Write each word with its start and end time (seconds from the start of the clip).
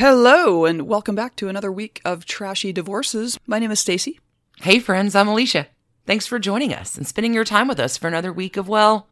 Hello, 0.00 0.64
and 0.64 0.88
welcome 0.88 1.14
back 1.14 1.36
to 1.36 1.50
another 1.50 1.70
week 1.70 2.00
of 2.06 2.24
Trashy 2.24 2.72
Divorces. 2.72 3.38
My 3.46 3.58
name 3.58 3.70
is 3.70 3.80
Stacy. 3.80 4.18
Hey, 4.56 4.78
friends, 4.78 5.14
I'm 5.14 5.28
Alicia. 5.28 5.66
Thanks 6.06 6.26
for 6.26 6.38
joining 6.38 6.72
us 6.72 6.96
and 6.96 7.06
spending 7.06 7.34
your 7.34 7.44
time 7.44 7.68
with 7.68 7.78
us 7.78 7.98
for 7.98 8.08
another 8.08 8.32
week 8.32 8.56
of, 8.56 8.66
well, 8.66 9.08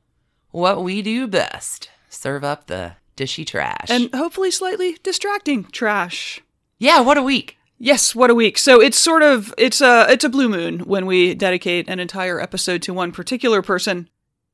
what 0.50 0.82
we 0.82 1.02
do 1.02 1.26
best 1.26 1.90
serve 2.08 2.42
up 2.42 2.68
the 2.68 2.92
dishy 3.18 3.46
trash. 3.46 3.90
And 3.90 4.08
hopefully 4.14 4.50
slightly 4.50 4.96
distracting 5.02 5.64
trash. 5.64 6.40
yeah, 6.78 7.00
what 7.00 7.18
a 7.18 7.22
week. 7.22 7.58
Yes, 7.76 8.14
what 8.14 8.30
a 8.30 8.34
week. 8.34 8.56
So 8.56 8.80
it's 8.80 8.98
sort 8.98 9.22
of 9.22 9.52
it's 9.58 9.82
a 9.82 10.06
it's 10.08 10.24
a 10.24 10.30
blue 10.30 10.48
moon 10.48 10.80
when 10.80 11.04
we 11.04 11.34
dedicate 11.34 11.86
an 11.90 12.00
entire 12.00 12.40
episode 12.40 12.80
to 12.84 12.94
one 12.94 13.12
particular 13.12 13.60
person. 13.60 14.08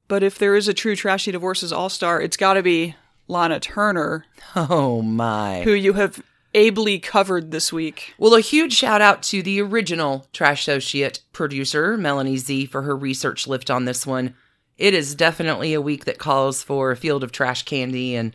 But 0.08 0.24
if 0.24 0.36
there 0.36 0.56
is 0.56 0.66
a 0.66 0.74
true 0.74 0.96
Trashy 0.96 1.30
Divorces 1.30 1.72
all-star, 1.72 2.20
it's 2.20 2.36
got 2.36 2.54
to 2.54 2.62
be 2.64 2.96
Lana 3.29 3.61
Turner, 3.61 4.25
Oh, 4.54 5.02
my. 5.02 5.62
who 5.62 5.72
you 5.72 5.95
have 5.95 6.22
ably 6.54 6.98
covered 6.98 7.50
this 7.50 7.72
week. 7.72 8.14
Well, 8.18 8.35
a 8.35 8.40
huge 8.40 8.72
shout 8.75 9.00
out 9.00 9.22
to 9.25 9.43
the 9.43 9.61
original 9.61 10.26
Trash 10.32 10.62
Associate 10.62 11.21
producer, 11.32 11.96
Melanie 11.96 12.36
Z, 12.36 12.67
for 12.67 12.82
her 12.82 12.96
research 12.96 13.46
lift 13.46 13.71
on 13.71 13.84
this 13.86 14.07
one. 14.07 14.34
It 14.76 14.95
is 14.95 15.14
definitely 15.14 15.72
a 15.75 15.81
week 15.81 16.04
that 16.04 16.18
calls 16.18 16.62
for 16.62 16.90
a 16.90 16.96
field 16.96 17.25
of 17.25 17.32
trash 17.32 17.62
candy, 17.64 18.14
and 18.14 18.34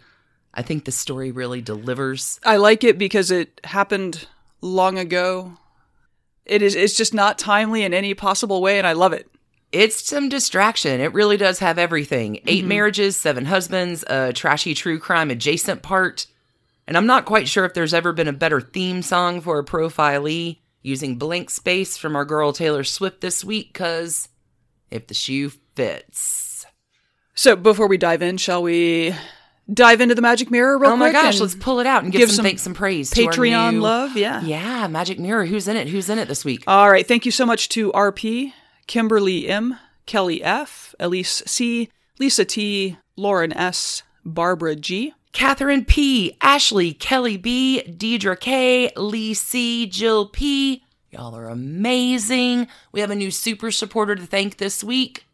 I 0.53 0.61
think 0.63 0.85
the 0.85 0.91
story 0.91 1.31
really 1.31 1.61
delivers. 1.61 2.39
I 2.45 2.57
like 2.57 2.83
it 2.83 2.97
because 2.97 3.29
it 3.31 3.61
happened 3.63 4.27
long 4.61 4.97
ago. 4.97 5.53
It 6.45 6.61
is 6.61 6.75
it's 6.75 6.97
just 6.97 7.13
not 7.13 7.37
timely 7.37 7.83
in 7.83 7.93
any 7.93 8.13
possible 8.15 8.61
way 8.61 8.79
and 8.79 8.87
I 8.87 8.93
love 8.93 9.13
it. 9.13 9.29
It's 9.71 10.05
some 10.05 10.29
distraction. 10.29 10.99
It 10.99 11.13
really 11.13 11.37
does 11.37 11.59
have 11.59 11.77
everything 11.77 12.37
8 12.37 12.43
mm-hmm. 12.45 12.67
marriages, 12.67 13.17
seven 13.17 13.45
husbands, 13.45 14.03
a 14.07 14.33
trashy 14.33 14.73
true 14.73 14.99
crime 14.99 15.29
adjacent 15.29 15.81
part. 15.81 16.25
And 16.87 16.97
I'm 16.97 17.05
not 17.05 17.25
quite 17.25 17.47
sure 17.47 17.65
if 17.65 17.75
there's 17.75 17.93
ever 17.93 18.13
been 18.13 18.27
a 18.27 18.33
better 18.33 18.61
theme 18.61 19.03
song 19.03 19.41
for 19.41 19.59
a 19.59 19.63
profilee 19.63 20.57
using 20.81 21.17
blank 21.17 21.51
space 21.51 21.97
from 21.97 22.15
our 22.15 22.25
girl 22.25 22.51
Taylor 22.51 22.83
Swift 22.83 23.21
this 23.21 23.43
week, 23.43 23.73
because 23.73 24.29
if 24.89 25.05
the 25.05 25.13
shoe 25.13 25.51
fits. 25.75 26.65
So 27.35 27.55
before 27.55 27.87
we 27.87 27.97
dive 27.97 28.21
in, 28.21 28.37
shall 28.37 28.63
we 28.63 29.13
dive 29.71 30.01
into 30.01 30.15
the 30.15 30.21
magic 30.21 30.49
mirror 30.49 30.77
real 30.77 30.91
oh 30.91 30.95
my 30.95 31.11
quick 31.11 31.21
gosh, 31.21 31.39
let's 31.39 31.55
pull 31.55 31.79
it 31.79 31.85
out 31.85 32.03
and 32.03 32.11
give, 32.11 32.19
give 32.19 32.29
some, 32.29 32.37
some 32.37 32.45
thanks 32.45 32.65
and 32.65 32.75
praise. 32.75 33.11
to 33.11 33.25
our 33.25 33.31
Patreon 33.31 33.73
new- 33.73 33.81
love, 33.81 34.17
yeah. 34.17 34.41
Yeah, 34.41 34.87
Magic 34.87 35.19
Mirror. 35.19 35.45
Who's 35.45 35.67
in 35.67 35.77
it? 35.77 35.87
Who's 35.87 36.09
in 36.09 36.17
it 36.17 36.27
this 36.27 36.43
week? 36.43 36.63
All 36.67 36.89
right, 36.89 37.07
thank 37.07 37.25
you 37.25 37.31
so 37.31 37.45
much 37.45 37.69
to 37.69 37.91
RP, 37.91 38.53
Kimberly 38.89 39.47
M, 39.47 39.77
Kelly 40.07 40.41
F, 40.43 40.95
Elise 40.99 41.43
C, 41.45 41.91
Lisa 42.17 42.43
T, 42.43 42.97
Lauren 43.15 43.53
S, 43.53 44.01
Barbara 44.25 44.75
G. 44.75 45.13
Catherine 45.31 45.85
P, 45.85 46.35
Ashley, 46.41 46.93
Kelly 46.93 47.37
B, 47.37 47.83
Deidre 47.87 48.39
K, 48.39 48.91
Lee 48.97 49.35
C, 49.35 49.85
Jill 49.85 50.25
P. 50.25 50.83
Y'all 51.11 51.35
are 51.35 51.49
amazing. 51.49 52.67
We 52.91 53.01
have 53.01 53.11
a 53.11 53.15
new 53.15 53.29
super 53.29 53.69
supporter 53.69 54.15
to 54.15 54.25
thank 54.25 54.57
this 54.57 54.83
week. 54.83 55.27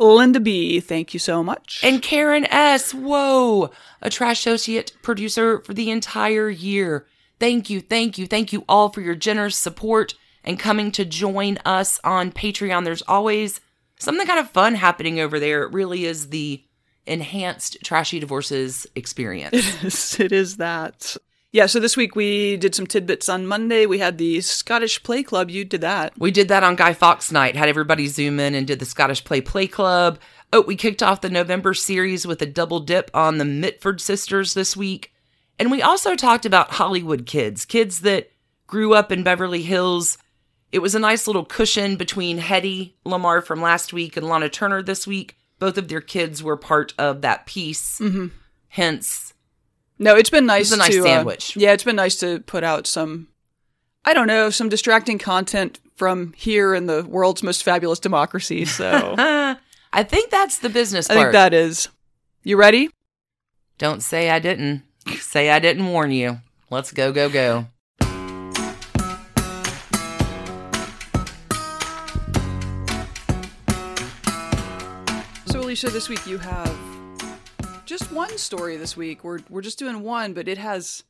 Linda 0.00 0.40
B, 0.40 0.80
thank 0.80 1.14
you 1.14 1.20
so 1.20 1.44
much. 1.44 1.82
And 1.84 2.02
Karen 2.02 2.44
S. 2.46 2.92
Whoa, 2.92 3.70
a 4.02 4.10
trash 4.10 4.40
associate 4.40 4.96
producer 5.02 5.60
for 5.60 5.74
the 5.74 5.92
entire 5.92 6.50
year. 6.50 7.06
Thank 7.38 7.70
you, 7.70 7.80
thank 7.80 8.18
you, 8.18 8.26
thank 8.26 8.52
you 8.52 8.64
all 8.68 8.88
for 8.88 9.00
your 9.00 9.14
generous 9.14 9.56
support 9.56 10.16
and 10.46 10.58
coming 10.58 10.90
to 10.92 11.04
join 11.04 11.58
us 11.64 12.00
on 12.04 12.32
Patreon. 12.32 12.84
There's 12.84 13.02
always 13.02 13.60
something 13.98 14.26
kind 14.26 14.38
of 14.38 14.50
fun 14.50 14.76
happening 14.76 15.20
over 15.20 15.40
there. 15.40 15.64
It 15.64 15.72
really 15.72 16.06
is 16.06 16.28
the 16.28 16.62
enhanced 17.06 17.78
trashy 17.84 18.20
divorces 18.20 18.86
experience. 18.94 19.54
it 19.54 19.84
is, 19.84 20.20
it 20.20 20.32
is 20.32 20.56
that. 20.56 21.16
Yeah, 21.52 21.66
so 21.66 21.80
this 21.80 21.96
week 21.96 22.14
we 22.14 22.56
did 22.58 22.74
some 22.74 22.86
tidbits 22.86 23.28
on 23.28 23.46
Monday. 23.46 23.86
We 23.86 23.98
had 23.98 24.18
the 24.18 24.40
Scottish 24.40 25.02
Play 25.02 25.22
Club. 25.22 25.50
You 25.50 25.64
did 25.64 25.80
that. 25.80 26.12
We 26.18 26.30
did 26.30 26.48
that 26.48 26.62
on 26.62 26.76
Guy 26.76 26.92
Fawkes 26.92 27.32
night, 27.32 27.56
had 27.56 27.68
everybody 27.68 28.08
zoom 28.08 28.38
in 28.40 28.54
and 28.54 28.66
did 28.66 28.78
the 28.78 28.84
Scottish 28.84 29.24
Play 29.24 29.40
Play 29.40 29.66
Club. 29.66 30.18
Oh, 30.52 30.60
we 30.62 30.76
kicked 30.76 31.02
off 31.02 31.22
the 31.22 31.30
November 31.30 31.72
series 31.72 32.26
with 32.26 32.42
a 32.42 32.46
double 32.46 32.80
dip 32.80 33.10
on 33.14 33.38
the 33.38 33.44
Mitford 33.44 34.00
sisters 34.00 34.54
this 34.54 34.76
week. 34.76 35.12
And 35.58 35.70
we 35.70 35.80
also 35.80 36.14
talked 36.14 36.44
about 36.44 36.72
Hollywood 36.72 37.24
kids, 37.26 37.64
kids 37.64 38.00
that 38.00 38.30
grew 38.66 38.92
up 38.92 39.10
in 39.10 39.22
Beverly 39.22 39.62
Hills. 39.62 40.18
It 40.72 40.80
was 40.80 40.94
a 40.94 40.98
nice 40.98 41.26
little 41.26 41.44
cushion 41.44 41.96
between 41.96 42.38
Hedy 42.40 42.92
Lamarr 43.04 43.42
from 43.44 43.62
last 43.62 43.92
week 43.92 44.16
and 44.16 44.28
Lana 44.28 44.48
Turner 44.48 44.82
this 44.82 45.06
week. 45.06 45.36
Both 45.58 45.78
of 45.78 45.88
their 45.88 46.00
kids 46.00 46.42
were 46.42 46.56
part 46.56 46.92
of 46.98 47.22
that 47.22 47.46
piece. 47.46 48.00
Hence, 48.68 49.32
No, 49.98 50.14
it's 50.16 50.28
been 50.30 50.44
nice. 50.46 50.66
It's 50.66 50.74
a 50.74 50.76
nice 50.78 50.90
to, 50.94 51.00
uh, 51.00 51.04
sandwich. 51.04 51.56
yeah, 51.56 51.72
it's 51.72 51.84
been 51.84 51.96
nice 51.96 52.16
to 52.16 52.40
put 52.40 52.62
out 52.64 52.86
some, 52.86 53.28
I 54.04 54.12
don't 54.12 54.26
know, 54.26 54.50
some 54.50 54.68
distracting 54.68 55.18
content 55.18 55.80
from 55.94 56.34
here 56.34 56.74
in 56.74 56.84
the 56.86 57.04
world's 57.04 57.42
most 57.42 57.62
fabulous 57.62 57.98
democracy. 57.98 58.66
So 58.66 59.14
I 59.16 59.56
I 59.92 60.02
think 60.02 60.30
that's 60.30 60.58
the 60.58 60.68
business 60.68 61.06
part. 61.08 61.18
I 61.18 61.22
think 61.22 61.32
that 61.32 61.54
is. 61.54 61.88
You 62.42 62.58
ready? 62.58 62.90
Don't 63.78 64.02
say 64.02 64.28
I 64.28 64.38
didn't. 64.40 64.82
Say 65.20 65.48
I 65.48 65.58
didn't 65.58 65.86
warn 65.86 66.10
you. 66.10 66.40
Let's 66.68 66.92
go, 66.92 67.12
go, 67.12 67.30
go. 67.30 67.66
Alicia, 75.76 75.90
this 75.92 76.08
week 76.08 76.26
you 76.26 76.38
have 76.38 76.74
just 77.84 78.10
one 78.10 78.38
story. 78.38 78.78
This 78.78 78.96
week 78.96 79.22
we're 79.22 79.40
we're 79.50 79.60
just 79.60 79.78
doing 79.78 80.00
one, 80.02 80.32
but 80.32 80.48
it 80.48 80.56
has 80.56 81.04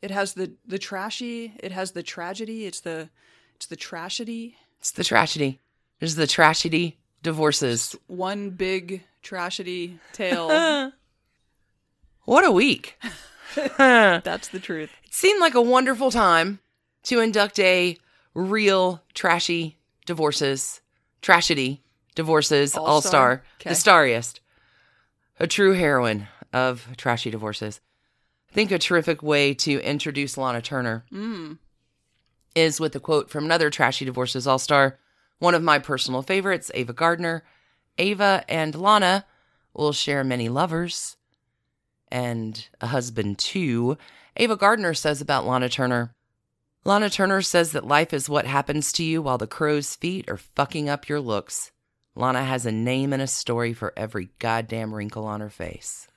it 0.00 0.10
has 0.10 0.32
the 0.32 0.52
the 0.66 0.78
trashy, 0.78 1.52
it 1.58 1.70
has 1.70 1.90
the 1.90 2.02
tragedy, 2.02 2.64
it's 2.64 2.80
the 2.80 3.10
it's 3.56 3.66
the 3.66 3.76
tragedy. 3.76 4.56
It's 4.78 4.90
the 4.90 5.04
tragedy. 5.04 5.60
There's 6.00 6.14
the 6.14 6.26
tragedy 6.26 6.96
divorces. 7.22 7.94
One 8.06 8.48
big 8.48 9.02
tragedy 9.22 9.98
tale. 10.14 10.92
What 12.24 12.42
a 12.42 12.50
week. 12.50 12.98
That's 13.76 14.48
the 14.48 14.60
truth. 14.60 14.90
It 15.04 15.12
seemed 15.12 15.42
like 15.42 15.54
a 15.54 15.60
wonderful 15.60 16.10
time 16.10 16.60
to 17.02 17.20
induct 17.20 17.58
a 17.58 17.98
real 18.32 19.02
trashy 19.12 19.76
divorces, 20.06 20.80
tragedy 21.20 21.82
divorces 22.16 22.74
all 22.76 23.00
star, 23.00 23.44
Okay. 23.60 23.70
the 23.70 23.76
starriest, 23.76 24.40
a 25.38 25.46
true 25.46 25.72
heroine 25.74 26.26
of 26.52 26.88
trashy 26.96 27.30
divorces. 27.30 27.80
I 28.50 28.54
think 28.54 28.72
a 28.72 28.78
terrific 28.78 29.22
way 29.22 29.54
to 29.54 29.80
introduce 29.82 30.36
Lana 30.36 30.60
Turner 30.62 31.04
Mm. 31.12 31.58
is 32.54 32.80
with 32.80 32.96
a 32.96 33.00
quote 33.00 33.30
from 33.30 33.44
another 33.44 33.70
Trashy 33.70 34.04
Divorces 34.04 34.46
All 34.46 34.58
Star, 34.58 34.98
one 35.38 35.54
of 35.54 35.62
my 35.62 35.78
personal 35.78 36.22
favorites, 36.22 36.70
Ava 36.74 36.92
Gardner. 36.94 37.44
Ava 37.98 38.44
and 38.48 38.74
Lana 38.74 39.26
will 39.74 39.92
share 39.92 40.24
many 40.24 40.48
lovers 40.48 41.16
and 42.10 42.68
a 42.80 42.86
husband 42.88 43.38
too. 43.38 43.98
Ava 44.36 44.56
Gardner 44.56 44.94
says 44.94 45.20
about 45.20 45.46
Lana 45.46 45.68
Turner 45.68 46.12
Lana 46.84 47.10
Turner 47.10 47.42
says 47.42 47.72
that 47.72 47.84
life 47.86 48.14
is 48.14 48.28
what 48.28 48.46
happens 48.46 48.92
to 48.92 49.02
you 49.02 49.20
while 49.20 49.38
the 49.38 49.48
crow's 49.48 49.96
feet 49.96 50.30
are 50.30 50.36
fucking 50.36 50.88
up 50.88 51.08
your 51.08 51.18
looks. 51.20 51.72
Lana 52.16 52.42
has 52.44 52.64
a 52.66 52.72
name 52.72 53.12
and 53.12 53.20
a 53.22 53.26
story 53.26 53.72
for 53.74 53.92
every 53.96 54.30
goddamn 54.38 54.94
wrinkle 54.94 55.26
on 55.26 55.40
her 55.40 55.50
face. 55.50 56.08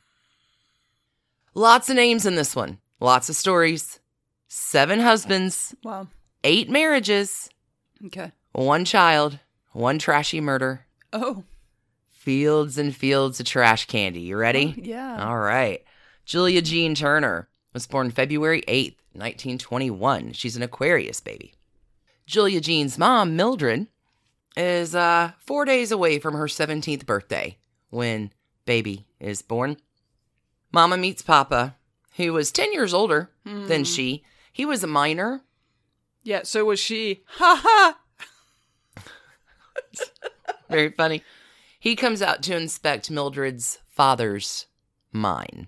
Lots 1.53 1.89
of 1.89 1.95
names 1.97 2.25
in 2.25 2.35
this 2.35 2.55
one, 2.55 2.79
lots 2.99 3.29
of 3.29 3.35
stories. 3.35 3.99
Seven 4.47 5.01
husbands, 5.01 5.75
Wow. 5.83 6.07
eight 6.43 6.69
marriages, 6.69 7.49
Okay. 8.05 8.31
one 8.53 8.85
child, 8.85 9.39
one 9.73 9.99
trashy 9.99 10.39
murder, 10.41 10.85
Oh. 11.11 11.43
fields 12.09 12.77
and 12.77 12.95
fields 12.95 13.39
of 13.39 13.45
trash 13.45 13.85
candy. 13.85 14.21
You 14.21 14.37
ready? 14.37 14.73
Yeah. 14.81 15.23
All 15.27 15.37
right. 15.39 15.83
Julia 16.25 16.61
Jean 16.61 16.95
Turner 16.95 17.49
was 17.73 17.87
born 17.87 18.09
February 18.11 18.63
8th, 18.67 18.97
1921. 19.13 20.31
She's 20.33 20.55
an 20.55 20.63
Aquarius 20.63 21.19
baby. 21.19 21.53
Julia 22.25 22.61
Jean's 22.61 22.97
mom, 22.97 23.35
Mildred, 23.35 23.87
is 24.57 24.95
uh, 24.95 25.31
four 25.39 25.65
days 25.65 25.91
away 25.91 26.19
from 26.19 26.33
her 26.33 26.45
17th 26.45 27.05
birthday 27.05 27.57
when 27.89 28.31
baby 28.65 29.05
is 29.19 29.41
born. 29.41 29.77
Mama 30.71 30.97
meets 30.97 31.21
Papa, 31.21 31.75
who 32.17 32.33
was 32.33 32.51
10 32.51 32.73
years 32.73 32.93
older 32.93 33.31
than 33.45 33.83
she. 33.83 34.23
He 34.51 34.65
was 34.65 34.83
a 34.83 34.87
minor. 34.87 35.41
Yeah. 36.23 36.41
So 36.43 36.65
was 36.65 36.79
she. 36.79 37.23
Ha 37.27 37.61
ha. 37.63 39.03
Very 40.69 40.89
funny. 40.91 41.23
He 41.79 41.95
comes 41.95 42.21
out 42.21 42.43
to 42.43 42.55
inspect 42.55 43.09
Mildred's 43.09 43.79
father's 43.89 44.67
mine 45.11 45.67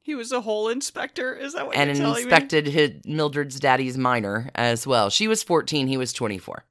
He 0.00 0.14
was 0.14 0.32
a 0.32 0.40
whole 0.40 0.68
inspector. 0.68 1.34
Is 1.34 1.52
that 1.54 1.66
what 1.66 1.76
and 1.76 1.88
you're 1.88 1.96
telling 1.96 2.14
me? 2.14 2.22
inspected 2.22 2.66
his, 2.66 2.92
Mildred's 3.04 3.60
daddy's 3.60 3.98
minor 3.98 4.50
as 4.54 4.86
well. 4.86 5.10
She 5.10 5.28
was 5.28 5.42
14, 5.42 5.86
he 5.88 5.96
was 5.96 6.12
24. 6.12 6.64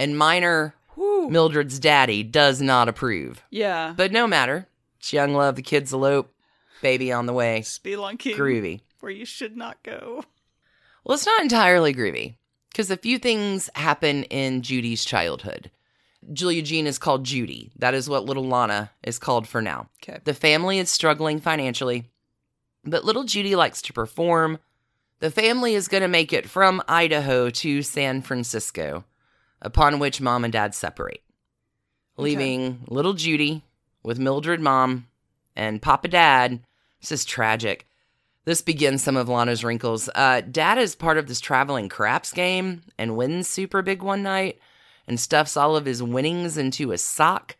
And 0.00 0.16
minor 0.16 0.74
Whew. 0.94 1.28
Mildred's 1.30 1.78
daddy 1.78 2.22
does 2.22 2.62
not 2.62 2.88
approve. 2.88 3.42
Yeah. 3.50 3.92
But 3.94 4.12
no 4.12 4.26
matter. 4.26 4.66
It's 4.98 5.12
young 5.12 5.34
love, 5.34 5.56
the 5.56 5.62
kids 5.62 5.92
elope, 5.92 6.32
baby 6.82 7.12
on 7.12 7.26
the 7.26 7.32
way. 7.32 7.60
Spelunking. 7.60 8.34
Groovy. 8.34 8.80
where 9.00 9.12
you 9.12 9.24
should 9.24 9.56
not 9.56 9.82
go. 9.82 10.24
Well, 11.04 11.14
it's 11.14 11.26
not 11.26 11.42
entirely 11.42 11.94
groovy 11.94 12.36
because 12.70 12.90
a 12.90 12.96
few 12.96 13.18
things 13.18 13.68
happen 13.74 14.24
in 14.24 14.62
Judy's 14.62 15.04
childhood. 15.04 15.70
Julia 16.32 16.62
Jean 16.62 16.86
is 16.86 16.98
called 16.98 17.24
Judy. 17.24 17.72
That 17.76 17.94
is 17.94 18.08
what 18.08 18.24
little 18.26 18.46
Lana 18.46 18.90
is 19.02 19.18
called 19.18 19.48
for 19.48 19.62
now. 19.62 19.88
Okay. 20.02 20.20
The 20.24 20.34
family 20.34 20.78
is 20.78 20.90
struggling 20.90 21.40
financially, 21.40 22.10
but 22.84 23.04
little 23.04 23.24
Judy 23.24 23.56
likes 23.56 23.80
to 23.82 23.92
perform. 23.92 24.58
The 25.20 25.30
family 25.30 25.74
is 25.74 25.88
going 25.88 26.02
to 26.02 26.08
make 26.08 26.32
it 26.32 26.48
from 26.48 26.82
Idaho 26.88 27.50
to 27.50 27.82
San 27.82 28.22
Francisco, 28.22 29.04
upon 29.62 29.98
which 29.98 30.20
mom 30.20 30.44
and 30.44 30.52
dad 30.52 30.74
separate, 30.74 31.22
leaving 32.16 32.84
little 32.88 33.14
Judy 33.14 33.62
with 34.02 34.18
Mildred 34.18 34.60
mom 34.60 35.06
and 35.56 35.82
Papa 35.82 36.08
Dad. 36.08 36.60
This 37.00 37.12
is 37.12 37.24
tragic. 37.24 37.86
This 38.44 38.62
begins 38.62 39.02
some 39.02 39.16
of 39.16 39.28
Lana's 39.28 39.62
wrinkles. 39.62 40.08
Uh, 40.14 40.40
Dad 40.40 40.78
is 40.78 40.94
part 40.94 41.18
of 41.18 41.26
this 41.26 41.40
traveling 41.40 41.88
craps 41.88 42.32
game 42.32 42.82
and 42.98 43.16
wins 43.16 43.48
super 43.48 43.82
big 43.82 44.02
one 44.02 44.22
night 44.22 44.58
and 45.06 45.20
stuffs 45.20 45.56
all 45.56 45.76
of 45.76 45.84
his 45.84 46.02
winnings 46.02 46.56
into 46.56 46.92
a 46.92 46.98
sock. 46.98 47.56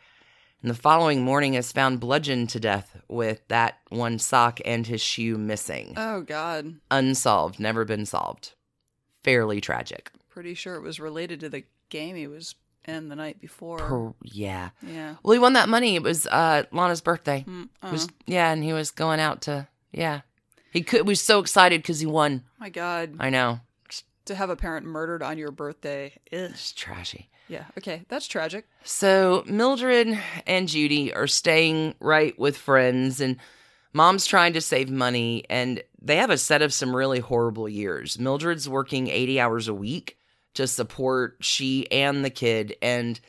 And 0.62 0.70
the 0.70 0.74
following 0.74 1.22
morning 1.22 1.54
is 1.54 1.72
found 1.72 2.00
bludgeoned 2.00 2.50
to 2.50 2.60
death 2.60 3.00
with 3.08 3.46
that 3.48 3.78
one 3.88 4.18
sock 4.18 4.60
and 4.64 4.86
his 4.86 5.00
shoe 5.00 5.36
missing. 5.38 5.94
Oh 5.96 6.22
God. 6.22 6.76
Unsolved, 6.90 7.60
never 7.60 7.84
been 7.84 8.06
solved. 8.06 8.54
Fairly 9.22 9.60
tragic. 9.60 10.10
Pretty 10.28 10.54
sure 10.54 10.76
it 10.76 10.82
was 10.82 11.00
related 11.00 11.40
to 11.40 11.48
the 11.48 11.64
game 11.90 12.16
he 12.16 12.26
was 12.26 12.54
in 12.88 13.08
the 13.08 13.16
night 13.16 13.40
before. 13.40 13.78
Per- 13.78 14.14
yeah. 14.22 14.70
yeah. 14.82 15.16
Well, 15.22 15.32
he 15.34 15.38
won 15.38 15.52
that 15.52 15.68
money. 15.68 15.96
It 15.96 16.02
was 16.02 16.26
uh, 16.26 16.62
Lana's 16.72 17.00
birthday. 17.02 17.44
Mm, 17.46 17.68
It 17.84 17.92
was, 17.92 18.08
yeah, 18.26 18.50
and 18.52 18.64
he 18.64 18.72
was 18.72 18.90
going 18.90 19.20
out 19.20 19.42
to 19.42 19.68
yeah. 19.92 20.22
He 20.72 20.82
could 20.82 21.06
was 21.06 21.20
so 21.20 21.40
excited 21.40 21.82
because 21.82 22.00
he 22.00 22.06
won. 22.06 22.44
my 22.58 22.70
God. 22.70 23.16
I 23.18 23.28
know. 23.28 23.60
to 24.26 24.34
have 24.34 24.48
a 24.50 24.56
parent 24.56 24.86
murdered 24.86 25.22
on 25.22 25.36
your 25.36 25.50
birthday. 25.50 26.14
is 26.32 26.72
trashy. 26.72 27.28
Yeah. 27.48 27.64
Okay. 27.76 28.04
That's 28.08 28.28
tragic. 28.28 28.66
So 28.84 29.42
Mildred 29.46 30.16
and 30.46 30.68
Judy 30.68 31.12
are 31.12 31.26
staying 31.26 31.96
right 31.98 32.38
with 32.38 32.56
friends, 32.56 33.20
and 33.20 33.36
mom's 33.92 34.26
trying 34.26 34.52
to 34.52 34.60
save 34.60 34.88
money, 34.88 35.44
and 35.50 35.82
they 36.00 36.16
have 36.16 36.30
a 36.30 36.38
set 36.38 36.62
of 36.62 36.72
some 36.72 36.94
really 36.94 37.18
horrible 37.18 37.68
years. 37.68 38.18
Mildred's 38.20 38.68
working 38.68 39.08
80 39.08 39.40
hours 39.40 39.66
a 39.66 39.74
week 39.74 40.16
to 40.54 40.66
support 40.66 41.36
she 41.40 41.90
and 41.92 42.24
the 42.24 42.30
kid, 42.30 42.76
and 42.82 43.20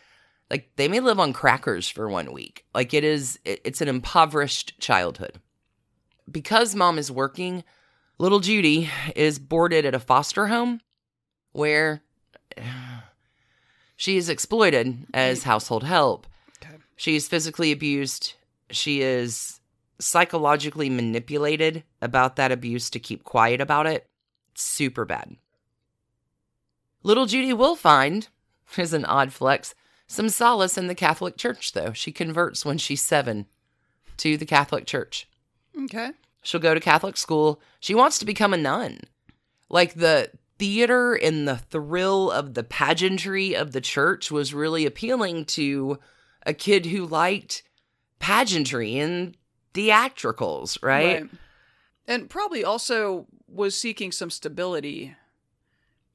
like 0.50 0.70
they 0.76 0.88
may 0.88 1.00
live 1.00 1.20
on 1.20 1.34
crackers 1.34 1.88
for 1.88 2.10
one 2.10 2.34
week. 2.34 2.66
Like 2.74 2.94
it 2.94 3.04
is, 3.04 3.40
it- 3.46 3.62
it's 3.64 3.82
an 3.82 3.88
impoverished 3.88 4.80
childhood. 4.80 5.40
Because 6.30 6.76
mom 6.76 6.98
is 6.98 7.12
working, 7.12 7.64
little 8.18 8.40
Judy 8.40 8.90
is 9.16 9.40
boarded 9.40 9.86
at 9.86 9.96
a 9.96 10.00
foster 10.00 10.48
home 10.48 10.82
where 11.52 12.02
she 13.96 14.18
is 14.18 14.30
exploited 14.30 15.06
as 15.14 15.44
household 15.44 15.84
help. 15.84 16.28
Okay. 16.64 16.76
She 16.96 17.16
is 17.16 17.28
physically 17.28 17.72
abused. 17.72 18.34
She 18.70 19.02
is 19.02 19.60
psychologically 20.00 20.90
manipulated 20.90 21.84
about 22.02 22.36
that 22.38 22.52
abuse 22.52 22.90
to 22.90 23.00
keep 23.00 23.24
quiet 23.24 23.62
about 23.62 23.86
it. 23.86 24.08
Super 24.56 25.06
bad. 25.06 25.36
Little 27.04 27.26
Judy 27.26 27.54
will 27.54 27.76
find, 27.76 28.28
is 28.78 28.94
an 28.94 29.06
odd 29.06 29.34
flex, 29.34 29.74
some 30.08 30.30
solace 30.30 30.78
in 30.78 30.88
the 30.88 30.96
Catholic 30.96 31.38
Church, 31.38 31.72
though. 31.72 31.94
She 31.94 32.12
converts 32.12 32.66
when 32.66 32.78
she's 32.78 33.02
seven 33.02 33.48
to 34.18 34.38
the 34.38 34.46
Catholic 34.46 34.86
Church. 34.86 35.28
Okay. 35.84 36.12
She'll 36.44 36.60
go 36.60 36.74
to 36.74 36.80
Catholic 36.80 37.18
school. 37.18 37.62
She 37.80 37.96
wants 37.96 38.20
to 38.20 38.26
become 38.26 38.54
a 38.54 38.58
nun. 38.58 39.00
Like 39.70 39.94
the 39.94 40.32
theater 40.60 41.14
and 41.14 41.48
the 41.48 41.58
thrill 41.58 42.30
of 42.30 42.54
the 42.54 42.64
pageantry 42.64 43.56
of 43.56 43.72
the 43.72 43.82
church 43.82 44.30
was 44.30 44.54
really 44.54 44.86
appealing 44.86 45.46
to 45.46 45.98
a 46.46 46.54
kid 46.54 46.88
who 46.88 47.06
liked 47.06 47.64
pageantry 48.20 48.98
and 48.98 49.36
theatricals, 49.74 50.78
right? 50.84 51.24
And 52.08 52.30
probably 52.30 52.64
also 52.64 53.28
was 53.48 53.76
seeking 53.76 54.12
some 54.12 54.30
stability. 54.30 55.16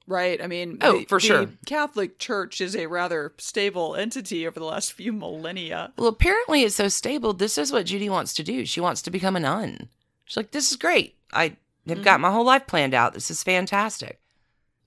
Right? 0.06 0.40
I 0.42 0.46
mean, 0.46 0.78
Oh, 0.82 0.98
the- 0.98 1.04
for 1.06 1.18
the 1.18 1.26
sure. 1.26 1.46
Catholic 1.66 2.18
Church 2.18 2.60
is 2.60 2.76
a 2.76 2.86
rather 2.86 3.32
stable 3.38 3.96
entity 3.96 4.46
over 4.46 4.60
the 4.60 4.66
last 4.66 4.92
few 4.92 5.12
millennia. 5.12 5.92
Well, 5.98 6.08
apparently 6.08 6.62
it's 6.62 6.76
so 6.76 6.88
stable. 6.88 7.32
This 7.32 7.58
is 7.58 7.72
what 7.72 7.86
Judy 7.86 8.08
wants 8.08 8.32
to 8.34 8.44
do. 8.44 8.64
She 8.64 8.80
wants 8.80 9.02
to 9.02 9.10
become 9.10 9.34
a 9.34 9.40
nun. 9.40 9.88
She's 10.24 10.36
like, 10.36 10.52
this 10.52 10.70
is 10.70 10.76
great. 10.76 11.16
I 11.32 11.56
have 11.88 12.02
got 12.02 12.14
mm-hmm. 12.14 12.22
my 12.22 12.30
whole 12.30 12.44
life 12.44 12.66
planned 12.66 12.94
out. 12.94 13.14
This 13.14 13.30
is 13.30 13.42
fantastic. 13.42 14.20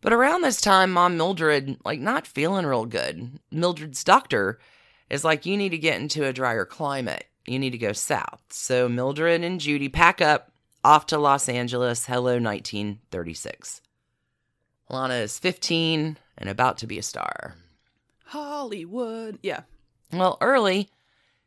But 0.01 0.13
around 0.13 0.41
this 0.41 0.61
time, 0.61 0.91
Mom 0.91 1.17
Mildred, 1.17 1.77
like, 1.83 1.99
not 1.99 2.25
feeling 2.25 2.65
real 2.65 2.85
good. 2.85 3.39
Mildred's 3.51 4.03
doctor 4.03 4.59
is 5.09 5.25
like, 5.25 5.45
you 5.45 5.57
need 5.57 5.69
to 5.69 5.77
get 5.77 5.99
into 5.99 6.25
a 6.25 6.33
drier 6.33 6.65
climate. 6.65 7.25
You 7.45 7.59
need 7.59 7.71
to 7.71 7.77
go 7.77 7.91
south. 7.91 8.41
So 8.49 8.87
Mildred 8.87 9.43
and 9.43 9.59
Judy 9.59 9.89
pack 9.89 10.21
up 10.21 10.51
off 10.83 11.07
to 11.07 11.17
Los 11.17 11.49
Angeles. 11.49 12.05
Hello, 12.05 12.39
1936. 12.39 13.81
Lana 14.89 15.15
is 15.15 15.37
15 15.37 16.17
and 16.37 16.49
about 16.49 16.77
to 16.79 16.87
be 16.87 16.97
a 16.97 17.03
star. 17.03 17.55
Hollywood. 18.25 19.39
Yeah. 19.41 19.61
Well, 20.11 20.37
early 20.41 20.89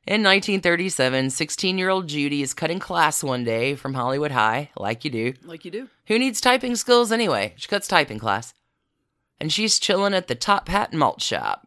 in 0.07 0.23
1937, 0.23 1.31
16 1.31 1.79
year 1.79 1.89
old 1.89 2.09
Judy 2.09 2.43
is 2.43 2.55
cutting 2.55 2.79
class 2.79 3.23
one 3.23 3.45
day 3.45 3.75
from 3.75 3.95
Hollywood 3.95 4.33
High, 4.33 4.71
like 4.77 5.05
you 5.05 5.11
do. 5.11 5.35
Like 5.45 5.65
you 5.65 5.71
do. 5.71 5.89
Who 6.07 6.19
needs 6.19 6.41
typing 6.41 6.77
skills 6.77 7.13
anyway? 7.13 7.55
She 7.57 7.69
cuts 7.69 7.89
typing 7.89 8.19
class. 8.19 8.55
And 9.41 9.53
she's 9.53 9.81
chilling 9.81 10.15
at 10.15 10.29
the 10.29 10.35
Top 10.35 10.69
Hat 10.69 10.93
Malt 10.93 11.21
Shop. 11.21 11.67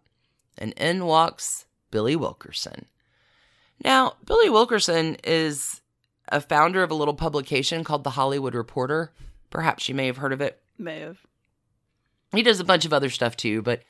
And 0.57 0.73
in 0.73 1.05
walks 1.05 1.65
Billy 1.91 2.15
Wilkerson. 2.15 2.85
Now, 3.83 4.13
Billy 4.25 4.49
Wilkerson 4.49 5.17
is 5.23 5.81
a 6.29 6.39
founder 6.39 6.83
of 6.83 6.91
a 6.91 6.95
little 6.95 7.13
publication 7.13 7.83
called 7.83 8.03
The 8.03 8.11
Hollywood 8.11 8.55
Reporter. 8.55 9.11
Perhaps 9.49 9.89
you 9.89 9.95
may 9.95 10.07
have 10.07 10.17
heard 10.17 10.33
of 10.33 10.41
it. 10.41 10.61
May 10.77 10.99
have. 11.01 11.19
He 12.31 12.43
does 12.43 12.59
a 12.59 12.65
bunch 12.65 12.85
of 12.85 12.93
other 12.93 13.09
stuff 13.09 13.37
too, 13.37 13.61
but 13.61 13.81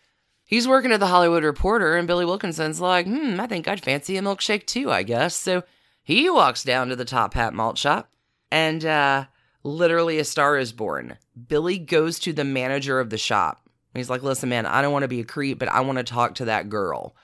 he's 0.44 0.68
working 0.68 0.92
at 0.92 1.00
the 1.00 1.08
Hollywood 1.08 1.44
Reporter, 1.44 1.96
and 1.98 2.08
Billy 2.08 2.26
Wilkerson's 2.26 2.80
like, 2.82 3.06
hmm, 3.08 3.40
I 3.40 3.48
think 3.48 3.68
I'd 3.68 3.84
fancy 3.84 4.18
a 4.18 4.22
milkshake 4.22 4.66
too, 4.66 4.92
I 4.92 5.04
guess. 5.04 5.36
So 5.36 5.64
he 6.04 6.30
walks 6.30 6.64
down 6.64 6.90
to 6.90 6.96
the 6.96 7.06
Top 7.06 7.34
Hat 7.34 7.54
Malt 7.54 7.78
Shop, 7.78 8.10
and 8.52 8.86
uh, 8.86 9.26
literally 9.64 10.20
a 10.20 10.24
star 10.26 10.58
is 10.58 10.72
born. 10.72 11.18
Billy 11.48 11.80
goes 11.80 12.20
to 12.20 12.34
the 12.34 12.44
manager 12.44 13.00
of 13.00 13.10
the 13.10 13.18
shop. 13.18 13.62
He's 13.94 14.10
like, 14.10 14.24
listen, 14.24 14.50
man, 14.50 14.66
I 14.66 14.82
don't 14.82 14.92
want 14.92 15.04
to 15.04 15.08
be 15.10 15.22
a 15.22 15.26
creep, 15.26 15.58
but 15.58 15.70
I 15.70 15.80
want 15.82 15.98
to 15.98 16.04
talk 16.04 16.36
to 16.36 16.46
that 16.46 16.70
girl. 16.70 17.16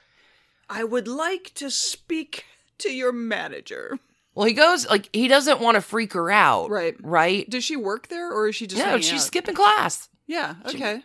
I 0.70 0.86
would 0.86 1.08
like 1.08 1.52
to 1.56 1.70
speak 1.70 2.46
to 2.78 2.90
your 2.94 3.12
manager. 3.12 4.00
Well, 4.34 4.48
he 4.48 4.54
goes, 4.54 4.88
like, 4.90 5.10
he 5.14 5.28
doesn't 5.28 5.60
want 5.60 5.76
to 5.76 5.82
freak 5.82 6.14
her 6.14 6.32
out. 6.32 6.70
Right. 6.70 6.96
Right? 7.02 7.50
Does 7.50 7.66
she 7.66 7.76
work 7.76 8.08
there 8.08 8.32
or 8.32 8.48
is 8.48 8.56
she 8.56 8.68
just 8.68 8.82
No, 8.84 8.98
she's 9.00 9.20
out? 9.22 9.28
skipping 9.28 9.56
class. 9.56 10.08
Yeah, 10.28 10.56
okay. 10.66 11.04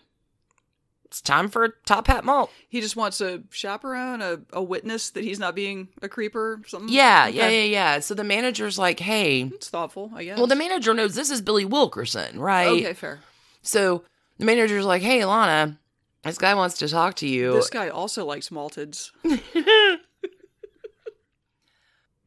It's 1.17 1.23
time 1.23 1.49
for 1.49 1.65
a 1.65 1.71
Top 1.87 2.09
Hat 2.09 2.27
Malt. 2.27 2.51
He 2.69 2.83
just 2.83 2.95
wants 2.95 3.23
a 3.23 3.43
chaperone, 3.49 4.21
a, 4.21 4.39
a 4.53 4.63
witness 4.63 5.09
that 5.13 5.25
he's 5.25 5.39
not 5.39 5.55
being 5.55 5.89
a 6.03 6.11
creeper, 6.11 6.61
or 6.63 6.69
something. 6.69 6.93
Yeah, 6.93 7.27
yeah, 7.27 7.49
yeah, 7.49 7.63
yeah. 7.63 8.01
So 8.01 8.13
the 8.13 8.23
manager's 8.23 8.79
like, 8.79 9.01
hey, 9.01 9.45
It's 9.45 9.71
thoughtful, 9.71 10.13
I 10.15 10.25
guess. 10.25 10.37
Well, 10.37 10.47
the 10.47 10.57
manager 10.57 10.93
knows 10.93 11.15
this 11.15 11.31
is 11.31 11.41
Billy 11.41 11.65
Wilkerson, 11.65 12.39
right? 12.39 12.69
Okay, 12.69 12.93
fair. 12.93 13.21
So 13.63 14.05
the 14.37 14.45
manager's 14.45 14.85
like, 14.85 15.01
"Hey, 15.01 15.25
Lana, 15.25 15.79
this 16.23 16.37
guy 16.37 16.53
wants 16.53 16.77
to 16.81 16.89
talk 16.89 17.15
to 17.17 17.27
you." 17.27 17.55
This 17.55 17.71
guy 17.71 17.89
also 17.89 18.27
likes 18.27 18.51
malteds. 18.51 19.11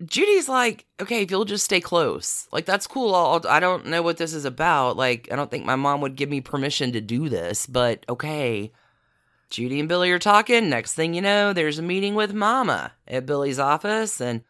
Judy's 0.04 0.50
like, 0.50 0.86
"Okay, 1.00 1.22
if 1.22 1.30
you'll 1.30 1.46
just 1.46 1.66
stay 1.66 1.80
close, 1.82 2.48
like 2.52 2.66
that's 2.66 2.88
cool. 2.88 3.14
I'll, 3.14 3.46
I 3.48 3.60
don't 3.60 3.86
know 3.86 4.02
what 4.02 4.18
this 4.18 4.34
is 4.34 4.46
about. 4.46 4.98
Like, 4.98 5.28
I 5.32 5.36
don't 5.36 5.52
think 5.52 5.66
my 5.66 5.76
mom 5.76 6.02
would 6.02 6.16
give 6.16 6.30
me 6.30 6.42
permission 6.42 6.94
to 6.94 7.02
do 7.02 7.30
this, 7.30 7.68
but 7.68 8.04
okay." 8.10 8.72
Judy 9.50 9.80
and 9.80 9.90
Billy 9.90 10.12
are 10.12 10.20
talking. 10.20 10.70
Next 10.70 10.94
thing 10.94 11.14
you 11.14 11.22
know, 11.22 11.54
there's 11.54 11.80
a 11.80 11.84
meeting 11.84 12.16
with 12.16 12.34
Mama 12.34 12.94
at 13.08 13.26
Billy's 13.26 13.60
office, 13.60 14.22
and 14.22 14.44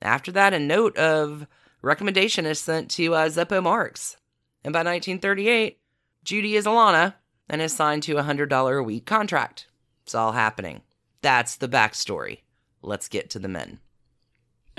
after 0.00 0.30
that, 0.32 0.54
a 0.54 0.58
note 0.58 0.96
of 0.96 1.46
recommendation 1.82 2.46
is 2.46 2.60
sent 2.60 2.90
to 2.92 3.14
uh, 3.14 3.28
Zeppo 3.28 3.62
Marx. 3.62 4.16
And 4.62 4.72
by 4.72 4.80
1938, 4.80 5.78
Judy 6.24 6.56
is 6.56 6.66
Alana 6.66 7.14
and 7.48 7.62
is 7.62 7.72
signed 7.72 8.02
to 8.04 8.18
a 8.18 8.24
$100 8.24 8.78
a 8.78 8.82
week 8.82 9.06
contract. 9.06 9.68
It's 10.02 10.14
all 10.14 10.32
happening. 10.32 10.82
That's 11.22 11.56
the 11.56 11.68
backstory. 11.68 12.40
Let's 12.82 13.08
get 13.08 13.30
to 13.30 13.38
the 13.38 13.48
men. 13.48 13.80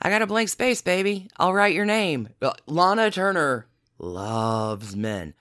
I 0.00 0.10
got 0.10 0.22
a 0.22 0.26
blank 0.26 0.48
space, 0.48 0.82
baby. 0.82 1.28
I'll 1.36 1.54
write 1.54 1.74
your 1.74 1.84
name. 1.84 2.28
Lana 2.66 3.10
Turner 3.10 3.66
loves 3.98 4.94
men. 4.94 5.34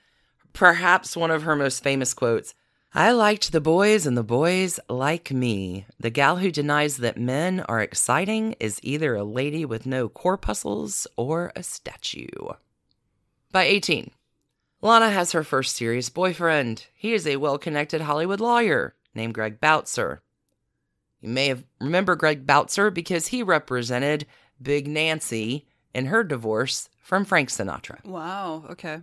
Perhaps 0.56 1.18
one 1.18 1.32
of 1.32 1.44
her 1.44 1.54
most 1.54 1.84
famous 1.84 2.14
quotes 2.14 2.56
I 2.94 3.12
liked 3.12 3.52
the 3.52 3.60
boys 3.60 4.08
and 4.08 4.18
the 4.18 4.24
boys 4.24 4.80
like 4.88 5.30
me. 5.30 5.86
The 6.00 6.10
gal 6.10 6.38
who 6.38 6.50
denies 6.50 6.96
that 6.98 7.18
men 7.18 7.60
are 7.68 7.82
exciting 7.82 8.56
is 8.58 8.80
either 8.82 9.16
a 9.16 9.26
lady 9.26 9.66
with 9.66 9.86
no 9.86 10.08
corpuscles 10.08 11.08
or 11.18 11.52
a 11.58 11.62
statue. 11.62 12.30
By 13.52 13.66
18, 13.66 14.12
Lana 14.82 15.10
has 15.10 15.34
her 15.34 15.44
first 15.44 15.76
serious 15.76 16.10
boyfriend. 16.10 16.86
He 16.96 17.14
is 17.14 17.28
a 17.28 17.36
well 17.36 17.58
connected 17.58 18.00
Hollywood 18.00 18.40
lawyer 18.40 18.96
named 19.14 19.34
Greg 19.34 19.60
Bautzer. 19.60 20.20
You 21.20 21.28
may 21.28 21.48
have 21.48 21.66
remember 21.82 22.16
Greg 22.16 22.48
Bautzer 22.48 22.94
because 22.94 23.28
he 23.28 23.44
represented 23.44 24.26
Big 24.62 24.88
Nancy 24.88 25.68
in 25.94 26.06
her 26.06 26.24
divorce 26.24 26.88
from 27.02 27.26
Frank 27.26 27.50
Sinatra. 27.50 28.06
Wow. 28.06 28.64
Okay. 28.70 29.02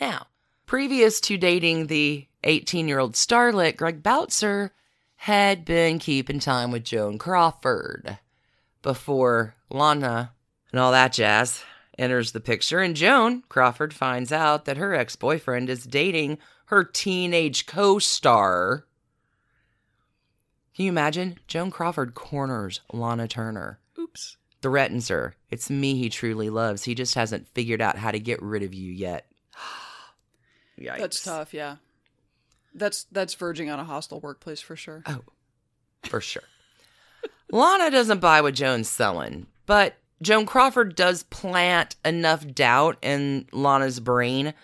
Now, 0.00 0.26
previous 0.72 1.20
to 1.20 1.36
dating 1.36 1.88
the 1.88 2.26
18 2.44 2.88
year 2.88 2.98
old 2.98 3.12
starlet, 3.12 3.76
Greg 3.76 4.02
Bautzer 4.02 4.70
had 5.16 5.66
been 5.66 5.98
keeping 5.98 6.38
time 6.38 6.70
with 6.70 6.82
Joan 6.82 7.18
Crawford 7.18 8.16
before 8.80 9.54
Lana 9.68 10.32
and 10.70 10.80
all 10.80 10.92
that 10.92 11.12
jazz 11.12 11.62
enters 11.98 12.32
the 12.32 12.40
picture. 12.40 12.80
And 12.80 12.96
Joan 12.96 13.42
Crawford 13.50 13.92
finds 13.92 14.32
out 14.32 14.64
that 14.64 14.78
her 14.78 14.94
ex 14.94 15.14
boyfriend 15.14 15.68
is 15.68 15.84
dating 15.84 16.38
her 16.64 16.84
teenage 16.84 17.66
co 17.66 17.98
star. 17.98 18.86
Can 20.74 20.86
you 20.86 20.90
imagine? 20.90 21.38
Joan 21.46 21.70
Crawford 21.70 22.14
corners 22.14 22.80
Lana 22.94 23.28
Turner, 23.28 23.78
Oops. 23.98 24.38
threatens 24.62 25.08
her. 25.08 25.34
It's 25.50 25.68
me 25.68 25.96
he 25.96 26.08
truly 26.08 26.48
loves. 26.48 26.84
He 26.84 26.94
just 26.94 27.14
hasn't 27.14 27.48
figured 27.48 27.82
out 27.82 27.98
how 27.98 28.10
to 28.10 28.18
get 28.18 28.40
rid 28.40 28.62
of 28.62 28.72
you 28.72 28.90
yet. 28.90 29.26
Yikes. 30.80 30.98
That's 30.98 31.22
tough. 31.24 31.54
Yeah. 31.54 31.76
That's 32.74 33.04
that's 33.12 33.34
verging 33.34 33.70
on 33.70 33.78
a 33.78 33.84
hostile 33.84 34.20
workplace 34.20 34.60
for 34.60 34.76
sure. 34.76 35.02
Oh, 35.06 35.20
for 36.04 36.20
sure. 36.20 36.42
Lana 37.52 37.90
doesn't 37.90 38.20
buy 38.20 38.40
what 38.40 38.54
Joan's 38.54 38.88
selling, 38.88 39.46
but 39.66 39.96
Joan 40.22 40.46
Crawford 40.46 40.94
does 40.94 41.24
plant 41.24 41.96
enough 42.04 42.46
doubt 42.46 42.96
in 43.02 43.46
Lana's 43.52 44.00
brain 44.00 44.54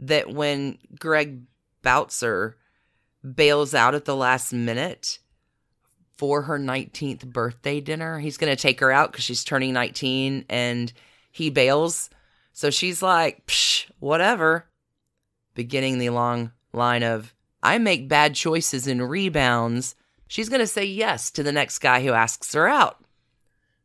that 0.00 0.30
when 0.30 0.78
Greg 0.98 1.42
Bautzer 1.82 2.54
bails 3.34 3.72
out 3.72 3.94
at 3.94 4.04
the 4.04 4.16
last 4.16 4.52
minute 4.52 5.18
for 6.16 6.42
her 6.42 6.58
19th 6.58 7.24
birthday 7.26 7.80
dinner, 7.80 8.18
he's 8.18 8.36
going 8.36 8.54
to 8.54 8.60
take 8.60 8.80
her 8.80 8.90
out 8.90 9.12
because 9.12 9.24
she's 9.24 9.44
turning 9.44 9.72
19 9.72 10.44
and 10.48 10.92
he 11.30 11.50
bails. 11.50 12.10
So 12.52 12.70
she's 12.70 13.00
like, 13.00 13.46
Psh, 13.46 13.86
whatever. 14.00 14.66
Beginning 15.56 15.98
the 15.98 16.10
long 16.10 16.52
line 16.72 17.02
of, 17.02 17.34
I 17.62 17.78
make 17.78 18.08
bad 18.08 18.34
choices 18.36 18.86
in 18.86 19.02
rebounds. 19.02 19.96
She's 20.28 20.48
going 20.50 20.60
to 20.60 20.66
say 20.66 20.84
yes 20.84 21.30
to 21.32 21.42
the 21.42 21.50
next 21.50 21.78
guy 21.80 22.04
who 22.04 22.12
asks 22.12 22.52
her 22.52 22.68
out. 22.68 23.02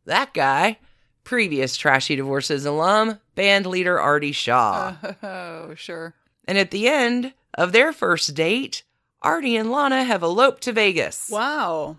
That 0.05 0.33
guy, 0.33 0.79
previous 1.23 1.77
Trashy 1.77 2.15
Divorces 2.17 2.65
alum, 2.65 3.19
band 3.35 3.65
leader 3.65 3.99
Artie 3.99 4.33
Shaw. 4.33 4.95
Oh, 5.23 5.73
sure. 5.75 6.13
and 6.45 6.57
at 6.57 6.71
the 6.71 6.87
end 6.89 7.33
of 7.53 7.71
their 7.71 7.93
first 7.93 8.35
date, 8.35 8.83
Artie 9.21 9.55
and 9.55 9.71
Lana 9.71 10.03
have 10.03 10.23
eloped 10.23 10.63
to 10.63 10.73
Vegas. 10.73 11.29
Wow. 11.31 11.97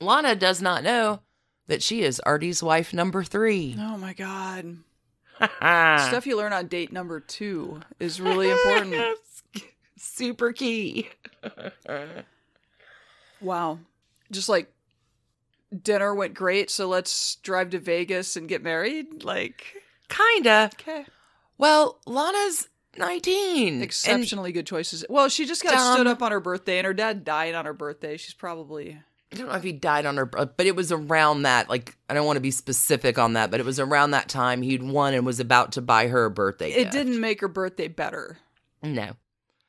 Lana 0.00 0.36
does 0.36 0.62
not 0.62 0.84
know 0.84 1.20
that 1.66 1.82
she 1.82 2.02
is 2.02 2.20
Artie's 2.20 2.62
wife 2.62 2.92
number 2.94 3.24
three. 3.24 3.74
Oh 3.78 3.96
my 3.98 4.12
god. 4.12 4.76
Stuff 5.38 6.26
you 6.26 6.36
learn 6.36 6.52
on 6.52 6.66
date 6.66 6.92
number 6.92 7.20
two 7.20 7.80
is 8.00 8.20
really 8.20 8.50
important. 8.50 9.18
Super 9.96 10.52
key. 10.52 11.08
wow. 13.40 13.78
Just 14.30 14.48
like 14.48 14.72
dinner 15.82 16.14
went 16.14 16.34
great, 16.34 16.70
so 16.70 16.88
let's 16.88 17.36
drive 17.36 17.70
to 17.70 17.78
Vegas 17.78 18.36
and 18.36 18.48
get 18.48 18.62
married. 18.62 19.24
Like, 19.24 19.82
Kinda. 20.08 20.70
okay. 20.74 21.06
Well, 21.58 21.98
Lana's 22.06 22.68
19. 22.98 23.82
Exceptionally 23.82 24.52
good 24.52 24.66
choices. 24.66 25.04
Well, 25.08 25.28
she 25.28 25.46
just 25.46 25.62
got 25.62 25.94
stood 25.94 26.06
up 26.06 26.22
on 26.22 26.32
her 26.32 26.40
birthday, 26.40 26.78
and 26.78 26.86
her 26.86 26.94
dad 26.94 27.24
died 27.24 27.54
on 27.54 27.64
her 27.64 27.74
birthday. 27.74 28.16
She's 28.16 28.34
probably. 28.34 28.98
I 29.36 29.38
don't 29.38 29.48
know 29.48 29.56
if 29.56 29.62
he 29.62 29.72
died 29.72 30.06
on 30.06 30.16
her, 30.16 30.24
but 30.24 30.54
it 30.60 30.74
was 30.74 30.90
around 30.90 31.42
that. 31.42 31.68
Like, 31.68 31.94
I 32.08 32.14
don't 32.14 32.24
want 32.24 32.38
to 32.38 32.40
be 32.42 32.50
specific 32.50 33.18
on 33.18 33.34
that, 33.34 33.50
but 33.50 33.60
it 33.60 33.66
was 33.66 33.78
around 33.78 34.12
that 34.12 34.30
time 34.30 34.62
he'd 34.62 34.82
won 34.82 35.12
and 35.12 35.26
was 35.26 35.40
about 35.40 35.72
to 35.72 35.82
buy 35.82 36.08
her 36.08 36.24
a 36.24 36.30
birthday. 36.30 36.70
It 36.70 36.84
gift. 36.84 36.92
didn't 36.92 37.20
make 37.20 37.42
her 37.42 37.48
birthday 37.48 37.88
better. 37.88 38.38
No. 38.82 39.12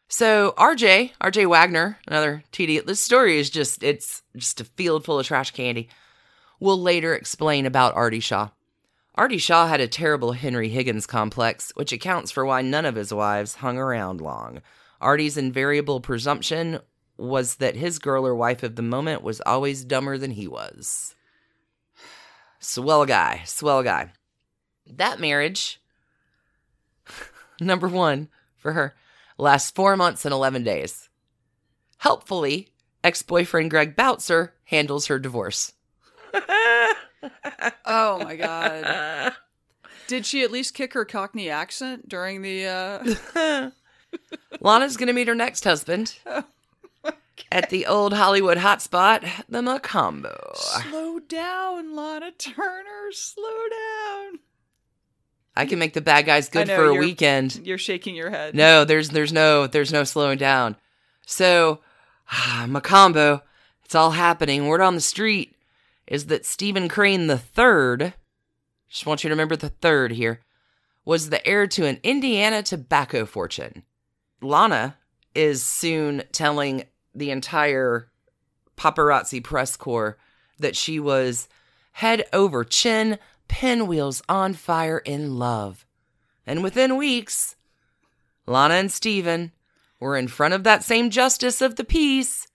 So 0.07 0.53
RJ, 0.57 1.11
RJ 1.21 1.49
Wagner, 1.49 1.99
another 2.07 2.43
TD. 2.53 2.85
This 2.85 3.01
story 3.01 3.39
is 3.39 3.49
just 3.49 3.83
it's 3.83 4.23
just 4.37 4.61
a 4.61 4.63
field 4.63 5.03
full 5.03 5.19
of 5.19 5.25
trash 5.25 5.51
candy. 5.51 5.89
We'll 6.61 6.81
later 6.81 7.13
explain 7.13 7.65
about 7.65 7.93
Artie 7.93 8.21
Shaw. 8.21 8.51
Artie 9.15 9.37
Shaw 9.37 9.67
had 9.67 9.81
a 9.81 9.87
terrible 9.87 10.31
Henry 10.31 10.69
Higgins 10.69 11.07
complex, 11.07 11.73
which 11.75 11.91
accounts 11.91 12.31
for 12.31 12.45
why 12.45 12.61
none 12.61 12.85
of 12.85 12.95
his 12.95 13.13
wives 13.13 13.55
hung 13.55 13.77
around 13.77 14.21
long. 14.21 14.61
Artie's 15.01 15.37
invariable 15.37 15.99
presumption 15.99 16.79
was 17.17 17.55
that 17.55 17.75
his 17.75 17.99
girl 17.99 18.25
or 18.25 18.35
wife 18.35 18.63
of 18.63 18.75
the 18.75 18.81
moment 18.81 19.23
was 19.23 19.41
always 19.41 19.83
dumber 19.83 20.17
than 20.17 20.31
he 20.31 20.47
was. 20.47 21.15
Swell 22.59 23.05
guy, 23.05 23.41
swell 23.45 23.83
guy. 23.83 24.11
That 24.85 25.19
marriage, 25.19 25.81
number 27.61 27.87
one 27.87 28.29
for 28.57 28.73
her, 28.73 28.95
lasts 29.37 29.71
four 29.71 29.95
months 29.97 30.25
and 30.25 30.33
11 30.33 30.63
days. 30.63 31.09
Helpfully, 31.99 32.69
ex 33.03 33.21
boyfriend 33.21 33.69
Greg 33.69 33.95
Bautzer 33.95 34.51
handles 34.65 35.07
her 35.07 35.19
divorce. 35.19 35.73
Oh 37.85 38.19
my 38.23 38.35
god. 38.35 39.33
Did 40.07 40.25
she 40.25 40.43
at 40.43 40.51
least 40.51 40.73
kick 40.73 40.93
her 40.93 41.05
Cockney 41.05 41.49
accent 41.49 42.07
during 42.07 42.41
the 42.41 42.65
uh 43.33 43.71
Lana's 44.61 44.97
going 44.97 45.07
to 45.07 45.13
meet 45.13 45.27
her 45.27 45.35
next 45.35 45.63
husband 45.63 46.17
at 47.51 47.69
the 47.69 47.85
old 47.85 48.13
Hollywood 48.13 48.57
hotspot, 48.57 49.21
the 49.47 49.61
Mocambo. 49.61 50.55
Slow 50.55 51.19
down, 51.19 51.95
Lana 51.95 52.31
Turner, 52.31 53.11
slow 53.11 53.63
down. 53.69 54.39
I 55.55 55.65
can 55.65 55.79
make 55.79 55.93
the 55.93 56.01
bad 56.01 56.25
guys 56.25 56.49
good 56.49 56.67
know, 56.67 56.75
for 56.75 56.85
a 56.85 56.93
you're- 56.93 56.99
weekend. 57.05 57.61
You're 57.63 57.77
shaking 57.77 58.15
your 58.15 58.29
head. 58.29 58.53
No, 58.53 58.85
there's 58.85 59.09
there's 59.09 59.33
no 59.33 59.65
there's 59.67 59.91
no 59.91 60.03
slowing 60.03 60.37
down. 60.37 60.75
So, 61.25 61.79
ah, 62.31 62.65
Mocambo, 62.67 63.41
it's 63.83 63.95
all 63.95 64.11
happening. 64.11 64.67
Word 64.67 64.81
on 64.81 64.95
the 64.95 65.01
street 65.01 65.55
is 66.05 66.27
that 66.27 66.45
Stephen 66.45 66.87
Crane 66.87 67.27
the 67.27 67.37
third, 67.37 68.13
just 68.87 69.05
want 69.05 69.23
you 69.23 69.29
to 69.29 69.33
remember 69.33 69.55
the 69.55 69.69
third 69.69 70.11
here, 70.11 70.41
was 71.03 71.29
the 71.29 71.45
heir 71.45 71.67
to 71.67 71.85
an 71.85 71.99
Indiana 72.03 72.61
tobacco 72.61 73.25
fortune. 73.25 73.83
Lana 74.41 74.97
is 75.33 75.63
soon 75.65 76.23
telling 76.31 76.83
the 77.17 77.31
entire 77.31 78.09
paparazzi 78.77 79.43
press 79.43 79.75
corps 79.75 80.17
that 80.59 80.75
she 80.75 80.99
was 80.99 81.49
head 81.93 82.23
over 82.31 82.63
chin, 82.63 83.17
pinwheels 83.47 84.21
on 84.29 84.53
fire 84.53 84.99
in 84.99 85.37
love. 85.37 85.85
And 86.45 86.63
within 86.63 86.95
weeks, 86.95 87.55
Lana 88.45 88.75
and 88.75 88.91
Stephen 88.91 89.51
were 89.99 90.15
in 90.15 90.27
front 90.27 90.53
of 90.53 90.63
that 90.63 90.83
same 90.83 91.09
justice 91.09 91.61
of 91.61 91.75
the 91.75 91.83
peace 91.83 92.47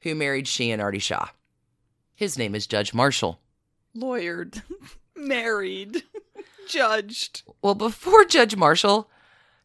who 0.00 0.14
married 0.14 0.48
she 0.48 0.70
and 0.70 0.80
Artie 0.80 0.98
Shaw. 0.98 1.28
His 2.14 2.38
name 2.38 2.54
is 2.54 2.66
Judge 2.66 2.94
Marshall. 2.94 3.38
Lawyered, 3.94 4.62
married, 5.16 6.02
judged. 6.68 7.42
Well, 7.60 7.74
before 7.74 8.24
Judge 8.24 8.56
Marshall 8.56 9.10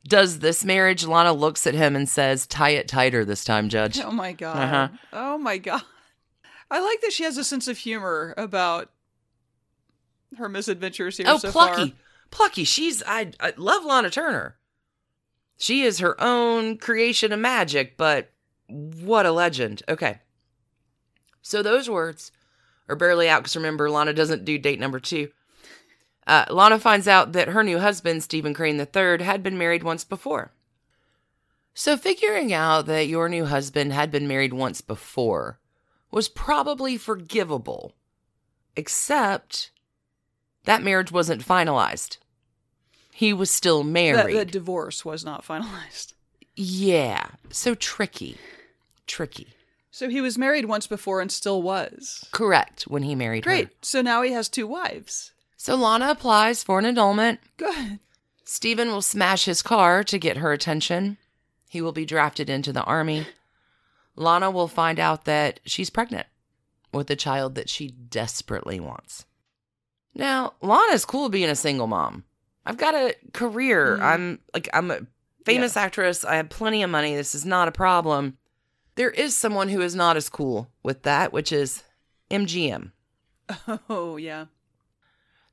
does 0.08 0.40
this 0.40 0.66
marriage, 0.66 1.06
Lana 1.06 1.34
looks 1.34 1.68
at 1.68 1.74
him 1.74 1.96
and 1.96 2.10
says, 2.10 2.48
Tie 2.48 2.72
it 2.72 2.88
tighter 2.88 3.24
this 3.24 3.44
time, 3.44 3.70
Judge. 3.70 4.00
Oh 4.00 4.12
my 4.12 4.34
god. 4.34 4.58
Uh-huh. 4.58 4.88
Oh 5.14 5.38
my 5.38 5.58
god. 5.58 5.84
I 6.70 6.80
like 6.80 7.02
that 7.02 7.12
she 7.12 7.24
has 7.24 7.38
a 7.38 7.44
sense 7.44 7.68
of 7.68 7.78
humor 7.78 8.34
about 8.38 8.90
her 10.38 10.50
misadventures 10.50 11.18
here 11.18 11.26
oh, 11.30 11.38
so 11.38 11.52
plucky. 11.52 11.90
far. 11.92 12.00
Plucky. 12.32 12.64
She's, 12.64 13.04
I, 13.06 13.32
I 13.40 13.54
love 13.58 13.84
Lana 13.84 14.10
Turner. 14.10 14.56
She 15.58 15.84
is 15.84 16.00
her 16.00 16.16
own 16.20 16.78
creation 16.78 17.32
of 17.32 17.40
magic, 17.40 17.98
but 17.98 18.32
what 18.68 19.26
a 19.26 19.32
legend. 19.32 19.84
Okay. 19.88 20.20
So 21.42 21.62
those 21.62 21.90
words 21.90 22.32
are 22.88 22.96
barely 22.96 23.30
out 23.30 23.42
because 23.42 23.56
remember, 23.56 23.90
Lana 23.90 24.14
doesn't 24.14 24.46
do 24.46 24.58
date 24.58 24.80
number 24.80 25.00
two. 25.00 25.30
Uh, 26.32 26.46
Lana 26.50 26.80
finds 26.80 27.08
out 27.10 27.34
that 27.34 27.50
her 27.50 27.62
new 27.64 27.78
husband, 27.80 28.24
Stephen 28.24 28.54
Crane 28.54 28.80
III, 28.80 29.22
had 29.24 29.44
been 29.44 29.58
married 29.58 29.84
once 29.84 30.06
before. 30.06 30.54
So 31.74 31.98
figuring 31.98 32.54
out 32.54 32.86
that 32.86 33.08
your 33.08 33.28
new 33.28 33.46
husband 33.46 33.92
had 33.92 34.12
been 34.12 34.28
married 34.30 34.54
once 34.54 34.80
before 34.80 35.60
was 36.10 36.30
probably 36.30 36.96
forgivable, 36.98 37.96
except 38.78 39.72
that 40.66 40.84
marriage 40.84 41.12
wasn't 41.12 41.46
finalized. 41.46 42.18
He 43.14 43.34
was 43.34 43.52
still 43.52 43.84
That 43.84 43.90
married. 43.90 44.36
the 44.38 44.46
divorce 44.46 45.04
was 45.04 45.26
not 45.26 45.44
finalized. 45.46 46.14
yeah, 46.56 47.28
so 47.50 47.76
tricky. 47.76 48.38
tricky. 49.06 49.48
So 49.92 50.08
he 50.10 50.22
was 50.22 50.38
married 50.38 50.66
once 50.66 50.88
before 50.88 51.20
and 51.20 51.30
still 51.32 51.62
was. 51.62 52.26
Correct, 52.32 52.84
when 52.84 53.04
he 53.04 53.16
married 53.16 53.44
Great. 53.44 53.58
her. 53.58 53.64
Great. 53.66 53.86
So 53.86 54.02
now 54.02 54.22
he 54.22 54.32
has 54.32 54.48
two 54.48 54.66
wives. 54.68 55.34
So 55.62 55.76
Lana 55.76 56.10
applies 56.10 56.64
for 56.64 56.80
an 56.80 56.88
annulment. 56.88 57.40
Good. 57.58 58.00
Stephen 58.44 58.88
will 58.88 59.04
smash 59.04 59.46
his 59.46 59.62
car 59.62 60.04
to 60.06 60.18
get 60.18 60.38
her 60.38 60.52
attention. 60.52 61.20
He 61.70 61.84
will 61.84 61.92
be 61.92 62.04
drafted 62.04 62.50
into 62.50 62.74
the 62.74 62.82
army. 62.82 63.28
Lana 64.16 64.50
will 64.50 64.68
find 64.68 65.00
out 65.00 65.26
that 65.26 65.60
she's 65.64 65.92
pregnant 65.92 66.26
with 66.92 67.12
a 67.12 67.16
child 67.16 67.54
that 67.54 67.70
she 67.70 67.90
desperately 67.90 68.80
wants. 68.80 69.28
Now, 70.16 70.54
Lana's 70.64 71.06
cool 71.06 71.30
being 71.30 71.48
a 71.52 71.56
single 71.56 71.86
mom. 71.86 72.24
I've 72.66 72.78
got 72.78 72.96
a 72.96 73.16
career. 73.32 73.98
Mm. 73.98 74.02
I'm 74.02 74.40
like 74.56 74.68
I'm 74.74 74.90
a 74.90 75.02
famous 75.46 75.78
actress. 75.78 76.26
I 76.26 76.38
have 76.38 76.50
plenty 76.50 76.82
of 76.82 76.90
money. 76.90 77.16
This 77.16 77.36
is 77.36 77.46
not 77.46 77.68
a 77.68 77.72
problem. 77.72 78.40
There 78.96 79.12
is 79.12 79.38
someone 79.38 79.70
who 79.70 79.82
is 79.82 79.94
not 79.94 80.18
as 80.18 80.28
cool 80.28 80.70
with 80.82 81.04
that, 81.04 81.32
which 81.32 81.52
is 81.52 81.84
MGM. 82.32 82.94
Oh, 83.88 84.18
yeah. 84.18 84.46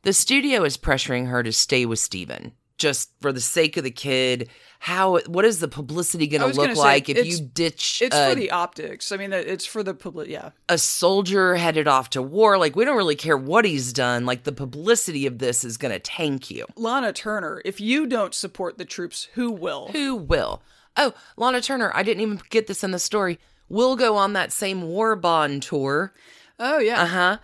The 0.09 0.15
studio 0.15 0.65
is 0.65 0.79
pressuring 0.79 1.29
her 1.29 1.43
to 1.43 1.53
stay 1.53 1.85
with 1.85 1.99
Steven 1.99 2.53
just 2.79 3.11
for 3.21 3.31
the 3.31 3.43
sake 3.43 3.77
of 3.77 3.85
the 3.85 3.91
kid. 3.91 4.49
How 4.79 5.19
what 5.27 5.45
is 5.45 5.61
the 5.61 5.69
publicity 5.69 6.27
going 6.27 6.51
to 6.51 6.59
look 6.59 6.77
like 6.77 7.11
if 7.11 7.27
you 7.27 7.41
ditch 7.43 8.01
It's 8.01 8.17
a, 8.17 8.31
for 8.31 8.35
the 8.35 8.51
optics. 8.51 9.13
I 9.13 9.19
mean, 9.19 9.35
it's 9.35 9.67
for 9.67 9.83
the 9.83 9.93
public. 9.93 10.31
Yeah. 10.31 10.53
a 10.67 10.79
soldier 10.79 11.57
headed 11.57 11.87
off 11.87 12.09
to 12.11 12.23
war? 12.23 12.57
Like 12.57 12.75
we 12.75 12.87
don't 12.87 12.97
really 12.97 13.17
care 13.17 13.37
what 13.37 13.67
he's 13.67 13.93
done. 13.93 14.25
Like 14.25 14.45
the 14.45 14.53
publicity 14.53 15.27
of 15.27 15.41
this 15.41 15.63
is 15.63 15.77
going 15.77 15.93
to 15.93 16.01
tank 16.01 16.51
you. 16.51 16.65
Lana 16.75 17.13
Turner, 17.13 17.61
if 17.67 17.79
you 17.79 18.07
don't 18.07 18.33
support 18.33 18.79
the 18.79 18.87
troops, 18.87 19.29
who 19.35 19.51
will? 19.51 19.89
Who 19.89 20.17
will? 20.17 20.63
Oh, 20.97 21.13
Lana 21.37 21.61
Turner, 21.61 21.93
I 21.95 22.03
didn't 22.03 22.23
even 22.23 22.41
get 22.49 22.67
this 22.67 22.83
in 22.83 22.93
the 22.93 22.99
story. 22.99 23.39
Will 23.69 23.95
go 23.95 24.17
on 24.17 24.33
that 24.33 24.53
same 24.53 24.85
war 24.85 25.17
bond 25.17 25.65
tour. 25.65 26.15
Oh, 26.59 26.79
yeah. 26.79 27.03
Uh 27.03 27.07
huh. 27.07 27.37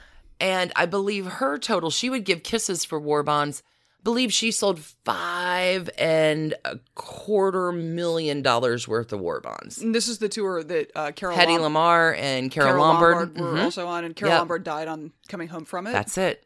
And 0.44 0.72
I 0.76 0.84
believe 0.84 1.24
her 1.26 1.56
total, 1.58 1.90
she 1.90 2.10
would 2.10 2.24
give 2.24 2.42
kisses 2.42 2.84
for 2.84 3.00
war 3.00 3.22
bonds. 3.22 3.62
Believe 4.02 4.30
she 4.30 4.50
sold 4.50 4.78
five 4.80 5.88
and 5.96 6.54
a 6.66 6.78
quarter 6.94 7.72
million 7.72 8.42
dollars 8.42 8.86
worth 8.86 9.14
of 9.14 9.20
war 9.20 9.40
bonds. 9.40 9.80
And 9.80 9.94
this 9.94 10.06
is 10.06 10.18
the 10.18 10.28
tour 10.28 10.62
that 10.62 10.90
uh, 10.94 11.12
Carol, 11.12 11.34
Hedy 11.34 11.58
Lom- 11.58 11.72
Lamarr 11.72 12.14
and 12.18 12.50
Carol, 12.50 12.72
Carol 12.72 12.84
Lombard. 12.84 13.16
Lombard 13.16 13.40
were 13.40 13.58
Mhm. 13.58 13.64
also 13.64 13.86
on, 13.86 14.04
and 14.04 14.14
Carol 14.14 14.32
Yep. 14.32 14.38
Lombard 14.40 14.64
died 14.64 14.88
on 14.88 15.12
coming 15.28 15.48
home 15.48 15.64
from 15.64 15.86
it. 15.86 15.92
That's 15.92 16.18
it. 16.18 16.44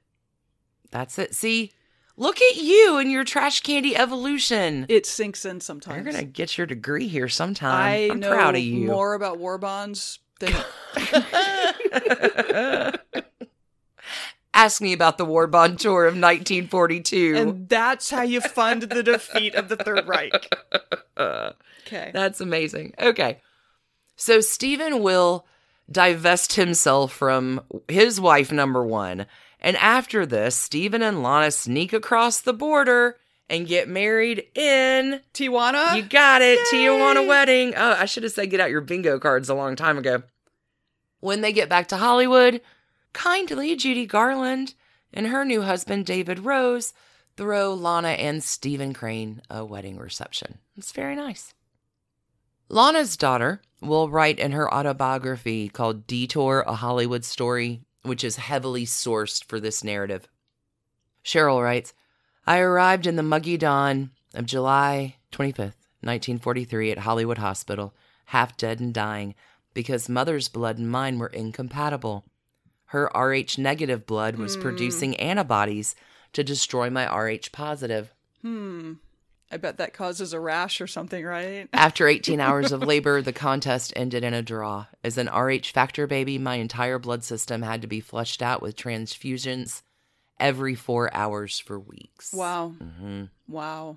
That's 0.93 1.19
it. 1.19 1.35
See, 1.35 1.73
look 2.17 2.41
at 2.41 2.55
you 2.57 2.99
and 2.99 3.11
your 3.11 3.25
trash 3.25 3.61
candy 3.63 3.97
evolution. 3.97 4.87
it 4.89 5.07
sinks 5.07 5.45
in 5.45 5.61
sometimes. 5.61 5.97
You're 6.05 6.13
gonna 6.13 6.25
get 6.25 6.57
your 6.57 6.69
degree 6.69 7.09
here 7.09 7.29
sometime. 7.29 7.75
I 7.75 8.11
I'm 8.13 8.21
know 8.21 8.31
proud 8.33 8.55
of 8.55 8.63
you. 8.63 8.87
more 8.87 9.15
about 9.15 9.39
war 9.39 9.59
bonds 9.59 10.21
than 10.39 10.55
Ask 14.55 14.81
me 14.81 14.93
about 14.93 15.19
the 15.19 15.25
war 15.25 15.47
bond 15.47 15.79
tour 15.79 16.07
of 16.07 16.15
1942. 16.15 17.35
and 17.37 17.69
that's 17.69 18.11
how 18.11 18.23
you 18.23 18.41
fund 18.41 18.83
the 18.83 19.03
defeat 19.03 19.55
of 19.55 19.69
the 19.69 19.77
Third 19.77 20.09
Reich. 20.09 20.53
Okay. 21.19 22.11
That's 22.13 22.41
amazing. 22.41 22.95
Okay. 22.99 23.41
So 24.17 24.41
Stephen 24.41 25.03
will 25.03 25.47
divest 25.91 26.55
himself 26.55 27.13
from 27.13 27.63
his 27.89 28.21
wife, 28.21 28.53
number 28.53 28.85
one. 28.85 29.27
And 29.61 29.77
after 29.77 30.27
this, 30.27 30.55
Stephen 30.57 31.03
and 31.03 31.23
Lana 31.23 31.51
sneak 31.51 31.93
across 31.93 32.41
the 32.41 32.53
border 32.53 33.17
and 33.49 33.67
get 33.67 33.89
married 33.89 34.45
in. 34.55 35.21
Tijuana? 35.33 35.97
You 35.97 36.03
got 36.03 36.43
it. 36.43 36.59
Yay! 36.73 36.87
Tijuana 36.87 37.27
wedding. 37.27 37.75
Oh, 37.77 37.97
I 37.99 38.05
should 38.05 38.23
have 38.23 38.33
said 38.33 38.51
get 38.51 38.61
out 38.61 38.71
your 38.71 38.83
bingo 38.83 39.19
cards 39.19 39.49
a 39.49 39.55
long 39.55 39.75
time 39.75 39.99
ago. 39.99 40.23
When 41.21 41.41
they 41.41 41.53
get 41.53 41.69
back 41.69 41.89
to 41.89 41.97
Hollywood, 41.97 42.61
kindly 43.19 43.75
Judy 43.75 44.07
Garland 44.07 44.75
and 45.13 45.27
her 45.27 45.45
new 45.45 45.63
husband, 45.63 46.07
David 46.07 46.39
Rose, 46.39 46.95
throw 47.37 47.75
Lana 47.75 48.11
and 48.11 48.45
Stephen 48.45 48.95
Crane 48.95 49.43
a 49.51 49.65
wedding 49.65 49.99
reception. 49.99 50.59
It's 50.77 50.93
very 50.93 51.17
nice. 51.17 51.53
Lana's 52.69 53.17
daughter 53.17 53.61
will 53.81 54.09
write 54.09 54.39
in 54.39 54.53
her 54.53 54.73
autobiography 54.73 55.69
called 55.69 56.07
Detour, 56.07 56.63
a 56.65 56.75
Hollywood 56.75 57.25
Story, 57.25 57.81
which 58.03 58.23
is 58.23 58.37
heavily 58.37 58.87
sourced 58.87 59.43
for 59.43 59.59
this 59.59 59.83
narrative. 59.83 60.29
Cheryl 61.25 61.61
writes, 61.61 61.95
I 62.47 62.61
arrived 62.61 63.05
in 63.05 63.17
the 63.17 63.25
muggy 63.25 63.57
dawn 63.57 64.13
of 64.33 64.47
July 64.47 65.17
25th, 65.33 65.75
1943, 66.03 66.93
at 66.93 66.99
Hollywood 66.99 67.39
Hospital, 67.39 67.97
half 68.27 68.57
dead 68.57 68.79
and 68.79 68.95
dying, 68.95 69.35
because 69.75 70.09
mother's 70.09 70.49
blood 70.49 70.79
and 70.79 70.89
mine 70.89 71.19
were 71.19 71.27
incompatible. 71.27 72.25
Her 72.89 73.11
Rh 73.15 73.59
negative 73.59 74.07
blood 74.07 74.37
was 74.37 74.55
Hmm. 74.57 74.63
producing 74.63 75.17
antibodies 75.17 75.95
to 76.33 76.45
destroy 76.45 76.91
my 76.91 77.07
Rh 77.07 77.51
positive. 77.53 78.13
Hmm. 78.43 78.95
I 79.51 79.57
bet 79.57 79.79
that 79.79 79.95
causes 79.95 80.35
a 80.35 80.41
rash 80.41 80.79
or 80.81 80.87
something, 80.87 81.25
right? 81.25 81.69
After 81.73 82.07
18 82.07 82.39
hours 82.39 82.71
of 82.71 82.83
labor, 82.83 83.23
the 83.23 83.33
contest 83.33 83.95
ended 83.97 84.23
in 84.23 84.35
a 84.35 84.43
draw. 84.43 84.87
As 85.03 85.17
an 85.17 85.29
Rh 85.29 85.65
factor 85.73 86.07
baby, 86.07 86.37
my 86.39 86.57
entire 86.57 86.99
blood 86.99 87.25
system 87.25 87.63
had 87.63 87.81
to 87.81 87.89
be 87.89 88.01
flushed 88.01 88.43
out 88.43 88.61
with 88.61 88.77
transfusions 88.77 89.81
every 90.39 90.75
four 90.75 91.13
hours 91.15 91.59
for 91.59 91.81
weeks. 91.81 92.33
Wow. 92.35 92.75
Mm-hmm. 92.79 93.25
Wow. 93.49 93.97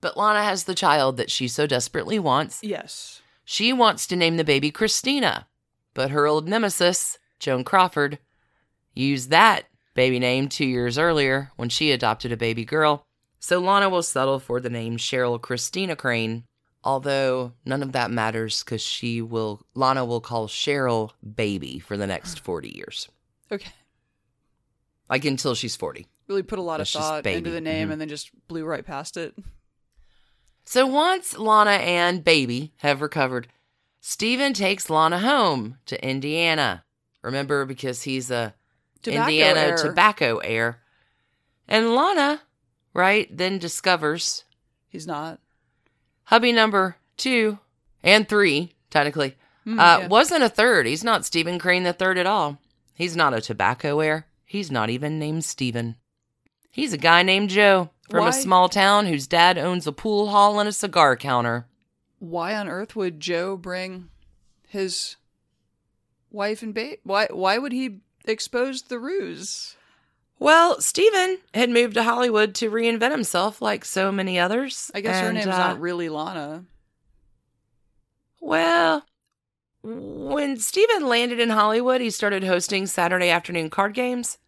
But 0.00 0.16
Lana 0.16 0.42
has 0.42 0.64
the 0.64 0.74
child 0.74 1.18
that 1.18 1.30
she 1.30 1.46
so 1.46 1.66
desperately 1.66 2.18
wants. 2.18 2.60
Yes. 2.62 3.20
She 3.44 3.72
wants 3.72 4.06
to 4.06 4.16
name 4.16 4.38
the 4.38 4.44
baby 4.44 4.70
Christina, 4.70 5.46
but 5.92 6.10
her 6.10 6.26
old 6.26 6.48
nemesis, 6.48 7.18
Joan 7.40 7.64
Crawford, 7.64 8.18
used 8.94 9.30
that 9.30 9.64
baby 9.94 10.18
name 10.18 10.48
two 10.48 10.66
years 10.66 10.98
earlier 10.98 11.50
when 11.56 11.68
she 11.68 11.90
adopted 11.90 12.30
a 12.30 12.36
baby 12.36 12.64
girl. 12.64 13.02
So 13.40 13.58
Lana 13.58 13.88
will 13.88 14.02
settle 14.02 14.38
for 14.38 14.60
the 14.60 14.70
name 14.70 14.98
Cheryl 14.98 15.40
Christina 15.40 15.96
Crane, 15.96 16.44
although 16.84 17.54
none 17.64 17.82
of 17.82 17.92
that 17.92 18.10
matters 18.10 18.62
because 18.62 18.82
she 18.82 19.22
will 19.22 19.62
Lana 19.74 20.04
will 20.04 20.20
call 20.20 20.46
Cheryl 20.46 21.10
baby 21.34 21.78
for 21.78 21.96
the 21.96 22.06
next 22.06 22.40
40 22.44 22.76
years. 22.76 23.08
Okay. 23.50 23.72
Like 25.08 25.24
until 25.24 25.54
she's 25.54 25.74
40. 25.74 26.06
Really 26.28 26.42
put 26.42 26.58
a 26.58 26.62
lot 26.62 26.80
of 26.80 26.88
thought 26.88 27.26
into 27.26 27.50
the 27.50 27.60
name 27.60 27.88
Mhm. 27.88 27.92
and 27.92 28.00
then 28.00 28.08
just 28.08 28.30
blew 28.46 28.64
right 28.64 28.84
past 28.86 29.16
it. 29.16 29.34
So 30.64 30.86
once 30.86 31.36
Lana 31.36 31.70
and 31.72 32.22
Baby 32.22 32.72
have 32.78 33.00
recovered, 33.00 33.48
Stephen 34.00 34.52
takes 34.52 34.88
Lana 34.88 35.18
home 35.18 35.78
to 35.86 36.02
Indiana. 36.06 36.84
Remember, 37.22 37.64
because 37.64 38.02
he's 38.02 38.30
a 38.30 38.54
Tobacco 39.02 39.20
Indiana 39.22 39.60
heir. 39.60 39.76
tobacco 39.76 40.38
heir. 40.38 40.80
And 41.68 41.94
Lana, 41.94 42.40
right, 42.94 43.34
then 43.34 43.58
discovers 43.58 44.44
He's 44.88 45.06
not. 45.06 45.38
hubby 46.24 46.52
number 46.52 46.96
two 47.16 47.58
and 48.02 48.28
three, 48.28 48.72
technically, 48.90 49.36
Hmm, 49.64 49.78
uh, 49.78 49.98
yeah. 50.00 50.06
wasn't 50.08 50.42
a 50.42 50.48
third. 50.48 50.86
He's 50.86 51.04
not 51.04 51.24
Stephen 51.26 51.58
Crane 51.58 51.82
the 51.84 51.92
third 51.92 52.16
at 52.18 52.26
all. 52.26 52.58
He's 52.94 53.14
not 53.16 53.34
a 53.34 53.40
tobacco 53.40 54.00
heir. 54.00 54.26
He's 54.44 54.70
not 54.70 54.90
even 54.90 55.18
named 55.18 55.44
Stephen. 55.44 55.96
He's 56.70 56.92
a 56.92 56.98
guy 56.98 57.22
named 57.22 57.50
Joe 57.50 57.90
from 58.10 58.20
Why- 58.20 58.28
a 58.30 58.32
small 58.32 58.68
town 58.68 59.06
whose 59.06 59.26
dad 59.26 59.58
owns 59.58 59.86
a 59.86 59.92
pool 59.92 60.28
hall 60.30 60.58
and 60.58 60.68
a 60.68 60.72
cigar 60.72 61.16
counter. 61.16 61.66
Why 62.18 62.54
on 62.56 62.68
earth 62.68 62.96
would 62.96 63.20
Joe 63.20 63.56
bring 63.56 64.08
his 64.66 65.16
wife 66.30 66.62
and 66.62 66.74
babe? 66.74 66.98
Why? 67.04 67.28
Why 67.30 67.58
would 67.58 67.72
he 67.72 68.00
expose 68.24 68.82
the 68.82 68.98
ruse? 68.98 69.76
Well, 70.38 70.80
Stephen 70.80 71.38
had 71.52 71.68
moved 71.68 71.94
to 71.94 72.02
Hollywood 72.02 72.54
to 72.56 72.70
reinvent 72.70 73.10
himself 73.10 73.60
like 73.60 73.84
so 73.84 74.10
many 74.10 74.38
others. 74.38 74.90
I 74.94 75.02
guess 75.02 75.20
her 75.20 75.26
and, 75.26 75.34
name's 75.34 75.48
uh, 75.48 75.58
not 75.58 75.80
really 75.80 76.08
Lana. 76.08 76.64
Well, 78.40 79.04
when 79.82 80.58
Steven 80.58 81.06
landed 81.06 81.40
in 81.40 81.50
Hollywood, 81.50 82.00
he 82.00 82.10
started 82.10 82.44
hosting 82.44 82.86
Saturday 82.86 83.28
afternoon 83.28 83.68
card 83.68 83.92
games 83.92 84.38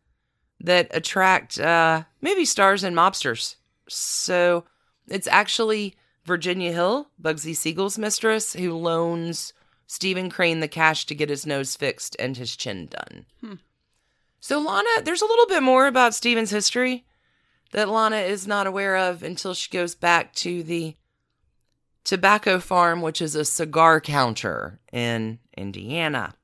that 0.60 0.88
attract 0.92 1.60
uh, 1.60 2.04
movie 2.22 2.46
stars 2.46 2.84
and 2.84 2.96
mobsters. 2.96 3.56
So 3.88 4.64
it's 5.08 5.26
actually 5.26 5.94
Virginia 6.24 6.72
Hill, 6.72 7.08
Bugsy 7.20 7.54
Siegel's 7.54 7.98
mistress, 7.98 8.54
who 8.54 8.74
loans 8.74 9.52
Stephen 9.86 10.30
Crane 10.30 10.60
the 10.60 10.68
cash 10.68 11.06
to 11.06 11.14
get 11.14 11.28
his 11.28 11.46
nose 11.46 11.76
fixed 11.76 12.16
and 12.18 12.36
his 12.36 12.56
chin 12.56 12.86
done. 12.86 13.26
Hmm. 13.40 13.54
So, 14.40 14.58
Lana, 14.58 15.02
there's 15.04 15.22
a 15.22 15.26
little 15.26 15.46
bit 15.46 15.62
more 15.62 15.86
about 15.86 16.14
Stephen's 16.14 16.50
history 16.50 17.04
that 17.72 17.88
Lana 17.88 18.16
is 18.16 18.46
not 18.46 18.66
aware 18.66 18.96
of 18.96 19.22
until 19.22 19.54
she 19.54 19.70
goes 19.70 19.94
back 19.94 20.34
to 20.36 20.62
the 20.62 20.96
tobacco 22.04 22.58
farm, 22.58 23.02
which 23.02 23.22
is 23.22 23.34
a 23.34 23.44
cigar 23.44 24.00
counter 24.00 24.80
in 24.92 25.38
Indiana. 25.56 26.34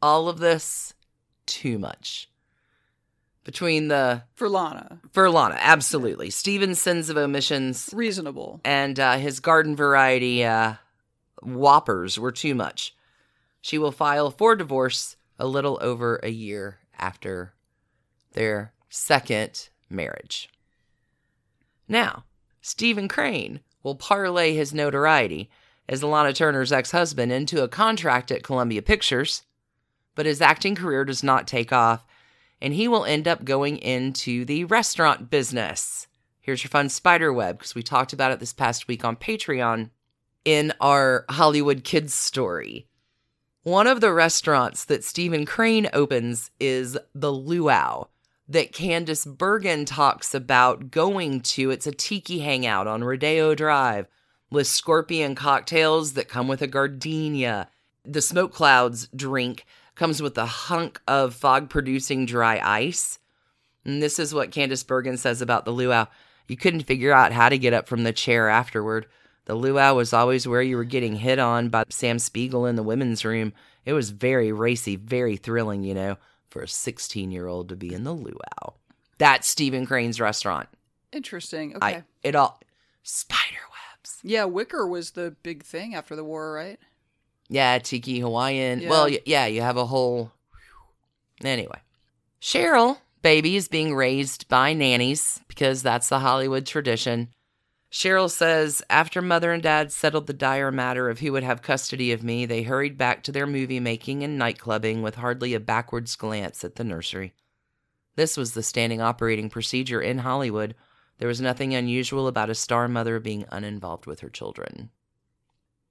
All 0.00 0.28
of 0.28 0.38
this, 0.38 0.94
too 1.46 1.78
much. 1.78 2.28
Between 3.42 3.88
the, 3.88 4.22
For 4.36 4.48
Lana. 4.48 5.00
for 5.12 5.28
Lana, 5.28 5.56
absolutely. 5.58 6.30
Steven's 6.30 6.80
sins 6.80 7.10
of 7.10 7.16
omissions 7.18 7.90
Reasonable. 7.92 8.60
and 8.64 8.98
uh, 8.98 9.18
his 9.18 9.40
garden 9.40 9.76
variety 9.76 10.44
uh, 10.44 10.74
whoppers 11.42 12.18
were 12.18 12.32
too 12.32 12.54
much. 12.54 12.94
She 13.60 13.78
will 13.78 13.92
file 13.92 14.30
for 14.30 14.56
divorce 14.56 15.16
a 15.38 15.46
little 15.46 15.78
over 15.80 16.20
a 16.22 16.30
year 16.30 16.78
after 16.98 17.54
their 18.32 18.72
second 18.88 19.68
marriage. 19.88 20.48
Now, 21.88 22.24
Stephen 22.60 23.08
Crane 23.08 23.60
will 23.82 23.94
parlay 23.94 24.54
his 24.54 24.72
notoriety 24.72 25.50
as 25.88 26.02
Lana 26.02 26.32
Turner's 26.32 26.72
ex 26.72 26.92
husband 26.92 27.30
into 27.32 27.62
a 27.62 27.68
contract 27.68 28.30
at 28.30 28.42
Columbia 28.42 28.82
Pictures, 28.82 29.42
but 30.14 30.26
his 30.26 30.40
acting 30.40 30.74
career 30.74 31.04
does 31.04 31.22
not 31.22 31.46
take 31.46 31.72
off, 31.72 32.06
and 32.60 32.72
he 32.72 32.88
will 32.88 33.04
end 33.04 33.28
up 33.28 33.44
going 33.44 33.76
into 33.78 34.44
the 34.44 34.64
restaurant 34.64 35.28
business. 35.28 36.06
Here's 36.40 36.62
your 36.62 36.70
fun 36.70 36.88
spider 36.88 37.32
web 37.32 37.58
because 37.58 37.74
we 37.74 37.82
talked 37.82 38.12
about 38.12 38.32
it 38.32 38.40
this 38.40 38.52
past 38.52 38.88
week 38.88 39.04
on 39.04 39.16
Patreon 39.16 39.90
in 40.44 40.72
our 40.80 41.24
Hollywood 41.28 41.84
Kids 41.84 42.14
story. 42.14 42.86
One 43.62 43.86
of 43.86 44.00
the 44.00 44.12
restaurants 44.12 44.84
that 44.84 45.04
Stephen 45.04 45.46
Crane 45.46 45.88
opens 45.92 46.50
is 46.60 46.98
the 47.14 47.32
Luau 47.32 48.08
that 48.48 48.72
Candice 48.72 49.24
Bergen 49.24 49.84
talks 49.86 50.34
about 50.34 50.90
going 50.90 51.40
to. 51.40 51.70
It's 51.70 51.86
a 51.86 51.92
tiki 51.92 52.40
hangout 52.40 52.86
on 52.86 53.02
Rodeo 53.02 53.54
Drive 53.54 54.06
with 54.50 54.66
scorpion 54.66 55.34
cocktails 55.34 56.12
that 56.12 56.28
come 56.28 56.46
with 56.46 56.60
a 56.60 56.66
gardenia. 56.66 57.68
The 58.04 58.20
smoke 58.20 58.52
clouds 58.52 59.08
drink 59.16 59.64
comes 59.94 60.20
with 60.20 60.36
a 60.36 60.44
hunk 60.44 61.00
of 61.08 61.34
fog 61.34 61.70
producing 61.70 62.26
dry 62.26 62.60
ice. 62.62 63.18
And 63.84 64.02
this 64.02 64.18
is 64.18 64.34
what 64.34 64.50
Candice 64.50 64.86
Bergen 64.86 65.16
says 65.16 65.40
about 65.40 65.64
the 65.64 65.72
luau. 65.72 66.06
You 66.46 66.56
couldn't 66.56 66.82
figure 66.82 67.12
out 67.12 67.32
how 67.32 67.48
to 67.48 67.58
get 67.58 67.72
up 67.72 67.88
from 67.88 68.02
the 68.02 68.12
chair 68.12 68.48
afterward. 68.48 69.06
The 69.46 69.54
luau 69.54 69.94
was 69.94 70.12
always 70.12 70.48
where 70.48 70.62
you 70.62 70.76
were 70.76 70.84
getting 70.84 71.16
hit 71.16 71.38
on 71.38 71.68
by 71.68 71.84
Sam 71.90 72.18
Spiegel 72.18 72.66
in 72.66 72.76
the 72.76 72.82
women's 72.82 73.24
room. 73.24 73.52
It 73.84 73.92
was 73.92 74.10
very 74.10 74.52
racy, 74.52 74.96
very 74.96 75.36
thrilling, 75.36 75.82
you 75.82 75.94
know, 75.94 76.16
for 76.48 76.62
a 76.62 76.68
16 76.68 77.30
year 77.30 77.46
old 77.46 77.68
to 77.68 77.76
be 77.76 77.92
in 77.92 78.04
the 78.04 78.14
luau. 78.14 78.74
That's 79.18 79.46
Stephen 79.46 79.86
Crane's 79.86 80.20
restaurant. 80.20 80.68
Interesting. 81.12 81.76
Okay. 81.76 81.86
I, 81.86 82.04
it 82.22 82.34
all, 82.34 82.60
spider 83.02 83.60
webs. 83.70 84.18
yeah, 84.22 84.44
Wicker 84.44 84.86
was 84.86 85.12
the 85.12 85.36
big 85.42 85.62
thing 85.62 85.94
after 85.94 86.16
the 86.16 86.24
war, 86.24 86.52
right? 86.52 86.78
Yeah, 87.48 87.78
Tiki 87.78 88.20
Hawaiian. 88.20 88.80
Yeah. 88.80 88.90
Well, 88.90 89.08
yeah, 89.26 89.46
you 89.46 89.60
have 89.60 89.76
a 89.76 89.86
whole. 89.86 90.32
Anyway, 91.42 91.78
Cheryl, 92.40 92.98
baby, 93.22 93.56
is 93.56 93.68
being 93.68 93.94
raised 93.94 94.48
by 94.48 94.72
nannies 94.72 95.40
because 95.46 95.82
that's 95.82 96.08
the 96.08 96.20
Hollywood 96.20 96.66
tradition. 96.66 97.28
Cheryl 97.94 98.28
says 98.28 98.82
after 98.90 99.22
mother 99.22 99.52
and 99.52 99.62
dad 99.62 99.92
settled 99.92 100.26
the 100.26 100.32
dire 100.32 100.72
matter 100.72 101.08
of 101.08 101.20
who 101.20 101.30
would 101.30 101.44
have 101.44 101.62
custody 101.62 102.10
of 102.10 102.24
me, 102.24 102.44
they 102.44 102.64
hurried 102.64 102.98
back 102.98 103.22
to 103.22 103.30
their 103.30 103.46
movie 103.46 103.78
making 103.78 104.24
and 104.24 104.38
nightclubbing 104.38 105.00
with 105.00 105.14
hardly 105.14 105.54
a 105.54 105.60
backwards 105.60 106.16
glance 106.16 106.64
at 106.64 106.74
the 106.74 106.82
nursery. 106.82 107.34
This 108.16 108.36
was 108.36 108.52
the 108.52 108.64
standing 108.64 109.00
operating 109.00 109.48
procedure 109.48 110.02
in 110.02 110.18
Hollywood. 110.18 110.74
There 111.18 111.28
was 111.28 111.40
nothing 111.40 111.72
unusual 111.72 112.26
about 112.26 112.50
a 112.50 112.56
star 112.56 112.88
mother 112.88 113.20
being 113.20 113.44
uninvolved 113.52 114.06
with 114.06 114.18
her 114.20 114.28
children. 114.28 114.90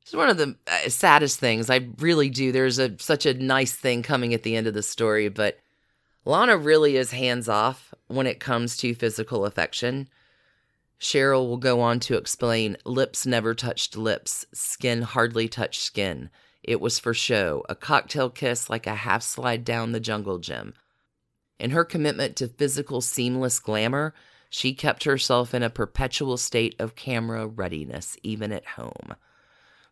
It's 0.02 0.14
one 0.14 0.28
of 0.28 0.38
the 0.38 0.58
uh, 0.68 0.90
saddest 0.90 1.40
things. 1.40 1.70
I 1.70 1.88
really 2.00 2.30
do. 2.30 2.52
There's 2.52 2.80
a 2.80 3.00
such 3.00 3.26
a 3.26 3.34
nice 3.34 3.76
thing 3.76 4.04
coming 4.04 4.34
at 4.34 4.44
the 4.44 4.58
end 4.58 4.68
of 4.68 4.74
the 4.74 4.84
story, 4.84 5.30
but 5.30 5.58
Lana 6.26 6.58
really 6.58 6.98
is 6.98 7.12
hands 7.12 7.48
off 7.48 7.94
when 8.08 8.28
it 8.28 8.42
comes 8.42 8.76
to 8.78 8.94
physical 8.94 9.46
affection. 9.46 10.10
Cheryl 11.04 11.50
will 11.50 11.58
go 11.58 11.82
on 11.82 12.00
to 12.00 12.16
explain 12.16 12.78
lips 12.86 13.26
never 13.26 13.54
touched 13.54 13.98
lips, 13.98 14.46
skin 14.54 15.02
hardly 15.02 15.50
touched 15.50 15.82
skin. 15.82 16.30
It 16.64 16.80
was 16.80 16.98
for 16.98 17.14
show, 17.14 17.66
a 17.68 17.76
cocktail 17.76 18.30
kiss 18.30 18.70
like 18.70 18.88
a 18.88 18.96
half 18.96 19.22
slide 19.22 19.66
down 19.66 19.92
the 19.92 20.00
jungle 20.00 20.40
gym. 20.40 20.74
In 21.60 21.72
her 21.72 21.84
commitment 21.84 22.38
to 22.38 22.48
physical 22.48 23.02
seamless 23.02 23.60
glamour, 23.60 24.14
she 24.50 24.74
kept 24.74 25.04
herself 25.04 25.54
in 25.54 25.62
a 25.62 25.70
perpetual 25.70 26.38
state 26.38 26.74
of 26.80 26.96
camera 26.96 27.48
readiness, 27.48 28.16
even 28.24 28.54
at 28.54 28.66
home. 28.66 29.16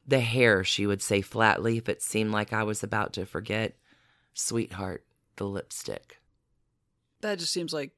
The 0.08 0.22
hair, 0.22 0.64
she 0.64 0.88
would 0.88 1.02
say 1.02 1.20
flatly 1.20 1.78
if 1.78 1.90
it 1.90 2.02
seemed 2.02 2.32
like 2.32 2.54
I 2.54 2.64
was 2.64 2.84
about 2.84 3.12
to 3.14 3.26
forget. 3.26 3.76
Sweetheart, 4.34 5.04
the 5.36 5.46
lipstick. 5.46 6.22
That 7.20 7.40
just 7.40 7.52
seems 7.52 7.74
like 7.74 7.92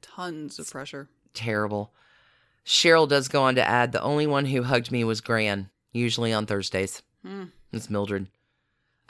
tons 0.00 0.58
of 0.58 0.70
pressure. 0.70 1.10
Terrible. 1.34 1.92
Cheryl 2.64 3.08
does 3.08 3.28
go 3.28 3.42
on 3.42 3.54
to 3.56 3.68
add 3.68 3.92
the 3.92 4.02
only 4.02 4.26
one 4.26 4.46
who 4.46 4.62
hugged 4.62 4.90
me 4.90 5.04
was 5.04 5.20
Gran, 5.20 5.70
usually 5.92 6.32
on 6.32 6.46
Thursdays. 6.46 7.02
Hmm. 7.24 7.44
It's 7.72 7.90
Mildred. 7.90 8.28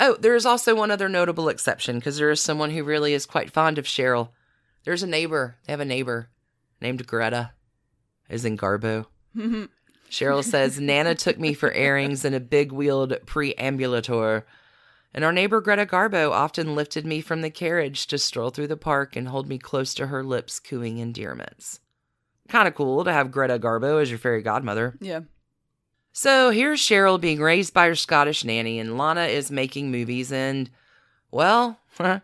Oh, 0.01 0.17
there 0.19 0.35
is 0.35 0.47
also 0.47 0.75
one 0.75 0.91
other 0.91 1.09
notable 1.09 1.49
exception 1.49 1.99
because 1.99 2.17
there 2.17 2.31
is 2.31 2.41
someone 2.41 2.71
who 2.71 2.83
really 2.83 3.15
is 3.15 3.27
quite 3.27 3.53
fond 3.53 3.79
of 3.79 3.85
Cheryl. 3.85 4.31
There's 4.85 5.03
a 5.03 5.07
neighbor. 5.07 5.57
They 5.67 5.73
have 5.73 5.81
a 5.81 5.85
neighbor 5.85 6.31
named 6.81 7.07
Greta, 7.07 7.53
as 8.29 8.45
in 8.45 8.59
Garbo. 8.59 9.07
Cheryl 10.11 10.45
says, 10.45 10.81
Nana 10.81 11.15
took 11.15 11.39
me 11.39 11.55
for 11.55 11.73
airings 11.73 12.25
in 12.25 12.35
a 12.35 12.41
big 12.41 12.73
wheeled 12.73 13.13
preambulator, 13.25 14.45
and 15.13 15.25
our 15.25 15.33
neighbor 15.33 15.61
Greta 15.61 15.87
Garbo 15.87 16.31
often 16.31 16.75
lifted 16.75 17.07
me 17.07 17.21
from 17.21 17.41
the 17.41 17.51
carriage 17.51 18.07
to 18.09 18.19
stroll 18.19 18.51
through 18.51 18.67
the 18.67 18.77
park 18.77 19.17
and 19.17 19.29
hold 19.29 19.49
me 19.49 19.59
close 19.59 19.95
to 19.95 20.09
her 20.09 20.23
lips, 20.23 20.61
cooing 20.61 20.99
endearments. 20.99 21.81
Kind 22.55 22.69
of 22.69 22.77
cool 22.77 23.03
to 23.03 23.13
have 23.13 23.33
Greta 23.33 23.59
Garbo 23.59 24.01
as 24.01 24.09
your 24.09 24.19
fairy 24.21 24.41
godmother. 24.41 24.97
yeah. 25.01 25.23
So 26.13 26.51
here's 26.51 26.81
Cheryl 26.81 27.21
being 27.21 27.41
raised 27.41 27.75
by 27.75 27.89
her 27.89 27.97
Scottish 27.97 28.45
nanny, 28.45 28.79
and 28.79 28.97
Lana 28.97 29.25
is 29.25 29.51
making 29.51 29.91
movies, 29.91 30.31
and, 30.31 30.71
well, 31.33 31.81
I 31.99 32.21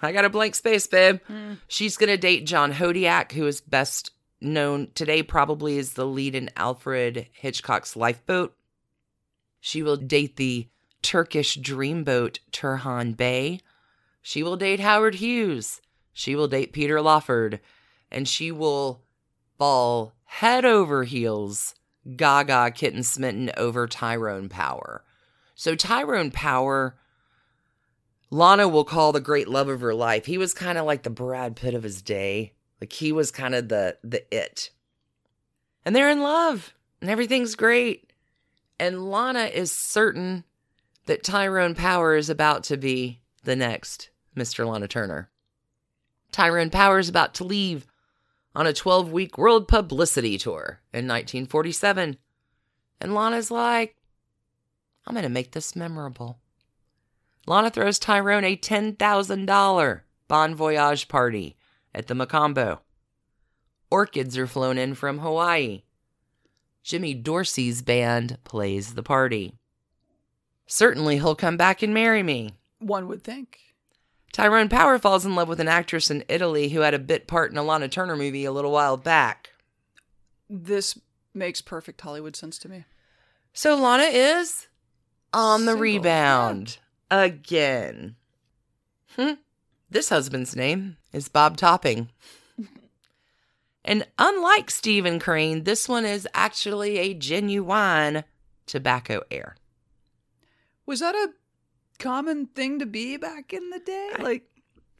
got 0.00 0.24
a 0.24 0.30
blank 0.30 0.54
space, 0.54 0.86
babe. 0.86 1.20
Hmm. 1.26 1.56
She's 1.68 1.98
going 1.98 2.08
to 2.08 2.16
date 2.16 2.46
John 2.46 2.72
Hodiak, 2.72 3.32
who 3.32 3.46
is 3.46 3.60
best 3.60 4.12
known 4.40 4.88
today 4.94 5.22
probably 5.22 5.78
as 5.78 5.92
the 5.92 6.06
lead 6.06 6.34
in 6.34 6.48
Alfred 6.56 7.26
Hitchcock's 7.32 7.94
Lifeboat. 7.94 8.56
She 9.60 9.82
will 9.82 9.98
date 9.98 10.36
the 10.36 10.68
Turkish 11.02 11.58
dreamboat 11.58 12.38
Turhan 12.50 13.14
Bey. 13.14 13.60
She 14.22 14.42
will 14.42 14.56
date 14.56 14.80
Howard 14.80 15.16
Hughes. 15.16 15.82
She 16.14 16.34
will 16.34 16.48
date 16.48 16.72
Peter 16.72 17.02
Lawford. 17.02 17.60
And 18.10 18.26
she 18.26 18.50
will 18.50 19.03
fall 19.58 20.14
head 20.24 20.64
over 20.64 21.04
heels 21.04 21.74
gaga 22.16 22.70
kitten 22.70 23.02
smitten 23.02 23.50
over 23.56 23.86
Tyrone 23.86 24.48
Power. 24.48 25.04
So 25.54 25.74
Tyrone 25.74 26.30
Power 26.30 26.96
Lana 28.30 28.66
will 28.66 28.84
call 28.84 29.12
the 29.12 29.20
great 29.20 29.46
love 29.46 29.68
of 29.68 29.80
her 29.80 29.94
life. 29.94 30.26
He 30.26 30.38
was 30.38 30.52
kind 30.52 30.76
of 30.76 30.86
like 30.86 31.04
the 31.04 31.10
Brad 31.10 31.54
Pitt 31.54 31.72
of 31.72 31.84
his 31.84 32.02
day. 32.02 32.52
Like 32.80 32.92
he 32.92 33.12
was 33.12 33.30
kind 33.30 33.54
of 33.54 33.68
the 33.68 33.96
the 34.02 34.24
it. 34.34 34.70
And 35.84 35.94
they're 35.94 36.10
in 36.10 36.20
love 36.20 36.74
and 37.00 37.08
everything's 37.08 37.54
great. 37.54 38.12
And 38.80 39.08
Lana 39.08 39.44
is 39.44 39.70
certain 39.70 40.42
that 41.06 41.22
Tyrone 41.22 41.76
Power 41.76 42.16
is 42.16 42.28
about 42.28 42.64
to 42.64 42.76
be 42.76 43.20
the 43.44 43.54
next 43.54 44.10
Mr. 44.36 44.66
Lana 44.66 44.88
Turner. 44.88 45.30
Tyrone 46.32 46.70
Power 46.70 46.98
is 46.98 47.08
about 47.08 47.34
to 47.34 47.44
leave 47.44 47.86
on 48.54 48.66
a 48.66 48.72
12 48.72 49.10
week 49.10 49.36
world 49.36 49.68
publicity 49.68 50.38
tour 50.38 50.80
in 50.92 51.06
1947. 51.06 52.16
And 53.00 53.14
Lana's 53.14 53.50
like, 53.50 53.96
I'm 55.06 55.14
going 55.14 55.24
to 55.24 55.28
make 55.28 55.52
this 55.52 55.76
memorable. 55.76 56.38
Lana 57.46 57.70
throws 57.70 57.98
Tyrone 57.98 58.44
a 58.44 58.56
$10,000 58.56 60.00
Bon 60.28 60.54
Voyage 60.54 61.08
party 61.08 61.56
at 61.94 62.06
the 62.06 62.14
Mocambo. 62.14 62.78
Orchids 63.90 64.38
are 64.38 64.46
flown 64.46 64.78
in 64.78 64.94
from 64.94 65.18
Hawaii. 65.18 65.82
Jimmy 66.82 67.14
Dorsey's 67.14 67.82
band 67.82 68.38
plays 68.44 68.94
the 68.94 69.02
party. 69.02 69.54
Certainly 70.66 71.16
he'll 71.16 71.34
come 71.34 71.56
back 71.56 71.82
and 71.82 71.92
marry 71.92 72.22
me. 72.22 72.54
One 72.78 73.06
would 73.08 73.22
think. 73.22 73.58
Tyrone 74.34 74.68
Power 74.68 74.98
falls 74.98 75.24
in 75.24 75.36
love 75.36 75.46
with 75.46 75.60
an 75.60 75.68
actress 75.68 76.10
in 76.10 76.24
Italy 76.28 76.70
who 76.70 76.80
had 76.80 76.92
a 76.92 76.98
bit 76.98 77.28
part 77.28 77.52
in 77.52 77.56
a 77.56 77.62
Lana 77.62 77.86
Turner 77.86 78.16
movie 78.16 78.44
a 78.44 78.50
little 78.50 78.72
while 78.72 78.96
back. 78.96 79.50
This 80.50 80.98
makes 81.32 81.60
perfect 81.60 82.00
Hollywood 82.00 82.34
sense 82.34 82.58
to 82.58 82.68
me. 82.68 82.84
So 83.52 83.76
Lana 83.76 84.02
is 84.02 84.66
on 85.32 85.66
the 85.66 85.74
Single, 85.74 85.82
rebound 85.82 86.78
again. 87.12 88.16
Hmm. 89.14 89.34
This 89.88 90.08
husband's 90.08 90.56
name 90.56 90.96
is 91.12 91.28
Bob 91.28 91.56
Topping. 91.56 92.08
and 93.84 94.04
unlike 94.18 94.68
Stephen 94.68 95.20
Crane, 95.20 95.62
this 95.62 95.88
one 95.88 96.04
is 96.04 96.26
actually 96.34 96.98
a 96.98 97.14
genuine 97.14 98.24
tobacco 98.66 99.22
heir. 99.30 99.54
Was 100.86 100.98
that 100.98 101.14
a 101.14 101.34
common 101.98 102.46
thing 102.46 102.78
to 102.80 102.86
be 102.86 103.16
back 103.16 103.52
in 103.52 103.70
the 103.70 103.78
day? 103.80 104.10
I- 104.18 104.22
Like, 104.22 104.42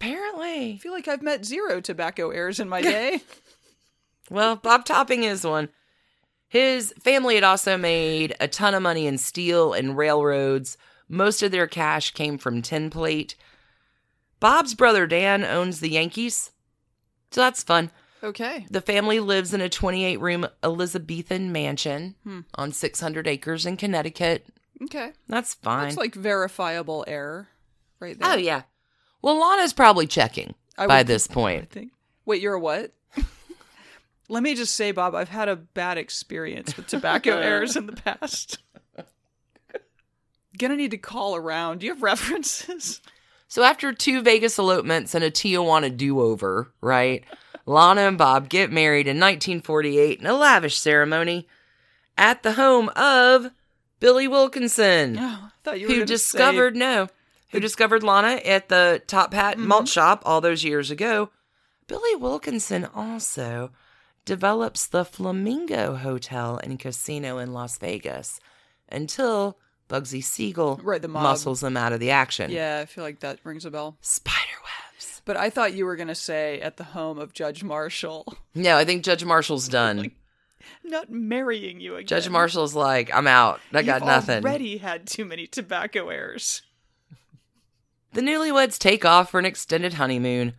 Apparently. 0.01 0.75
I 0.75 0.79
feel 0.79 0.93
like 0.93 1.09
I've 1.09 1.23
met 1.23 1.45
zero 1.47 1.81
tobacco 1.81 2.31
heirs 2.31 2.61
in 2.61 2.69
my 2.69 2.83
day. 2.83 3.23
Well, 4.29 4.57
Bob 4.57 4.85
Topping 4.85 5.23
is 5.25 5.45
one. 5.47 5.71
His 6.49 6.93
family 7.03 7.37
had 7.37 7.45
also 7.45 7.77
made 7.79 8.35
a 8.41 8.49
ton 8.49 8.75
of 8.75 8.83
money 8.83 9.07
in 9.07 9.17
steel 9.19 9.73
and 9.73 9.97
railroads. 9.97 10.77
Most 11.09 11.43
of 11.43 11.53
their 11.53 11.67
cash 11.67 12.11
came 12.13 12.37
from 12.39 12.61
tin 12.61 12.91
plate. 12.91 13.35
Bob's 14.41 14.75
brother 14.75 15.07
Dan 15.07 15.43
owns 15.45 15.81
the 15.81 15.89
Yankees. 15.91 16.51
So 17.31 17.41
that's 17.41 17.63
fun. 17.63 17.91
Okay. 18.23 18.67
The 18.71 18.81
family 18.81 19.21
lives 19.21 19.55
in 19.55 19.61
a 19.61 19.69
28 19.69 20.21
room 20.21 20.47
Elizabethan 20.63 21.51
mansion 21.53 22.15
Hmm. 22.25 22.41
on 22.57 22.73
600 22.73 23.27
acres 23.27 23.65
in 23.65 23.77
Connecticut. 23.77 24.47
Okay. 24.85 25.13
That's 25.29 25.55
fine. 25.55 25.85
That's 25.85 25.97
like 25.97 26.15
verifiable 26.15 27.05
error 27.07 27.49
right 28.01 28.19
there. 28.19 28.31
oh, 28.33 28.37
yeah. 28.37 28.63
Well, 29.23 29.39
Lana's 29.41 29.73
probably 29.73 30.07
checking 30.07 30.55
I 30.77 30.87
by 30.87 31.03
this 31.03 31.29
I 31.31 31.35
point. 31.35 31.71
think. 31.71 31.93
Wait, 32.27 32.43
you're 32.43 32.55
a 32.55 32.61
what? 32.61 32.93
Let 34.29 34.43
me 34.43 34.55
just 34.55 34.75
say, 34.75 34.93
Bob, 34.93 35.15
I've 35.15 35.29
had 35.29 35.49
a 35.49 35.57
bad 35.57 35.99
experience 35.99 36.77
with 36.77 36.87
tobacco 36.87 37.37
errors 37.39 37.77
in 37.77 37.87
the 37.87 37.93
past. 37.93 38.59
Gonna 40.59 40.77
need 40.77 40.93
to 40.93 40.99
call 40.99 41.35
around. 41.37 41.81
Do 41.81 41.87
you 41.87 41.93
have 41.95 42.03
references? 42.03 43.01
So 43.49 43.63
after 43.63 43.93
two 43.93 44.23
Vegas 44.23 44.59
elopements 44.59 45.15
and 45.15 45.23
a 45.25 45.31
Tijuana 45.31 45.95
do-over, 45.97 46.73
right? 46.81 47.25
Lana 47.67 48.03
and 48.03 48.19
Bob 48.19 48.49
get 48.49 48.71
married 48.73 49.07
in 49.07 49.17
1948 49.17 50.21
in 50.21 50.27
a 50.27 50.35
lavish 50.35 50.77
ceremony 50.77 51.47
at 52.17 52.43
the 52.43 52.53
home 52.53 52.89
of 52.97 53.51
Billy 54.05 54.29
Wilkerson, 54.29 55.17
Oh, 55.19 55.39
I 55.47 55.51
thought 55.63 55.81
you 55.81 55.89
were 55.89 55.95
who 55.95 56.05
discovered 56.05 56.75
say, 56.75 56.79
no, 56.79 57.09
who 57.49 57.59
discovered 57.61 58.03
Lana 58.03 58.35
at 58.45 58.69
the 58.69 59.01
Top 59.07 59.33
Hat 59.33 59.57
Mm-hmm. 59.57 59.67
malt 59.67 59.89
shop 59.89 60.21
all 60.27 60.43
those 60.43 60.63
years 60.63 60.91
ago. 60.91 61.31
Billy 61.87 62.15
Wilkerson 62.17 62.85
also 62.95 63.71
develops 64.27 64.87
the 64.87 65.07
Flamingo 65.07 65.95
Hotel 65.97 66.61
and 66.63 66.79
Casino 66.79 67.39
in 67.39 67.55
Las 67.55 67.79
Vegas 67.79 68.41
until 68.91 69.59
Bugsy 69.89 70.23
Siegel 70.23 70.81
Right, 70.83 71.01
the 71.01 71.09
mob. 71.09 71.23
muscles 71.23 71.63
him 71.65 71.77
out 71.79 71.95
of 71.95 72.01
the 72.01 72.11
action. 72.11 72.51
Yeah, 72.51 72.81
I 72.83 72.85
feel 72.87 73.05
like 73.05 73.21
that 73.21 73.39
rings 73.43 73.65
a 73.65 73.71
bell. 73.71 73.97
Spider 74.03 74.37
webs. 74.63 75.23
But 75.25 75.39
I 75.39 75.49
thought 75.49 75.73
you 75.73 75.87
were 75.87 75.97
gonna 75.97 76.15
say 76.15 76.61
at 76.61 76.77
the 76.77 76.85
home 76.85 77.19
of 77.19 77.33
Judge 77.33 77.65
Marshall, 77.65 78.35
No, 78.55 78.77
I 78.77 78.85
think 78.85 79.03
Judge 79.03 79.25
Marshall's 79.25 79.69
done. 79.81 80.11
not 80.85 81.11
marrying 81.11 81.81
you 81.81 81.97
again. 81.97 82.07
Judge 82.07 82.29
Marshall's 82.29 82.75
like, 82.75 83.15
I'm 83.15 83.27
out. 83.27 83.61
I 83.73 83.83
got 83.83 84.01
You've 84.01 84.07
nothing. 84.07 84.45
Already 84.45 84.79
had 84.79 85.07
too 85.07 85.25
many 85.25 85.47
tobacco 85.47 86.09
errors. 86.09 86.63
The 88.13 88.21
newlyweds 88.21 88.79
take 88.79 89.05
off 89.05 89.31
for 89.31 89.39
an 89.39 89.45
extended 89.47 89.95
honeymoon. 89.95 90.55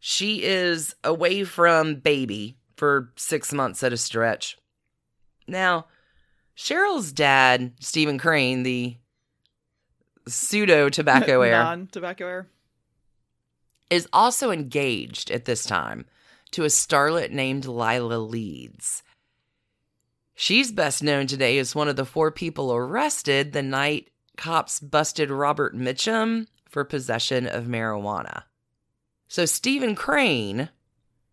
She 0.00 0.42
is 0.42 0.94
away 1.04 1.44
from 1.44 1.96
baby 1.96 2.56
for 2.76 3.12
six 3.16 3.52
months 3.52 3.82
at 3.82 3.92
a 3.92 3.96
stretch. 3.96 4.56
Now, 5.46 5.86
Cheryl's 6.56 7.12
dad, 7.12 7.72
Stephen 7.80 8.18
Crane, 8.18 8.62
the 8.62 8.96
pseudo 10.26 10.88
tobacco 10.88 11.40
heir, 11.42 11.52
Non-tobacco 11.62 12.26
error. 12.26 12.48
is 13.90 14.08
also 14.12 14.50
engaged 14.50 15.30
at 15.30 15.44
this 15.44 15.64
time 15.64 16.06
to 16.52 16.64
a 16.64 16.68
starlet 16.68 17.30
named 17.30 17.64
Lila 17.64 18.18
Leeds. 18.18 19.02
She's 20.34 20.72
best 20.72 21.02
known 21.02 21.26
today 21.26 21.58
as 21.58 21.74
one 21.74 21.88
of 21.88 21.96
the 21.96 22.04
four 22.04 22.30
people 22.30 22.72
arrested 22.72 23.52
the 23.52 23.62
night 23.62 24.10
cops 24.36 24.80
busted 24.80 25.30
Robert 25.30 25.76
Mitchum 25.76 26.46
for 26.68 26.84
possession 26.84 27.46
of 27.46 27.64
marijuana. 27.64 28.44
So 29.28 29.44
Stephen 29.44 29.94
Crane, 29.94 30.70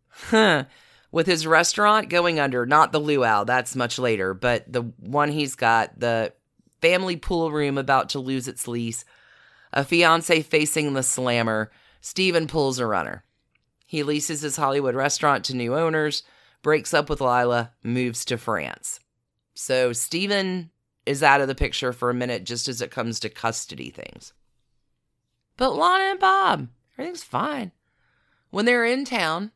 huh, 0.10 0.66
with 1.12 1.26
his 1.26 1.48
restaurant 1.48 2.10
going 2.10 2.40
under, 2.40 2.66
not 2.66 2.92
the 2.92 3.00
luau, 3.00 3.44
that's 3.44 3.76
much 3.76 3.98
later, 3.98 4.34
but 4.34 4.72
the 4.72 4.82
one 5.00 5.32
he's 5.32 5.56
got, 5.56 5.98
the 6.00 6.34
family 6.82 7.16
pool 7.16 7.52
room 7.52 7.78
about 7.78 8.10
to 8.10 8.20
lose 8.20 8.48
its 8.48 8.68
lease, 8.68 9.06
a 9.72 9.84
fiance 9.84 10.42
facing 10.42 10.94
the 10.94 11.04
slammer, 11.04 11.72
Stephen 12.02 12.46
pulls 12.46 12.78
a 12.78 12.86
runner. 12.86 13.24
He 13.88 14.04
leases 14.04 14.42
his 14.42 14.58
Hollywood 14.58 14.96
restaurant 14.96 15.46
to 15.46 15.56
new 15.56 15.74
owners, 15.74 16.22
breaks 16.62 16.94
up 16.94 17.10
with 17.10 17.22
Lila, 17.22 17.72
moves 17.82 18.26
to 18.26 18.38
France. 18.38 19.00
So 19.56 19.94
Stephen 19.94 20.72
is 21.06 21.24
out 21.24 21.40
of 21.40 21.48
the 21.48 21.56
picture 21.56 21.94
for 21.94 22.10
a 22.10 22.14
minute 22.14 22.44
just 22.44 22.68
as 22.68 22.82
it 22.82 22.92
comes 22.92 23.20
to 23.22 23.30
custody 23.30 23.90
things. 23.90 24.34
But 25.56 25.74
Lana 25.74 26.04
and 26.04 26.20
Bob, 26.20 26.68
everything's 26.94 27.24
fine. 27.24 27.72
When 28.50 28.66
they're 28.66 28.86
in 28.86 29.06
town, 29.06 29.52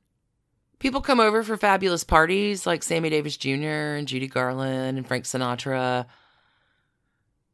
people 0.79 1.01
come 1.01 1.19
over 1.19 1.43
for 1.43 1.57
fabulous 1.57 2.05
parties 2.05 2.65
like 2.65 2.83
Sammy 2.83 3.09
Davis 3.09 3.35
Jr. 3.35 3.97
and 3.97 4.07
Judy 4.07 4.27
Garland 4.27 4.97
and 4.97 5.05
Frank 5.05 5.25
Sinatra. 5.25 6.05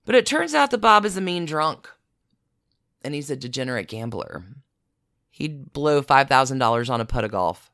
But 0.06 0.16
it 0.16 0.28
turns 0.28 0.54
out 0.54 0.70
that 0.72 0.78
Bob 0.78 1.06
is 1.06 1.18
a 1.18 1.22
mean 1.22 1.46
drunk 1.46 1.90
and 3.02 3.16
he's 3.16 3.32
a 3.32 3.36
degenerate 3.36 3.88
gambler. 3.88 4.44
He'd 5.38 5.72
blow 5.72 6.02
$5,000 6.02 6.90
on 6.90 7.02
a 7.02 7.06
putt 7.06 7.24
of 7.24 7.32
golf. 7.32 7.70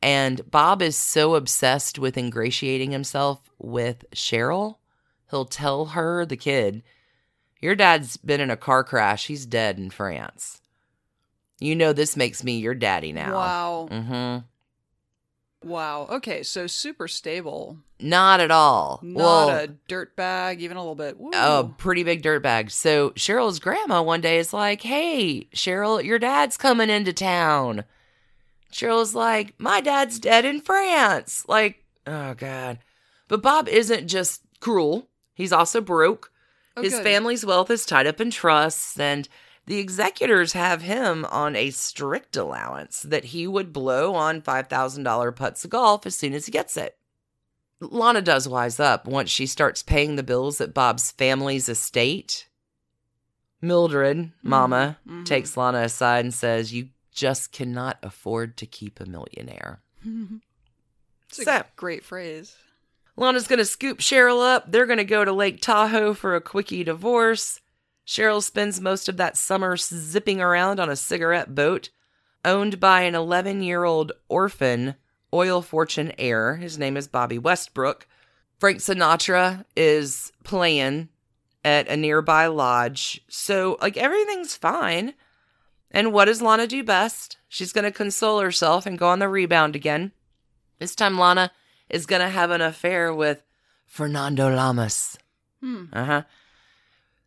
And 0.00 0.48
Bob 0.48 0.82
is 0.82 0.96
so 0.96 1.34
obsessed 1.34 1.98
with 1.98 2.16
ingratiating 2.16 2.92
himself 2.92 3.50
with 3.58 4.04
Cheryl, 4.14 4.76
he'll 5.30 5.46
tell 5.46 5.86
her, 5.86 6.24
the 6.24 6.36
kid, 6.36 6.84
Your 7.60 7.74
dad's 7.74 8.18
been 8.18 8.40
in 8.40 8.50
a 8.50 8.56
car 8.56 8.84
crash. 8.84 9.26
He's 9.26 9.46
dead 9.46 9.78
in 9.78 9.90
France. 9.90 10.60
You 11.58 11.74
know, 11.74 11.92
this 11.92 12.16
makes 12.16 12.44
me 12.44 12.58
your 12.58 12.74
daddy 12.74 13.12
now. 13.12 13.34
Wow. 13.34 13.88
Mm 13.90 14.44
Wow. 15.64 16.06
Okay, 16.10 16.42
so 16.42 16.66
super 16.66 17.08
stable. 17.08 17.78
Not 18.00 18.40
at 18.40 18.50
all. 18.50 19.00
Not 19.02 19.16
well, 19.16 19.48
a 19.50 19.68
dirt 19.88 20.14
bag, 20.16 20.60
even 20.60 20.76
a 20.76 20.80
little 20.80 20.94
bit. 20.94 21.18
Woo. 21.18 21.30
a 21.32 21.72
pretty 21.78 22.02
big 22.02 22.22
dirt 22.22 22.42
bag. 22.42 22.70
So 22.70 23.10
Cheryl's 23.10 23.58
grandma 23.58 24.02
one 24.02 24.20
day 24.20 24.38
is 24.38 24.52
like, 24.52 24.82
Hey, 24.82 25.48
Cheryl, 25.54 26.02
your 26.02 26.18
dad's 26.18 26.56
coming 26.56 26.90
into 26.90 27.12
town. 27.12 27.84
Cheryl's 28.72 29.14
like, 29.14 29.54
My 29.58 29.80
dad's 29.80 30.18
dead 30.18 30.44
in 30.44 30.60
France. 30.60 31.44
Like, 31.48 31.82
oh 32.06 32.34
God. 32.34 32.78
But 33.28 33.42
Bob 33.42 33.68
isn't 33.68 34.08
just 34.08 34.42
cruel, 34.60 35.08
he's 35.34 35.52
also 35.52 35.80
broke. 35.80 36.30
Oh, 36.76 36.82
His 36.82 36.94
good. 36.94 37.04
family's 37.04 37.46
wealth 37.46 37.70
is 37.70 37.86
tied 37.86 38.06
up 38.06 38.20
in 38.20 38.30
trusts, 38.30 38.98
and 38.98 39.28
the 39.66 39.78
executors 39.78 40.52
have 40.52 40.82
him 40.82 41.24
on 41.26 41.56
a 41.56 41.70
strict 41.70 42.36
allowance 42.36 43.02
that 43.02 43.26
he 43.26 43.46
would 43.46 43.72
blow 43.72 44.14
on 44.14 44.42
$5,000 44.42 45.36
putts 45.36 45.64
of 45.64 45.70
golf 45.70 46.04
as 46.06 46.14
soon 46.16 46.34
as 46.34 46.46
he 46.46 46.52
gets 46.52 46.76
it. 46.76 46.96
Lana 47.80 48.22
does 48.22 48.48
wise 48.48 48.78
up 48.78 49.06
once 49.06 49.30
she 49.30 49.46
starts 49.46 49.82
paying 49.82 50.16
the 50.16 50.22
bills 50.22 50.60
at 50.60 50.74
Bob's 50.74 51.10
family's 51.12 51.68
estate. 51.68 52.46
Mildred, 53.60 54.32
Mama, 54.42 54.98
mhm. 55.08 55.24
takes 55.24 55.56
Lana 55.56 55.80
aside 55.82 56.24
and 56.24 56.34
says, 56.34 56.72
You 56.72 56.88
just 57.12 57.52
cannot 57.52 57.98
afford 58.02 58.56
to 58.58 58.66
keep 58.66 59.00
a 59.00 59.06
millionaire. 59.06 59.80
It's 61.28 61.38
a 61.40 61.44
So- 61.44 61.62
great 61.76 62.04
phrase. 62.04 62.56
Lana's 63.16 63.46
going 63.46 63.60
to 63.60 63.64
scoop 63.64 63.98
Cheryl 64.00 64.42
up. 64.44 64.70
They're 64.70 64.86
going 64.86 64.98
to 64.98 65.04
go 65.04 65.24
to 65.24 65.32
Lake 65.32 65.62
Tahoe 65.62 66.14
for 66.14 66.34
a 66.34 66.40
quickie 66.40 66.82
divorce. 66.84 67.60
Cheryl 68.06 68.42
spends 68.42 68.80
most 68.80 69.08
of 69.08 69.16
that 69.16 69.36
summer 69.36 69.76
zipping 69.76 70.40
around 70.40 70.78
on 70.78 70.90
a 70.90 70.96
cigarette 70.96 71.54
boat 71.54 71.90
owned 72.44 72.78
by 72.78 73.02
an 73.02 73.14
11 73.14 73.62
year 73.62 73.84
old 73.84 74.12
orphan 74.28 74.96
oil 75.32 75.62
fortune 75.62 76.12
heir. 76.18 76.56
His 76.56 76.78
name 76.78 76.96
is 76.96 77.08
Bobby 77.08 77.38
Westbrook. 77.38 78.06
Frank 78.58 78.78
Sinatra 78.78 79.64
is 79.76 80.32
playing 80.44 81.08
at 81.64 81.88
a 81.88 81.96
nearby 81.96 82.46
lodge. 82.46 83.20
So, 83.28 83.78
like, 83.80 83.96
everything's 83.96 84.54
fine. 84.54 85.14
And 85.90 86.12
what 86.12 86.26
does 86.26 86.42
Lana 86.42 86.66
do 86.66 86.84
best? 86.84 87.38
She's 87.48 87.72
going 87.72 87.84
to 87.84 87.90
console 87.90 88.40
herself 88.40 88.86
and 88.86 88.98
go 88.98 89.08
on 89.08 89.18
the 89.18 89.28
rebound 89.28 89.74
again. 89.74 90.12
This 90.78 90.94
time, 90.94 91.18
Lana 91.18 91.52
is 91.88 92.06
going 92.06 92.20
to 92.22 92.28
have 92.28 92.50
an 92.50 92.60
affair 92.60 93.14
with 93.14 93.42
Fernando 93.86 94.54
Lamas. 94.54 95.16
Hmm. 95.60 95.84
Uh 95.92 96.04
huh. 96.04 96.22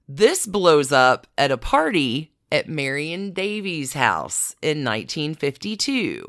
This 0.07 0.45
blows 0.45 0.91
up 0.91 1.27
at 1.37 1.51
a 1.51 1.57
party 1.57 2.31
at 2.51 2.69
Marion 2.69 3.31
Davies' 3.33 3.93
house 3.93 4.55
in 4.61 4.83
1952. 4.83 6.25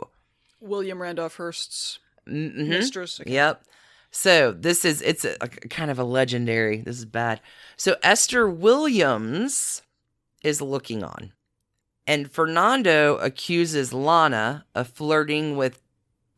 William 0.60 1.00
Randolph 1.00 1.36
Hearst's 1.36 2.00
Mhm. 2.26 2.66
mistress. 2.68 3.20
Okay. 3.20 3.32
Yep. 3.32 3.62
So 4.10 4.52
this 4.52 4.84
is 4.84 5.00
it's 5.02 5.24
a, 5.24 5.36
a 5.40 5.48
kind 5.48 5.90
of 5.90 5.98
a 5.98 6.04
legendary. 6.04 6.78
This 6.80 6.98
is 6.98 7.04
bad. 7.04 7.40
So 7.76 7.96
Esther 8.02 8.48
Williams 8.48 9.82
is 10.42 10.60
looking 10.60 11.04
on, 11.04 11.32
and 12.06 12.30
Fernando 12.30 13.16
accuses 13.18 13.92
Lana 13.92 14.64
of 14.74 14.88
flirting 14.88 15.56
with 15.56 15.80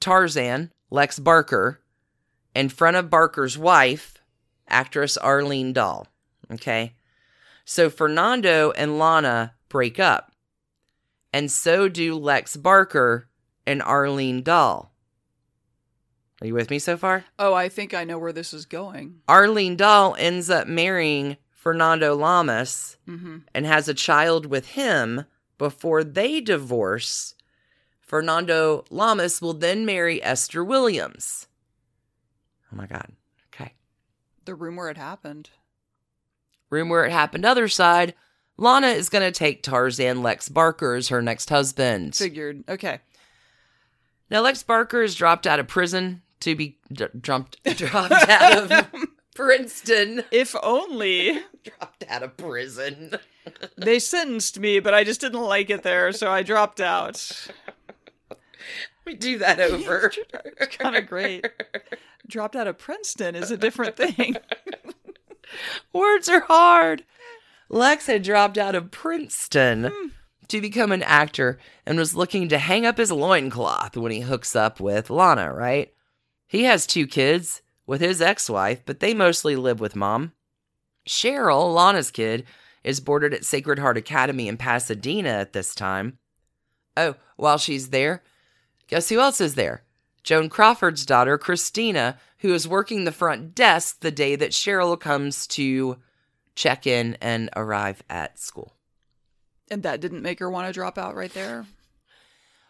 Tarzan, 0.01 0.71
Lex 0.91 1.19
Barker, 1.19 1.81
in 2.55 2.69
front 2.69 2.97
of 2.97 3.09
Barker's 3.11 3.57
wife, 3.57 4.19
actress 4.69 5.17
Arlene 5.17 5.73
Dahl. 5.73 6.07
Okay. 6.53 6.95
So 7.71 7.89
Fernando 7.89 8.73
and 8.73 8.99
Lana 8.99 9.55
break 9.69 10.01
up, 10.01 10.33
and 11.33 11.49
so 11.53 11.89
do 11.89 12.17
Lex 12.17 12.57
Barker 12.57 13.29
and 13.65 13.81
Arlene 13.81 14.43
Dahl. 14.43 14.93
Are 16.41 16.49
you 16.49 16.55
with 16.55 16.69
me 16.69 16.81
so 16.81 16.97
far? 16.97 17.27
Oh, 17.39 17.55
I 17.55 17.69
think 17.69 17.95
I 17.95 18.03
know 18.03 18.19
where 18.19 18.33
this 18.33 18.53
is 18.53 18.67
going. 18.67 19.21
Arlene 19.29 19.77
Dahl 19.77 20.17
ends 20.19 20.51
up 20.51 20.67
marrying 20.67 21.37
Fernando 21.53 22.17
Lamas 22.17 22.97
hmm 23.07 23.39
and 23.55 23.67
has 23.67 23.89
a 23.89 23.95
child 23.95 24.47
with 24.47 24.71
him 24.71 25.25
before 25.57 26.03
they 26.03 26.41
divorce. 26.41 27.37
Fernando 28.01 28.85
Lamas 28.91 29.41
will 29.41 29.55
then 29.55 29.87
marry 29.87 30.21
Esther 30.25 30.65
Williams. 30.65 31.47
Oh 32.73 32.77
my 32.77 32.87
God. 32.87 33.13
Okay. 33.55 33.75
The 34.45 34.57
where 34.57 34.91
it 34.91 34.97
happened. 34.97 35.51
Room 36.71 36.89
where 36.89 37.05
it 37.05 37.13
happened, 37.13 37.45
other 37.45 37.69
side. 37.69 38.15
Lana 38.57 38.89
is 38.89 39.09
going 39.09 39.25
to 39.25 39.37
take 39.37 39.63
Tarzan 39.63 40.23
Lex 40.23 40.49
Barker 40.49 40.95
as 40.95 41.09
her 41.09 41.21
next 41.23 41.49
husband. 41.51 42.15
Figured. 42.15 42.65
Okay. 42.69 43.01
Now, 44.31 44.41
Lex 44.43 44.63
Barker 44.63 45.03
is 45.03 45.15
dropped 45.15 45.47
out 45.47 45.59
of 45.59 45.67
prison 45.67 46.23
to 46.41 46.55
be 46.55 46.79
d- 46.93 47.07
dropped, 47.21 47.63
dropped 47.77 48.13
out 48.29 48.71
of 48.71 48.91
Princeton. 49.35 50.23
If 50.31 50.55
only 50.63 51.41
Dropped 51.65 52.05
out 52.09 52.23
of 52.23 52.37
prison. 52.37 53.15
they 53.77 53.99
sentenced 53.99 54.59
me, 54.61 54.79
but 54.81 54.95
I 54.95 55.05
just 55.05 55.21
didn't 55.21 55.41
like 55.43 55.69
it 55.71 55.83
there, 55.83 56.13
so 56.13 56.31
I 56.31 56.43
dropped 56.43 56.81
out. 56.81 57.49
We 59.05 59.15
do 59.15 59.39
that 59.39 59.59
over. 59.61 60.13
Kind 60.79 60.97
of 60.97 61.07
great. 61.07 61.47
Dropped 62.29 62.55
out 62.55 62.69
of 62.69 62.79
Princeton 62.79 63.35
is 63.35 63.51
a 63.51 63.57
different 63.57 63.97
thing. 63.97 64.37
Words 65.93 66.29
are 66.29 66.41
hard. 66.41 67.05
Lex 67.69 68.07
had 68.07 68.23
dropped 68.23 68.59
out 68.59 68.75
of 68.75 68.91
Princeton 68.91 69.91
hmm. 69.93 70.09
to 70.49 70.61
become 70.61 70.93
an 70.93 71.03
actor 71.03 71.59
and 71.87 71.99
was 71.99 72.17
looking 72.17 72.49
to 72.49 72.59
hang 72.59 72.85
up 72.85 72.99
his 72.99 73.13
loincloth 73.13 73.97
when 73.97 74.13
he 74.13 74.21
hooks 74.21 74.57
up 74.57 74.81
with 74.81 75.11
Lana, 75.11 75.53
right? 75.53 75.93
He 76.47 76.65
has 76.65 76.87
two 76.87 77.07
kids 77.07 77.63
with 77.87 78.01
his 78.01 78.21
ex 78.21 78.51
wife, 78.51 78.83
but 78.85 79.01
they 79.01 79.15
mostly 79.15 79.57
live 79.57 79.81
with 79.81 79.97
mom. 79.97 80.33
Cheryl, 81.09 81.73
Lana's 81.73 82.11
kid, 82.11 82.45
is 82.83 83.01
boarded 83.01 83.35
at 83.35 83.45
Sacred 83.45 83.79
Heart 83.79 83.99
Academy 83.99 84.49
in 84.49 84.57
Pasadena 84.57 85.31
at 85.31 85.53
this 85.53 85.75
time. 85.75 86.19
Oh, 86.97 87.15
while 87.37 87.59
she's 87.59 87.91
there, 87.91 88.23
guess 88.89 89.09
who 89.09 89.21
else 89.21 89.41
is 89.41 89.55
there? 89.55 89.85
Joan 90.31 90.49
Crawford's 90.49 91.05
daughter, 91.05 91.37
Christina, 91.39 92.17
who 92.39 92.55
is 92.55 92.69
working 92.69 93.03
the 93.03 93.11
front 93.11 93.53
desk 93.53 93.99
the 93.99 94.13
day 94.13 94.37
that 94.37 94.53
Cheryl 94.53 94.97
comes 94.97 95.45
to 95.49 95.97
check 96.55 96.87
in 96.87 97.19
and 97.21 97.51
arrive 97.57 98.05
at 98.09 98.39
school. 98.39 98.77
And 99.73 99.83
that 99.83 100.01
didn't 100.01 100.23
make 100.23 100.39
her 100.39 100.49
want 100.49 100.69
to 100.69 100.73
drop 100.73 100.99
out 100.99 101.17
right 101.17 101.35
there. 101.35 101.67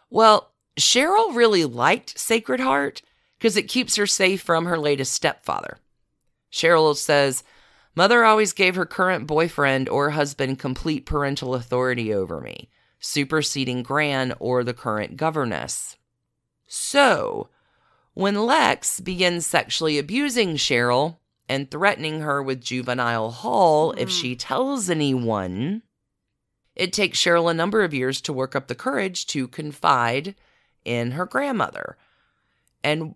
Well, 0.09 0.53
Cheryl 0.75 1.35
really 1.35 1.63
liked 1.63 2.17
Sacred 2.17 2.61
Heart 2.61 3.03
because 3.37 3.55
it 3.55 3.67
keeps 3.69 3.95
her 3.95 4.07
safe 4.07 4.41
from 4.41 4.65
her 4.65 4.79
latest 4.79 5.13
stepfather. 5.13 5.77
Cheryl 6.51 6.95
says, 6.95 7.43
Mother 7.93 8.25
always 8.25 8.53
gave 8.53 8.73
her 8.73 8.87
current 8.87 9.27
boyfriend 9.27 9.87
or 9.87 10.09
husband 10.09 10.57
complete 10.57 11.05
parental 11.05 11.53
authority 11.53 12.11
over 12.11 12.41
me, 12.41 12.71
superseding 12.99 13.83
Gran 13.83 14.33
or 14.39 14.63
the 14.63 14.73
current 14.73 15.15
governess. 15.15 15.95
So, 16.73 17.49
when 18.13 18.45
Lex 18.45 19.01
begins 19.01 19.45
sexually 19.45 19.99
abusing 19.99 20.55
Cheryl 20.55 21.17
and 21.49 21.69
threatening 21.69 22.21
her 22.21 22.41
with 22.41 22.61
juvenile 22.61 23.29
hall 23.31 23.91
if 23.97 24.07
Mm. 24.07 24.21
she 24.21 24.35
tells 24.37 24.89
anyone, 24.89 25.81
it 26.73 26.93
takes 26.93 27.19
Cheryl 27.19 27.51
a 27.51 27.53
number 27.53 27.83
of 27.83 27.93
years 27.93 28.21
to 28.21 28.31
work 28.31 28.55
up 28.55 28.69
the 28.69 28.75
courage 28.75 29.25
to 29.27 29.49
confide 29.49 30.33
in 30.85 31.11
her 31.11 31.25
grandmother. 31.25 31.97
And 32.85 33.15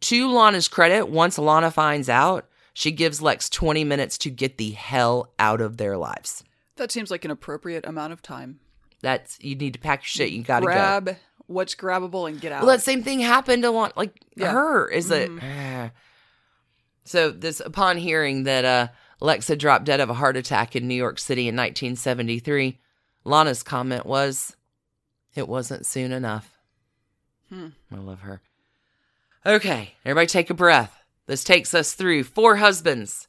to 0.00 0.32
Lana's 0.32 0.66
credit, 0.66 1.10
once 1.10 1.36
Lana 1.36 1.70
finds 1.70 2.08
out, 2.08 2.48
she 2.72 2.92
gives 2.92 3.20
Lex 3.20 3.50
20 3.50 3.84
minutes 3.84 4.16
to 4.16 4.30
get 4.30 4.56
the 4.56 4.70
hell 4.70 5.34
out 5.38 5.60
of 5.60 5.76
their 5.76 5.98
lives. 5.98 6.44
That 6.76 6.90
seems 6.90 7.10
like 7.10 7.26
an 7.26 7.30
appropriate 7.30 7.84
amount 7.84 8.14
of 8.14 8.22
time. 8.22 8.60
That's 9.02 9.38
you 9.42 9.54
need 9.54 9.74
to 9.74 9.78
pack 9.78 10.00
your 10.00 10.06
shit. 10.06 10.30
You 10.30 10.42
gotta 10.42 10.64
go. 11.04 11.16
What's 11.50 11.74
grabbable 11.74 12.28
and 12.28 12.40
get 12.40 12.52
out. 12.52 12.64
Well, 12.64 12.76
that 12.76 12.82
same 12.82 13.02
thing 13.02 13.18
happened 13.18 13.64
to 13.64 13.72
Lana, 13.72 13.92
like 13.96 14.14
Yeah. 14.36 14.52
her. 14.52 14.88
Is 14.88 15.08
that 15.08 15.28
so? 17.04 17.30
This 17.32 17.58
upon 17.58 17.98
hearing 17.98 18.44
that 18.44 18.64
uh, 18.64 18.88
Lex 19.20 19.48
had 19.48 19.58
dropped 19.58 19.84
dead 19.84 19.98
of 19.98 20.08
a 20.08 20.14
heart 20.14 20.36
attack 20.36 20.76
in 20.76 20.86
New 20.86 20.94
York 20.94 21.18
City 21.18 21.48
in 21.48 21.56
1973, 21.56 22.78
Lana's 23.24 23.64
comment 23.64 24.06
was, 24.06 24.54
"It 25.34 25.48
wasn't 25.48 25.86
soon 25.86 26.12
enough." 26.12 26.56
Hmm. 27.48 27.70
I 27.92 27.96
love 27.96 28.20
her. 28.20 28.42
Okay, 29.44 29.94
everybody 30.04 30.28
take 30.28 30.50
a 30.50 30.54
breath. 30.54 31.02
This 31.26 31.42
takes 31.42 31.74
us 31.74 31.94
through 31.94 32.24
four 32.24 32.56
husbands, 32.56 33.26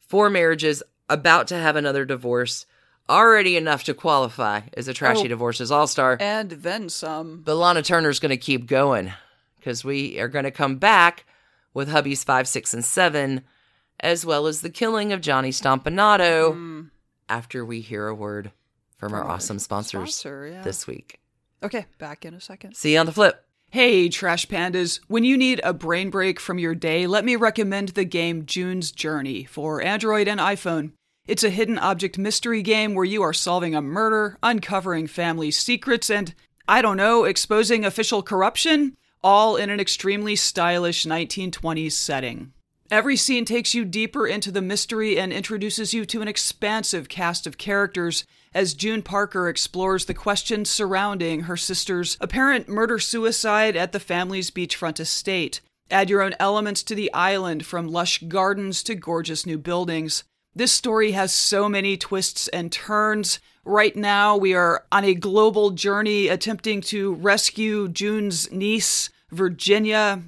four 0.00 0.30
marriages, 0.30 0.82
about 1.08 1.48
to 1.48 1.56
have 1.56 1.76
another 1.76 2.06
divorce, 2.06 2.64
already 3.08 3.56
enough 3.56 3.84
to 3.84 3.94
qualify 3.94 4.62
as 4.76 4.88
a 4.88 4.94
trashy 4.94 5.24
Oh. 5.24 5.28
divorces 5.28 5.70
all 5.70 5.86
star. 5.86 6.16
and 6.20 6.50
then 6.50 6.88
some. 6.88 7.42
But 7.44 7.56
Lana 7.56 7.82
Turner's 7.82 8.20
going 8.20 8.30
to 8.30 8.36
keep 8.36 8.66
going 8.66 9.12
because 9.58 9.84
we 9.84 10.18
are 10.20 10.28
going 10.28 10.44
to 10.44 10.50
come 10.50 10.76
back 10.76 11.24
with 11.74 11.88
hubbies 11.88 12.24
five, 12.24 12.46
six, 12.48 12.72
and 12.74 12.84
seven, 12.84 13.42
as 14.00 14.24
well 14.26 14.46
as 14.46 14.60
the 14.60 14.70
killing 14.70 15.12
of 15.12 15.20
Johnny 15.20 15.50
Stompanato 15.50 16.52
Mm, 16.54 16.90
after 17.28 17.64
we 17.64 17.80
hear 17.80 18.06
a 18.08 18.14
word 18.14 18.52
from 18.96 19.12
our 19.14 19.20
From 19.20 19.28
our 19.28 19.34
awesome 19.36 19.58
sponsors 19.58 20.14
sponsor, 20.14 20.48
yeah. 20.52 20.62
this 20.62 20.86
week. 20.86 21.20
Okay, 21.62 21.86
back 21.98 22.24
in 22.24 22.34
a 22.34 22.40
second. 22.40 22.76
See 22.76 22.92
you 22.94 22.98
on 23.00 23.06
the 23.06 23.12
flip. 23.12 23.44
Hey, 23.70 24.08
Trash 24.08 24.46
Pandas. 24.46 25.00
When 25.08 25.24
you 25.24 25.36
need 25.36 25.60
a 25.62 25.74
brain 25.74 26.08
break 26.10 26.40
from 26.40 26.58
your 26.58 26.74
day, 26.74 27.06
let 27.06 27.24
me 27.24 27.36
recommend 27.36 27.90
the 27.90 28.04
game 28.04 28.46
June's 28.46 28.90
Journey 28.90 29.44
for 29.44 29.82
Android 29.82 30.26
and 30.26 30.40
iPhone. 30.40 30.92
It's 31.28 31.44
a 31.44 31.50
hidden 31.50 31.78
object 31.78 32.16
mystery 32.16 32.62
game 32.62 32.94
where 32.94 33.04
you 33.04 33.22
are 33.22 33.34
solving 33.34 33.74
a 33.74 33.82
murder, 33.82 34.38
uncovering 34.42 35.06
family 35.06 35.50
secrets, 35.50 36.08
and, 36.08 36.34
I 36.66 36.80
don't 36.80 36.96
know, 36.96 37.24
exposing 37.24 37.84
official 37.84 38.22
corruption, 38.22 38.96
all 39.22 39.54
in 39.56 39.68
an 39.68 39.78
extremely 39.78 40.36
stylish 40.36 41.04
1920s 41.04 41.92
setting. 41.92 42.54
Every 42.90 43.14
scene 43.14 43.44
takes 43.44 43.74
you 43.74 43.84
deeper 43.84 44.26
into 44.26 44.50
the 44.50 44.62
mystery 44.62 45.18
and 45.18 45.30
introduces 45.30 45.92
you 45.92 46.06
to 46.06 46.22
an 46.22 46.28
expansive 46.28 47.10
cast 47.10 47.46
of 47.46 47.58
characters 47.58 48.24
as 48.54 48.72
June 48.72 49.02
Parker 49.02 49.50
explores 49.50 50.06
the 50.06 50.14
questions 50.14 50.70
surrounding 50.70 51.42
her 51.42 51.58
sister's 51.58 52.16
apparent 52.22 52.70
murder 52.70 52.98
suicide 52.98 53.76
at 53.76 53.92
the 53.92 54.00
family's 54.00 54.50
beachfront 54.50 54.98
estate. 54.98 55.60
Add 55.90 56.08
your 56.08 56.22
own 56.22 56.32
elements 56.40 56.82
to 56.84 56.94
the 56.94 57.12
island 57.12 57.66
from 57.66 57.86
lush 57.86 58.22
gardens 58.28 58.82
to 58.84 58.94
gorgeous 58.94 59.44
new 59.44 59.58
buildings. 59.58 60.24
This 60.58 60.72
story 60.72 61.12
has 61.12 61.32
so 61.32 61.68
many 61.68 61.96
twists 61.96 62.48
and 62.48 62.72
turns. 62.72 63.38
Right 63.64 63.94
now, 63.94 64.36
we 64.36 64.54
are 64.54 64.84
on 64.90 65.04
a 65.04 65.14
global 65.14 65.70
journey 65.70 66.26
attempting 66.26 66.80
to 66.80 67.14
rescue 67.14 67.86
June's 67.86 68.50
niece, 68.50 69.08
Virginia. 69.30 70.20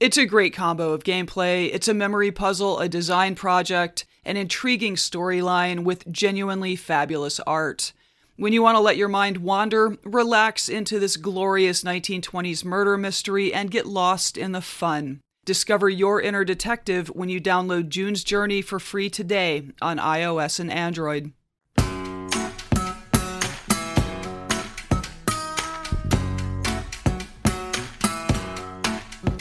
It's 0.00 0.16
a 0.16 0.24
great 0.24 0.54
combo 0.54 0.94
of 0.94 1.04
gameplay. 1.04 1.68
It's 1.70 1.86
a 1.86 1.92
memory 1.92 2.30
puzzle, 2.30 2.78
a 2.78 2.88
design 2.88 3.34
project, 3.34 4.06
an 4.24 4.38
intriguing 4.38 4.94
storyline 4.94 5.84
with 5.84 6.10
genuinely 6.10 6.76
fabulous 6.76 7.38
art. 7.40 7.92
When 8.36 8.54
you 8.54 8.62
want 8.62 8.76
to 8.76 8.80
let 8.80 8.96
your 8.96 9.08
mind 9.08 9.36
wander, 9.36 9.98
relax 10.02 10.70
into 10.70 10.98
this 10.98 11.18
glorious 11.18 11.84
1920s 11.84 12.64
murder 12.64 12.96
mystery 12.96 13.52
and 13.52 13.70
get 13.70 13.84
lost 13.84 14.38
in 14.38 14.52
the 14.52 14.62
fun. 14.62 15.20
Discover 15.44 15.90
your 15.90 16.22
inner 16.22 16.42
detective 16.42 17.08
when 17.08 17.28
you 17.28 17.38
download 17.38 17.90
June's 17.90 18.24
Journey 18.24 18.62
for 18.62 18.80
free 18.80 19.10
today 19.10 19.68
on 19.82 19.98
iOS 19.98 20.58
and 20.58 20.72
Android. 20.72 21.32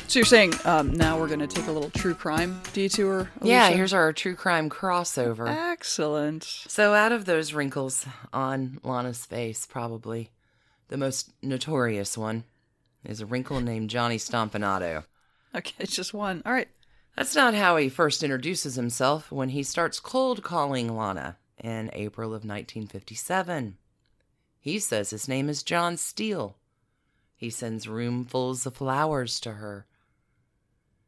So 0.08 0.20
you're 0.20 0.26
saying 0.26 0.54
um, 0.66 0.92
now 0.92 1.18
we're 1.18 1.28
going 1.28 1.40
to 1.40 1.48
take 1.48 1.68
a 1.68 1.72
little 1.72 1.90
true 1.90 2.14
crime 2.14 2.62
detour? 2.74 3.32
Yeah, 3.42 3.70
here's 3.70 3.94
our 3.94 4.12
true 4.12 4.36
crime 4.36 4.70
crossover. 4.70 5.48
Excellent. 5.48 6.44
So, 6.44 6.94
out 6.94 7.12
of 7.12 7.26
those 7.26 7.54
wrinkles 7.54 8.06
on 8.32 8.80
Lana's 8.84 9.26
face, 9.26 9.66
probably 9.66 10.30
the 10.90 10.98
most 10.98 11.32
notorious 11.42 12.16
one 12.16 12.44
is 13.04 13.22
a 13.22 13.26
wrinkle 13.26 13.60
named 13.60 13.90
Johnny 13.90 14.18
Stompanato. 14.18 15.06
Okay, 15.56 15.74
it's 15.80 15.96
just 15.96 16.14
one. 16.14 16.42
All 16.46 16.54
right. 16.54 16.70
That's 17.16 17.36
not 17.36 17.54
how 17.54 17.78
he 17.78 17.90
first 17.90 18.24
introduces 18.24 18.76
himself 18.76 19.32
when 19.32 19.50
he 19.50 19.62
starts 19.62 20.00
cold 20.00 20.44
calling 20.44 20.96
Lana 20.96 21.38
in 21.58 21.92
April 21.94 22.30
of 22.30 22.44
1957. 22.44 23.78
He 24.60 24.80
says 24.80 25.12
his 25.12 25.28
name 25.28 25.50
is 25.50 25.62
John 25.62 25.98
Steele. 25.98 26.58
He 27.36 27.50
sends 27.50 27.86
roomfuls 27.86 28.66
of 28.66 28.76
flowers 28.76 29.40
to 29.42 29.54
her. 29.54 29.86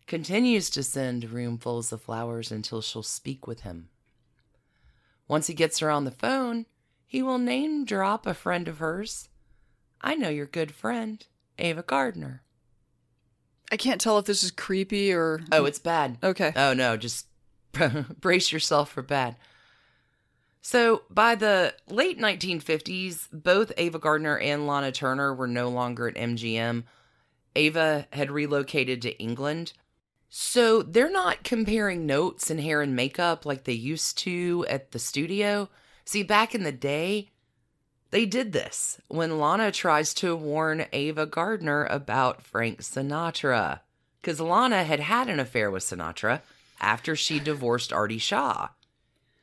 Continues 0.06 0.70
to 0.72 0.84
send 0.84 1.24
roomfuls 1.24 1.92
of 1.92 2.02
flowers 2.02 2.52
until 2.52 2.82
she'll 2.82 3.02
speak 3.02 3.48
with 3.48 3.62
him. 3.62 3.90
Once 5.28 5.48
he 5.48 5.56
gets 5.56 5.80
her 5.80 5.90
on 5.90 6.06
the 6.06 6.12
phone, 6.12 6.68
he 7.08 7.24
will 7.24 7.40
name 7.40 7.86
drop 7.86 8.28
a 8.28 8.36
friend 8.36 8.68
of 8.68 8.78
hers. 8.78 9.30
I 10.02 10.14
know 10.16 10.30
your 10.30 10.46
good 10.46 10.72
friend, 10.72 11.26
Ava 11.58 11.82
Gardner. 11.82 12.44
I 13.72 13.78
can't 13.78 14.00
tell 14.02 14.18
if 14.20 14.26
this 14.26 14.44
is 14.44 14.52
creepy 14.52 15.12
or 15.14 15.42
Oh, 15.52 15.66
it's 15.66 15.80
bad. 15.80 16.18
okay. 16.24 16.54
Oh 16.56 16.74
no, 16.74 16.98
just 16.98 17.28
brace 18.22 18.52
yourself 18.52 18.92
for 18.92 19.02
bad. 19.02 19.36
So, 20.62 21.04
by 21.12 21.36
the 21.36 21.76
late 21.90 22.18
1950s, 22.20 23.28
both 23.32 23.72
Ava 23.78 24.00
Gardner 24.00 24.38
and 24.40 24.66
Lana 24.66 24.92
Turner 24.92 25.34
were 25.34 25.48
no 25.48 25.70
longer 25.70 26.08
at 26.08 26.16
MGM. 26.16 26.84
Ava 27.56 28.08
had 28.12 28.32
relocated 28.32 29.02
to 29.04 29.16
England. 29.20 29.74
So, 30.30 30.82
they're 30.82 31.12
not 31.12 31.44
comparing 31.44 32.08
notes 32.08 32.50
and 32.50 32.60
hair 32.60 32.82
and 32.82 32.96
makeup 32.96 33.46
like 33.46 33.66
they 33.66 33.74
used 33.74 34.18
to 34.20 34.66
at 34.68 34.92
the 34.92 34.98
studio. 35.00 35.70
See, 36.04 36.24
back 36.24 36.56
in 36.56 36.64
the 36.64 36.72
day, 36.72 37.30
they 38.16 38.26
did 38.26 38.54
this 38.54 38.98
when 39.10 39.40
Lana 39.40 39.74
tries 39.74 40.14
to 40.14 40.38
warn 40.38 40.86
Ava 40.94 41.26
Gardner 41.26 41.84
about 41.84 42.42
Frank 42.42 42.80
Sinatra. 42.80 43.82
Because 44.22 44.40
Lana 44.40 44.86
had 44.86 45.02
had 45.02 45.28
an 45.28 45.38
affair 45.38 45.70
with 45.70 45.84
Sinatra 45.84 46.40
after 46.80 47.18
she 47.18 47.40
divorced 47.42 47.92
Artie 47.92 48.18
Shaw. 48.18 48.70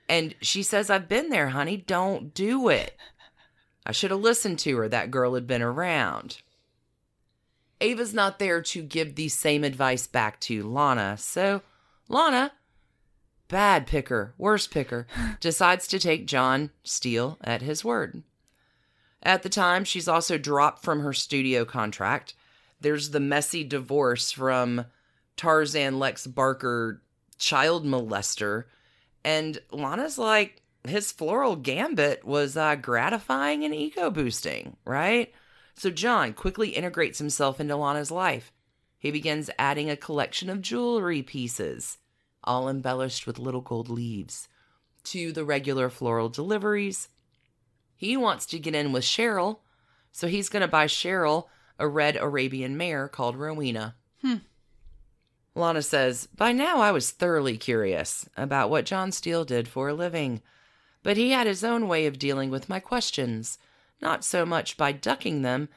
And 0.08 0.34
she 0.40 0.62
says, 0.62 0.88
I've 0.88 1.06
been 1.06 1.28
there, 1.28 1.50
honey. 1.50 1.76
Don't 1.76 2.32
do 2.32 2.70
it. 2.70 2.96
I 3.84 3.92
should 3.92 4.10
have 4.10 4.20
listened 4.20 4.58
to 4.60 4.74
her. 4.78 4.88
That 4.88 5.10
girl 5.10 5.34
had 5.34 5.46
been 5.46 5.60
around. 5.60 6.38
Ava's 7.78 8.14
not 8.14 8.38
there 8.38 8.62
to 8.62 8.82
give 8.82 9.16
the 9.16 9.28
same 9.28 9.64
advice 9.64 10.06
back 10.06 10.40
to 10.40 10.66
Lana. 10.66 11.18
So 11.18 11.60
Lana, 12.08 12.52
bad 13.48 13.86
picker, 13.86 14.32
worst 14.38 14.70
picker, 14.70 15.06
decides 15.40 15.86
to 15.88 15.98
take 15.98 16.26
John 16.26 16.70
Steele 16.82 17.36
at 17.42 17.60
his 17.60 17.84
word. 17.84 18.22
At 19.22 19.42
the 19.42 19.48
time, 19.48 19.84
she's 19.84 20.08
also 20.08 20.38
dropped 20.38 20.82
from 20.82 21.00
her 21.00 21.12
studio 21.12 21.64
contract. 21.64 22.34
There's 22.80 23.10
the 23.10 23.20
messy 23.20 23.62
divorce 23.62 24.32
from 24.32 24.86
Tarzan 25.36 25.98
Lex 25.98 26.26
Barker, 26.26 27.02
child 27.38 27.86
molester. 27.86 28.64
And 29.24 29.60
Lana's 29.70 30.18
like, 30.18 30.62
his 30.86 31.12
floral 31.12 31.54
gambit 31.54 32.24
was 32.24 32.56
uh, 32.56 32.74
gratifying 32.74 33.64
and 33.64 33.74
ego 33.74 34.10
boosting, 34.10 34.76
right? 34.84 35.32
So 35.76 35.90
John 35.90 36.32
quickly 36.32 36.70
integrates 36.70 37.18
himself 37.18 37.60
into 37.60 37.76
Lana's 37.76 38.10
life. 38.10 38.52
He 38.98 39.10
begins 39.10 39.50
adding 39.58 39.90
a 39.90 39.96
collection 39.96 40.50
of 40.50 40.60
jewelry 40.60 41.22
pieces, 41.22 41.98
all 42.44 42.68
embellished 42.68 43.26
with 43.26 43.38
little 43.38 43.60
gold 43.60 43.88
leaves, 43.88 44.48
to 45.04 45.32
the 45.32 45.44
regular 45.44 45.88
floral 45.88 46.28
deliveries. 46.28 47.08
He 48.02 48.16
wants 48.16 48.46
to 48.46 48.58
get 48.58 48.74
in 48.74 48.90
with 48.90 49.04
Cheryl, 49.04 49.60
so 50.10 50.26
he's 50.26 50.48
going 50.48 50.62
to 50.62 50.66
buy 50.66 50.86
Cheryl 50.86 51.46
a 51.78 51.86
red 51.86 52.16
Arabian 52.16 52.76
mare 52.76 53.06
called 53.06 53.36
Rowena. 53.36 53.94
Hmm. 54.22 54.38
Lana 55.54 55.82
says, 55.82 56.26
By 56.36 56.50
now 56.50 56.80
I 56.80 56.90
was 56.90 57.12
thoroughly 57.12 57.56
curious 57.56 58.28
about 58.36 58.70
what 58.70 58.86
John 58.86 59.12
Steele 59.12 59.44
did 59.44 59.68
for 59.68 59.86
a 59.86 59.94
living, 59.94 60.42
but 61.04 61.16
he 61.16 61.30
had 61.30 61.46
his 61.46 61.62
own 61.62 61.86
way 61.86 62.06
of 62.06 62.18
dealing 62.18 62.50
with 62.50 62.68
my 62.68 62.80
questions, 62.80 63.56
not 64.00 64.24
so 64.24 64.44
much 64.44 64.76
by 64.76 64.90
ducking 64.90 65.42
them 65.42 65.68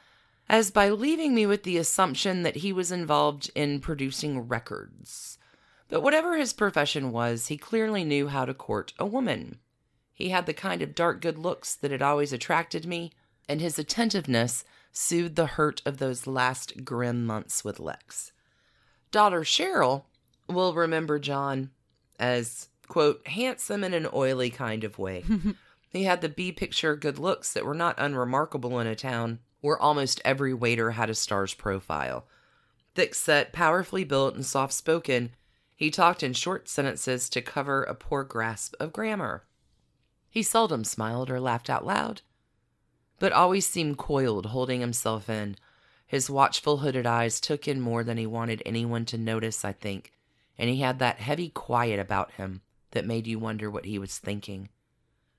as 0.50 0.72
by 0.72 0.90
leaving 0.90 1.36
me 1.36 1.46
with 1.46 1.62
the 1.62 1.78
assumption 1.78 2.42
that 2.42 2.56
he 2.56 2.74
was 2.74 2.92
involved 2.92 3.52
in 3.54 3.80
producing 3.80 4.48
records. 4.48 5.38
But 5.90 6.02
whatever 6.02 6.36
his 6.36 6.54
profession 6.54 7.12
was, 7.12 7.50
he 7.50 7.58
clearly 7.58 8.04
knew 8.04 8.30
how 8.30 8.46
to 8.46 8.56
court 8.56 8.94
a 8.98 9.06
woman. 9.06 9.60
He 10.16 10.30
had 10.30 10.46
the 10.46 10.54
kind 10.54 10.82
of 10.82 10.96
dark 10.96 11.22
good 11.22 11.38
looks 11.38 11.76
that 11.76 11.92
had 11.92 12.02
always 12.02 12.32
attracted 12.32 12.86
me, 12.86 13.12
and 13.50 13.60
his 13.60 13.78
attentiveness 13.78 14.64
soothed 14.94 15.36
the 15.36 15.46
hurt 15.46 15.82
of 15.86 15.98
those 15.98 16.26
last 16.26 16.86
grim 16.86 17.26
months 17.26 17.66
with 17.66 17.82
Lex. 17.82 18.32
Daughter 19.12 19.42
Cheryl 19.42 20.06
will 20.48 20.74
remember 20.74 21.20
John 21.20 21.70
as, 22.18 22.70
quote, 22.88 23.28
handsome 23.28 23.84
in 23.84 23.94
an 23.94 24.08
oily 24.14 24.50
kind 24.50 24.86
of 24.86 24.98
way. 24.98 25.26
he 25.90 26.06
had 26.06 26.22
the 26.22 26.30
B 26.30 26.54
picture 26.54 26.96
good 26.96 27.20
looks 27.20 27.52
that 27.52 27.66
were 27.66 27.76
not 27.76 27.96
unremarkable 27.98 28.80
in 28.80 28.88
a 28.88 28.96
town 28.96 29.40
where 29.60 29.78
almost 29.78 30.22
every 30.24 30.54
waiter 30.54 30.92
had 30.92 31.10
a 31.10 31.16
star's 31.16 31.54
profile. 31.54 32.26
Thick 32.94 33.14
set, 33.14 33.52
powerfully 33.52 34.06
built, 34.06 34.36
and 34.36 34.46
soft 34.46 34.72
spoken, 34.72 35.32
he 35.76 35.92
talked 35.92 36.24
in 36.24 36.32
short 36.32 36.70
sentences 36.70 37.28
to 37.30 37.42
cover 37.42 37.84
a 37.84 37.94
poor 37.94 38.24
grasp 38.24 38.76
of 38.80 38.94
grammar. 38.94 39.44
He 40.36 40.44
seldom 40.44 40.84
smiled 40.84 41.30
or 41.30 41.40
laughed 41.40 41.70
out 41.70 41.86
loud, 41.86 42.22
but 43.20 43.32
always 43.32 43.66
seemed 43.66 43.98
coiled, 43.98 44.48
holding 44.48 44.82
himself 44.82 45.30
in. 45.30 45.56
His 46.06 46.30
watchful 46.30 46.80
hooded 46.80 47.06
eyes 47.06 47.40
took 47.40 47.70
in 47.70 47.80
more 47.80 48.04
than 48.04 48.18
he 48.18 48.26
wanted 48.26 48.62
anyone 48.66 49.06
to 49.06 49.18
notice, 49.18 49.64
I 49.64 49.72
think, 49.72 50.12
and 50.58 50.70
he 50.70 50.82
had 50.82 51.00
that 51.00 51.20
heavy 51.20 51.48
quiet 51.48 52.02
about 52.02 52.34
him 52.34 52.60
that 52.92 53.06
made 53.06 53.28
you 53.28 53.40
wonder 53.40 53.72
what 53.72 53.86
he 53.86 53.98
was 53.98 54.18
thinking. 54.18 54.68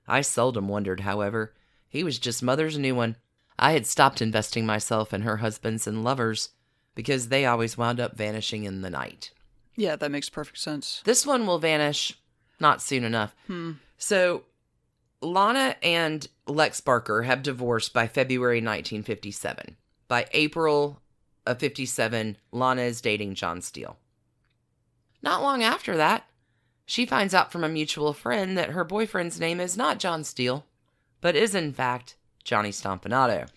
I 0.07 0.21
seldom 0.21 0.67
wondered, 0.67 1.01
however. 1.01 1.53
He 1.87 2.03
was 2.03 2.17
just 2.17 2.41
mother's 2.41 2.79
new 2.79 2.95
one. 2.95 3.17
I 3.59 3.73
had 3.73 3.85
stopped 3.85 4.19
investing 4.19 4.65
myself 4.65 5.13
in 5.13 5.21
her 5.21 5.37
husbands 5.37 5.85
and 5.85 6.03
lovers 6.03 6.49
because 6.95 7.27
they 7.27 7.45
always 7.45 7.77
wound 7.77 7.99
up 7.99 8.17
vanishing 8.17 8.63
in 8.63 8.81
the 8.81 8.89
night. 8.89 9.29
Yeah, 9.75 9.95
that 9.95 10.09
makes 10.09 10.31
perfect 10.31 10.57
sense. 10.57 11.03
This 11.05 11.23
one 11.23 11.45
will 11.45 11.59
vanish 11.59 12.17
not 12.59 12.81
soon 12.81 13.03
enough. 13.03 13.35
Hmm. 13.45 13.73
So, 13.99 14.41
Lana 15.21 15.75
and 15.81 16.27
Lex 16.47 16.81
Barker 16.81 17.23
have 17.23 17.41
divorced 17.43 17.93
by 17.93 18.07
February 18.07 18.57
1957. 18.57 19.75
By 20.07 20.27
April 20.33 21.01
of 21.45 21.59
57, 21.59 22.37
Lana 22.51 22.81
is 22.83 23.01
dating 23.01 23.35
John 23.35 23.61
Steele. 23.61 23.97
Not 25.21 25.41
long 25.41 25.63
after 25.63 25.97
that, 25.97 26.27
she 26.85 27.05
finds 27.05 27.33
out 27.33 27.51
from 27.51 27.63
a 27.63 27.69
mutual 27.69 28.13
friend 28.13 28.57
that 28.57 28.69
her 28.69 28.83
boyfriend's 28.83 29.39
name 29.39 29.59
is 29.59 29.75
not 29.75 29.99
John 29.99 30.23
Steele, 30.23 30.65
but 31.19 31.35
is 31.35 31.55
in 31.55 31.73
fact 31.73 32.15
Johnny 32.43 32.69
Stompanato. 32.71 33.49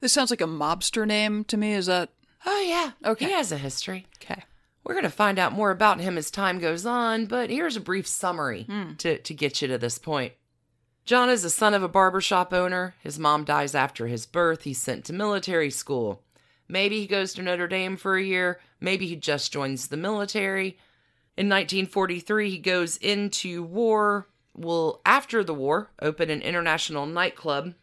This 0.00 0.12
sounds 0.12 0.30
like 0.30 0.40
a 0.40 0.44
mobster 0.46 1.06
name 1.06 1.44
to 1.44 1.56
me. 1.56 1.72
Is 1.74 1.86
that 1.86 2.10
Oh, 2.48 2.60
yeah. 2.60 2.92
Okay. 3.10 3.26
He 3.26 3.32
has 3.32 3.50
a 3.52 3.58
history. 3.58 4.06
okay? 4.22 4.44
We're 4.84 4.94
going 4.94 5.02
to 5.04 5.10
find 5.10 5.38
out 5.38 5.52
more 5.52 5.70
about 5.72 5.98
him 6.00 6.16
as 6.16 6.30
time 6.30 6.58
goes 6.60 6.86
on, 6.86 7.26
but 7.26 7.50
here's 7.50 7.76
a 7.76 7.80
brief 7.80 8.06
summary 8.06 8.64
Hmm. 8.64 8.94
to, 8.98 9.18
to 9.18 9.34
get 9.34 9.60
you 9.60 9.68
to 9.68 9.78
this 9.78 9.98
point. 9.98 10.32
John 11.06 11.30
is 11.30 11.44
the 11.44 11.50
son 11.50 11.72
of 11.72 11.84
a 11.84 11.88
barbershop 11.88 12.52
owner. 12.52 12.96
His 13.00 13.16
mom 13.16 13.44
dies 13.44 13.76
after 13.76 14.08
his 14.08 14.26
birth. 14.26 14.64
He's 14.64 14.80
sent 14.82 15.04
to 15.04 15.12
military 15.12 15.70
school. 15.70 16.24
Maybe 16.66 16.98
he 16.98 17.06
goes 17.06 17.32
to 17.34 17.42
Notre 17.42 17.68
Dame 17.68 17.96
for 17.96 18.16
a 18.16 18.22
year. 18.24 18.58
Maybe 18.80 19.06
he 19.06 19.14
just 19.14 19.52
joins 19.52 19.86
the 19.86 19.96
military. 19.96 20.78
In 21.36 21.48
1943, 21.48 22.50
he 22.50 22.58
goes 22.58 22.96
into 22.96 23.62
war. 23.62 24.26
Will, 24.56 25.00
after 25.06 25.44
the 25.44 25.54
war, 25.54 25.92
open 26.02 26.28
an 26.28 26.42
international 26.42 27.06
nightclub. 27.06 27.74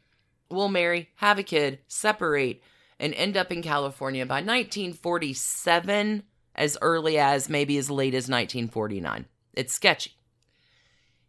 Will 0.50 0.68
marry, 0.68 1.12
have 1.16 1.40
a 1.40 1.44
kid, 1.44 1.80
separate, 1.88 2.62
and 3.00 3.14
end 3.14 3.38
up 3.38 3.54
in 3.54 3.62
California 3.62 4.26
by 4.26 4.42
1947, 4.42 6.24
as 6.56 6.78
early 6.82 7.18
as 7.18 7.48
maybe 7.48 7.78
as 7.78 7.90
late 7.90 8.14
as 8.14 8.24
1949. 8.24 9.28
It's 9.54 9.74
sketchy. 9.74 10.12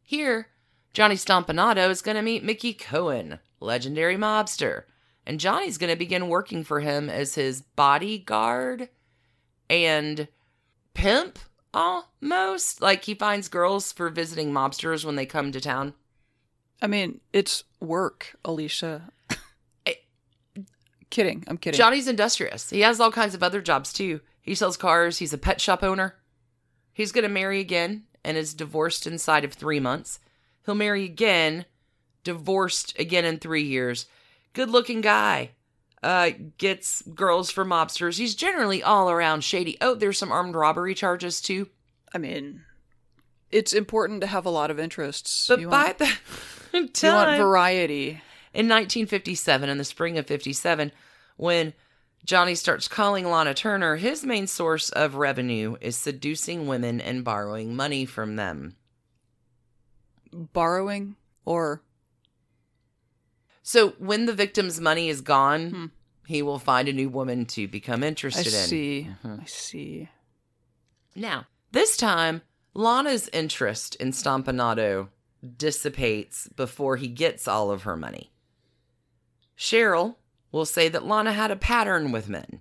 Here, 0.02 0.48
Johnny 0.94 1.16
Stompanato 1.16 1.90
is 1.90 2.02
going 2.02 2.14
to 2.14 2.22
meet 2.22 2.44
Mickey 2.44 2.72
Cohen, 2.72 3.40
legendary 3.58 4.16
mobster, 4.16 4.84
and 5.26 5.40
Johnny's 5.40 5.76
going 5.76 5.90
to 5.92 5.98
begin 5.98 6.28
working 6.28 6.62
for 6.62 6.78
him 6.78 7.10
as 7.10 7.34
his 7.34 7.62
bodyguard 7.62 8.88
and 9.68 10.28
pimp 10.94 11.40
almost. 11.74 12.80
Like 12.80 13.04
he 13.04 13.14
finds 13.14 13.48
girls 13.48 13.90
for 13.90 14.08
visiting 14.08 14.52
mobsters 14.52 15.04
when 15.04 15.16
they 15.16 15.26
come 15.26 15.50
to 15.50 15.60
town. 15.60 15.94
I 16.80 16.86
mean, 16.86 17.20
it's 17.32 17.64
work, 17.80 18.36
Alicia. 18.44 19.10
Eh. 19.86 19.94
kidding. 21.10 21.42
I'm 21.48 21.58
kidding. 21.58 21.76
Johnny's 21.76 22.06
industrious. 22.06 22.70
He 22.70 22.82
has 22.82 23.00
all 23.00 23.10
kinds 23.10 23.34
of 23.34 23.42
other 23.42 23.60
jobs 23.60 23.92
too. 23.92 24.20
He 24.40 24.54
sells 24.54 24.76
cars, 24.76 25.18
he's 25.18 25.32
a 25.32 25.38
pet 25.38 25.60
shop 25.60 25.82
owner. 25.82 26.14
He's 26.92 27.10
going 27.10 27.24
to 27.24 27.28
marry 27.28 27.58
again 27.58 28.04
and 28.22 28.36
is 28.36 28.54
divorced 28.54 29.08
inside 29.08 29.44
of 29.44 29.52
three 29.52 29.80
months. 29.80 30.20
He'll 30.64 30.74
marry 30.74 31.04
again, 31.04 31.66
divorced 32.22 32.98
again 32.98 33.24
in 33.24 33.38
three 33.38 33.62
years. 33.64 34.06
Good 34.52 34.70
looking 34.70 35.00
guy. 35.00 35.50
Uh, 36.02 36.30
gets 36.58 37.02
girls 37.14 37.50
for 37.50 37.64
mobsters. 37.64 38.18
He's 38.18 38.34
generally 38.34 38.82
all 38.82 39.10
around 39.10 39.42
shady. 39.42 39.78
Oh, 39.80 39.94
there's 39.94 40.18
some 40.18 40.32
armed 40.32 40.54
robbery 40.54 40.94
charges 40.94 41.40
too. 41.40 41.68
I 42.12 42.18
mean, 42.18 42.62
it's 43.50 43.72
important 43.72 44.20
to 44.20 44.26
have 44.26 44.44
a 44.44 44.50
lot 44.50 44.70
of 44.70 44.78
interests. 44.78 45.46
But 45.48 45.60
you 45.60 45.68
by 45.68 45.84
want, 45.84 45.98
the 45.98 46.06
you 46.74 47.12
want 47.12 47.38
variety. 47.38 48.20
in 48.52 48.68
1957, 48.68 49.70
in 49.70 49.78
the 49.78 49.84
spring 49.84 50.18
of 50.18 50.26
57, 50.26 50.92
when 51.36 51.72
Johnny 52.24 52.54
starts 52.54 52.88
calling 52.88 53.28
Lana 53.28 53.54
Turner, 53.54 53.96
his 53.96 54.24
main 54.24 54.46
source 54.46 54.90
of 54.90 55.14
revenue 55.14 55.76
is 55.80 55.96
seducing 55.96 56.66
women 56.66 57.00
and 57.00 57.24
borrowing 57.24 57.76
money 57.76 58.04
from 58.04 58.36
them. 58.36 58.76
Borrowing 60.34 61.16
or 61.44 61.82
So 63.62 63.90
when 63.98 64.26
the 64.26 64.32
victim's 64.34 64.80
money 64.80 65.08
is 65.08 65.20
gone, 65.22 65.70
Hmm. 65.70 65.86
he 66.26 66.42
will 66.42 66.58
find 66.58 66.88
a 66.88 66.92
new 66.92 67.08
woman 67.08 67.46
to 67.46 67.66
become 67.68 68.02
I 68.02 68.08
interested 68.08 68.52
in. 68.52 68.60
I 68.60 68.64
see. 68.66 69.10
I 69.24 69.44
see. 69.46 70.08
Now, 71.14 71.46
this 71.72 71.96
time, 71.96 72.42
Lana's 72.74 73.28
interest 73.32 73.94
in 73.96 74.10
Stompanato 74.12 75.08
dissipates 75.56 76.48
before 76.48 76.96
he 76.96 77.08
gets 77.08 77.46
all 77.48 77.70
of 77.70 77.82
her 77.82 77.96
money. 77.96 78.32
Cheryl 79.56 80.16
will 80.50 80.66
say 80.66 80.88
that 80.88 81.06
Lana 81.06 81.32
had 81.32 81.50
a 81.50 81.56
pattern 81.56 82.12
with 82.12 82.28
men. 82.28 82.60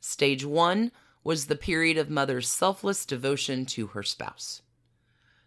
Stage 0.00 0.44
one 0.44 0.92
was 1.22 1.46
the 1.46 1.56
period 1.56 1.96
of 1.96 2.10
mother's 2.10 2.48
selfless 2.50 3.06
devotion 3.06 3.64
to 3.66 3.88
her 3.88 4.02
spouse. 4.02 4.60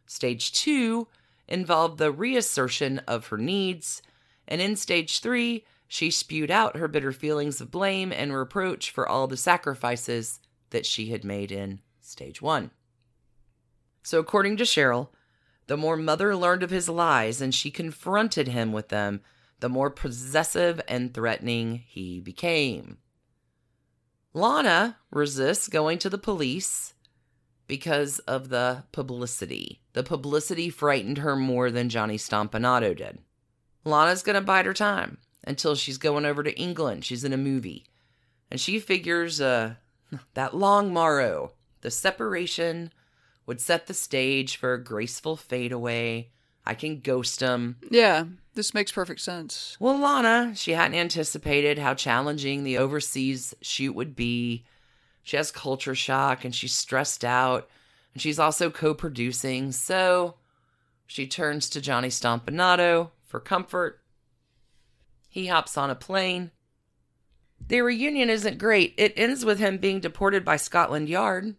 Stage 0.07 0.51
two 0.51 1.07
involved 1.48 1.98
the 1.98 2.12
reassertion 2.12 3.00
of 3.08 3.28
her 3.28 3.38
needs. 3.38 4.02
And 4.48 4.62
in 4.62 4.76
stage 4.76 5.20
three, 5.20 5.66
she 5.88 6.12
spewed 6.12 6.52
out 6.52 6.78
her 6.78 6.88
bitter 6.88 7.12
feelings 7.12 7.62
of 7.62 7.72
blame 7.72 8.12
and 8.12 8.34
reproach 8.34 8.91
for 8.91 9.08
all 9.08 9.28
the 9.28 9.38
sacrifices 9.38 10.39
that 10.70 10.86
she 10.86 11.10
had 11.10 11.24
made 11.24 11.52
in 11.52 11.80
stage 12.02 12.41
one. 12.41 12.72
So, 14.04 14.20
according 14.20 14.58
to 14.58 14.64
Cheryl, 14.64 15.10
the 15.68 15.78
more 15.78 15.98
Mother 15.98 16.36
learned 16.36 16.64
of 16.64 16.70
his 16.70 16.89
lies 16.89 17.41
and 17.41 17.54
she 17.54 17.72
confronted 17.72 18.48
him 18.48 18.72
with 18.72 18.89
them, 18.89 19.22
the 19.60 19.70
more 19.70 19.89
possessive 19.89 20.82
and 20.88 21.14
threatening 21.14 21.84
he 21.88 22.20
became. 22.20 22.98
Lana 24.34 24.98
resists 25.12 25.68
going 25.68 25.98
to 26.00 26.10
the 26.10 26.18
police 26.18 26.93
because 27.68 28.20
of 28.20 28.49
the 28.49 28.84
publicity. 28.91 29.82
The 29.93 30.03
publicity 30.03 30.70
frightened 30.70 31.20
her 31.20 31.36
more 31.36 31.70
than 31.70 31.89
Johnny 31.89 32.18
Stompanato 32.18 32.95
did. 32.95 33.20
Lana's 33.84 34.24
going 34.24 34.36
to 34.36 34.41
bide 34.41 34.65
her 34.65 34.74
time 34.74 35.18
until 35.43 35.76
she's 35.76 35.97
going 35.97 36.26
over 36.26 36.43
to 36.43 36.57
England. 36.59 37.05
She's 37.05 37.24
in 37.24 37.34
a 37.34 37.38
movie. 37.38 37.86
And 38.49 38.59
she 38.59 38.80
figures 38.80 39.41
uh, 39.41 39.76
that 40.34 40.55
long 40.55 40.93
morrow, 40.93 41.53
the 41.82 41.91
separation, 41.91 42.91
would 43.45 43.61
set 43.61 43.88
the 43.88 43.93
stage 43.93 44.57
for 44.57 44.74
a 44.74 44.84
graceful 44.84 45.38
fadeaway. 45.38 46.30
I 46.65 46.74
can 46.74 46.99
ghost 46.99 47.39
him. 47.39 47.78
Yeah, 47.89 48.26
this 48.53 48.74
makes 48.74 48.91
perfect 48.91 49.22
sense. 49.22 49.78
Well, 49.80 49.97
Lana, 49.97 50.53
she 50.55 50.74
hadn't 50.74 50.97
anticipated 50.97 51.80
how 51.80 51.93
challenging 51.93 52.63
the 52.63 52.78
overseas 52.78 53.55
shoot 53.61 53.93
would 53.93 54.15
be. 54.18 54.65
She 55.28 55.36
has 55.36 55.51
culture 55.51 55.93
shock 55.93 56.45
and 56.45 56.55
she's 56.55 56.73
stressed 56.73 57.25
out. 57.25 57.67
And 58.13 58.21
she's 58.21 58.39
also 58.39 58.69
co 58.69 58.93
producing. 58.93 59.73
So 59.73 60.36
she 61.05 61.28
turns 61.28 61.67
to 61.71 61.82
Johnny 61.82 62.07
Stompanato 62.07 63.09
for 63.25 63.41
comfort. 63.41 63.99
He 65.28 65.47
hops 65.47 65.78
on 65.78 65.89
a 65.89 65.95
plane. 65.95 66.51
Their 67.59 67.84
reunion 67.84 68.30
isn't 68.30 68.57
great. 68.57 68.93
It 68.95 69.11
ends 69.17 69.43
with 69.43 69.59
him 69.59 69.80
being 69.80 69.99
deported 69.99 70.45
by 70.45 70.55
Scotland 70.55 71.09
Yard 71.09 71.57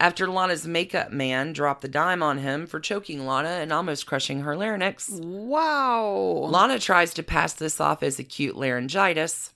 after 0.00 0.26
Lana's 0.26 0.66
makeup 0.66 1.12
man 1.12 1.52
dropped 1.52 1.82
the 1.82 1.88
dime 1.88 2.20
on 2.20 2.38
him 2.38 2.66
for 2.66 2.80
choking 2.80 3.24
Lana 3.24 3.60
and 3.60 3.72
almost 3.72 4.06
crushing 4.06 4.40
her 4.40 4.56
larynx. 4.56 5.08
Wow. 5.22 6.48
Lana 6.50 6.80
tries 6.80 7.14
to 7.14 7.22
pass 7.22 7.52
this 7.52 7.80
off 7.80 8.02
as 8.02 8.18
acute 8.18 8.56
laryngitis. 8.56 9.51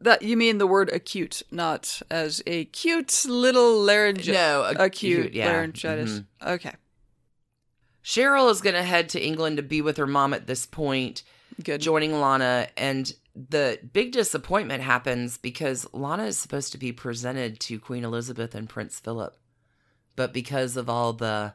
That 0.00 0.22
you 0.22 0.36
mean 0.36 0.58
the 0.58 0.66
word 0.66 0.90
acute, 0.90 1.42
not 1.50 2.00
as 2.10 2.40
a 2.46 2.66
cute 2.66 3.24
little 3.26 3.80
laryngitis. 3.82 4.32
No, 4.32 4.62
acute, 4.64 4.80
acute, 4.80 5.32
yeah. 5.34 5.46
laryngitis. 5.46 6.20
Mhm. 6.20 6.26
Okay, 6.54 6.74
Cheryl 8.04 8.50
is 8.50 8.60
going 8.60 8.74
to 8.76 8.82
head 8.82 9.08
to 9.10 9.20
England 9.20 9.56
to 9.56 9.62
be 9.62 9.82
with 9.82 9.96
her 9.96 10.06
mom 10.06 10.32
at 10.32 10.46
this 10.46 10.66
point, 10.66 11.22
good. 11.62 11.80
joining 11.80 12.20
Lana. 12.20 12.68
And 12.76 13.12
the 13.34 13.78
big 13.92 14.12
disappointment 14.12 14.82
happens 14.82 15.36
because 15.36 15.86
Lana 15.92 16.24
is 16.26 16.38
supposed 16.38 16.72
to 16.72 16.78
be 16.78 16.92
presented 16.92 17.60
to 17.60 17.78
Queen 17.78 18.04
Elizabeth 18.04 18.54
and 18.54 18.68
Prince 18.68 18.98
Philip. 19.00 19.36
But 20.16 20.32
because 20.32 20.76
of 20.76 20.88
all 20.88 21.12
the 21.12 21.54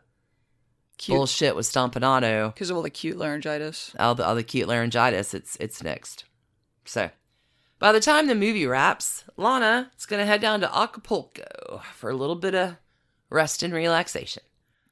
cute. 0.98 1.16
bullshit 1.18 1.56
with 1.56 1.66
Stompanato, 1.66 2.54
Because 2.54 2.70
of 2.70 2.78
all 2.78 2.84
the 2.84 2.90
cute 2.90 3.18
laryngitis. 3.18 3.92
all 4.00 4.16
the, 4.16 4.26
all 4.26 4.36
the 4.36 4.44
cute 4.44 4.68
laryngitis, 4.68 5.34
it's, 5.34 5.58
it's 5.60 5.82
next. 5.84 6.26
So 6.86 7.10
by 7.84 7.92
the 7.92 8.00
time 8.00 8.28
the 8.28 8.34
movie 8.34 8.66
wraps, 8.66 9.26
Lana 9.36 9.92
is 9.98 10.06
going 10.06 10.22
to 10.22 10.26
head 10.26 10.40
down 10.40 10.62
to 10.62 10.74
Acapulco 10.74 11.82
for 11.94 12.10
a 12.10 12.16
little 12.16 12.38
bit 12.38 12.56
of 12.56 12.78
rest 13.30 13.62
and 13.62 13.74
relaxation. 13.74 14.42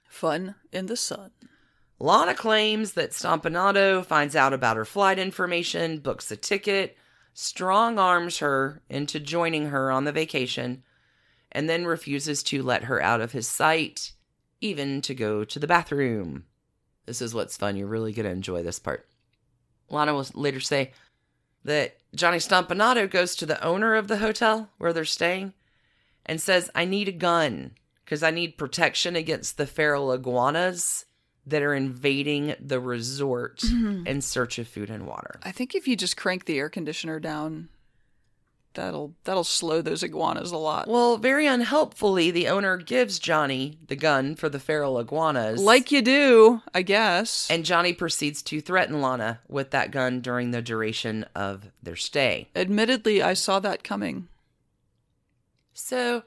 Fun 0.10 0.56
in 0.74 0.88
the 0.88 0.98
sun. 0.98 1.32
Lana 2.00 2.34
claims 2.34 2.92
that 2.92 3.12
Stompanato 3.12 4.06
finds 4.06 4.36
out 4.36 4.52
about 4.52 4.76
her 4.76 4.84
flight 4.84 5.20
information, 5.20 6.00
books 6.00 6.30
a 6.32 6.36
ticket, 6.36 6.98
strong 7.34 7.98
arms 7.98 8.40
her 8.40 8.82
into 8.90 9.22
joining 9.22 9.68
her 9.68 9.90
on 9.90 10.04
the 10.04 10.12
vacation, 10.12 10.84
and 11.50 11.70
then 11.70 11.86
refuses 11.86 12.44
to 12.44 12.62
let 12.62 12.84
her 12.84 13.02
out 13.02 13.22
of 13.22 13.32
his 13.32 13.48
sight, 13.48 14.12
even 14.60 15.00
to 15.04 15.16
go 15.16 15.46
to 15.46 15.60
the 15.60 15.66
bathroom. 15.66 16.44
This 17.06 17.22
is 17.22 17.34
what's 17.34 17.56
fun. 17.56 17.78
You're 17.78 17.88
really 17.88 18.12
going 18.12 18.26
to 18.26 18.32
enjoy 18.34 18.64
this 18.64 18.80
part. 18.80 19.08
Lana 19.90 20.14
will 20.14 20.28
later 20.34 20.60
say 20.60 20.92
that 21.64 21.98
Johnny 22.16 22.38
Stompanato 22.38 23.10
goes 23.10 23.36
to 23.36 23.46
the 23.46 23.64
owner 23.64 23.96
of 23.96 24.08
the 24.08 24.18
hotel 24.18 24.70
where 24.78 24.94
they're 24.94 25.06
staying 25.06 25.54
and 26.26 26.42
says, 26.42 26.70
I 26.76 26.86
need 26.86 27.08
a 27.08 27.14
gun 27.14 27.72
because 28.04 28.24
I 28.24 28.32
need 28.32 28.58
protection 28.58 29.16
against 29.16 29.58
the 29.58 29.68
feral 29.68 30.12
iguanas 30.12 31.06
that 31.46 31.62
are 31.64 31.74
invading 31.74 32.56
the 32.60 32.80
resort 32.80 33.60
mm-hmm. 33.60 34.06
in 34.06 34.22
search 34.22 34.60
of 34.60 34.68
food 34.68 34.90
and 34.90 35.08
water. 35.08 35.40
I 35.44 35.52
think 35.52 35.74
if 35.74 35.88
you 35.88 35.96
just 35.96 36.18
crank 36.18 36.46
the 36.46 36.60
air 36.60 36.70
conditioner 36.70 37.20
down, 37.20 37.70
that'll 38.74 39.14
that'll 39.24 39.44
slow 39.44 39.82
those 39.82 40.04
iguanas 40.04 40.52
a 40.52 40.58
lot. 40.58 40.88
Well, 40.88 41.18
very 41.18 41.46
unhelpfully, 41.48 42.32
the 42.32 42.48
owner 42.48 42.78
gives 42.78 43.20
Johnny 43.20 43.78
the 43.88 43.96
gun 43.96 44.36
for 44.36 44.50
the 44.50 44.60
feral 44.60 44.98
iguanas. 45.00 45.62
Like 45.62 45.92
you 45.92 46.02
do, 46.02 46.62
I 46.74 46.82
guess. 46.82 47.48
and 47.50 47.66
Johnny 47.66 47.94
proceeds 47.94 48.42
to 48.44 48.62
threaten 48.62 49.02
Lana 49.02 49.40
with 49.48 49.72
that 49.72 49.92
gun 49.92 50.22
during 50.22 50.52
the 50.52 50.62
duration 50.62 51.26
of 51.36 51.72
their 51.84 51.96
stay. 51.96 52.48
Admittedly, 52.56 53.22
I 53.22 53.34
saw 53.34 53.60
that 53.60 53.84
coming. 53.84 54.28
So, 55.74 56.24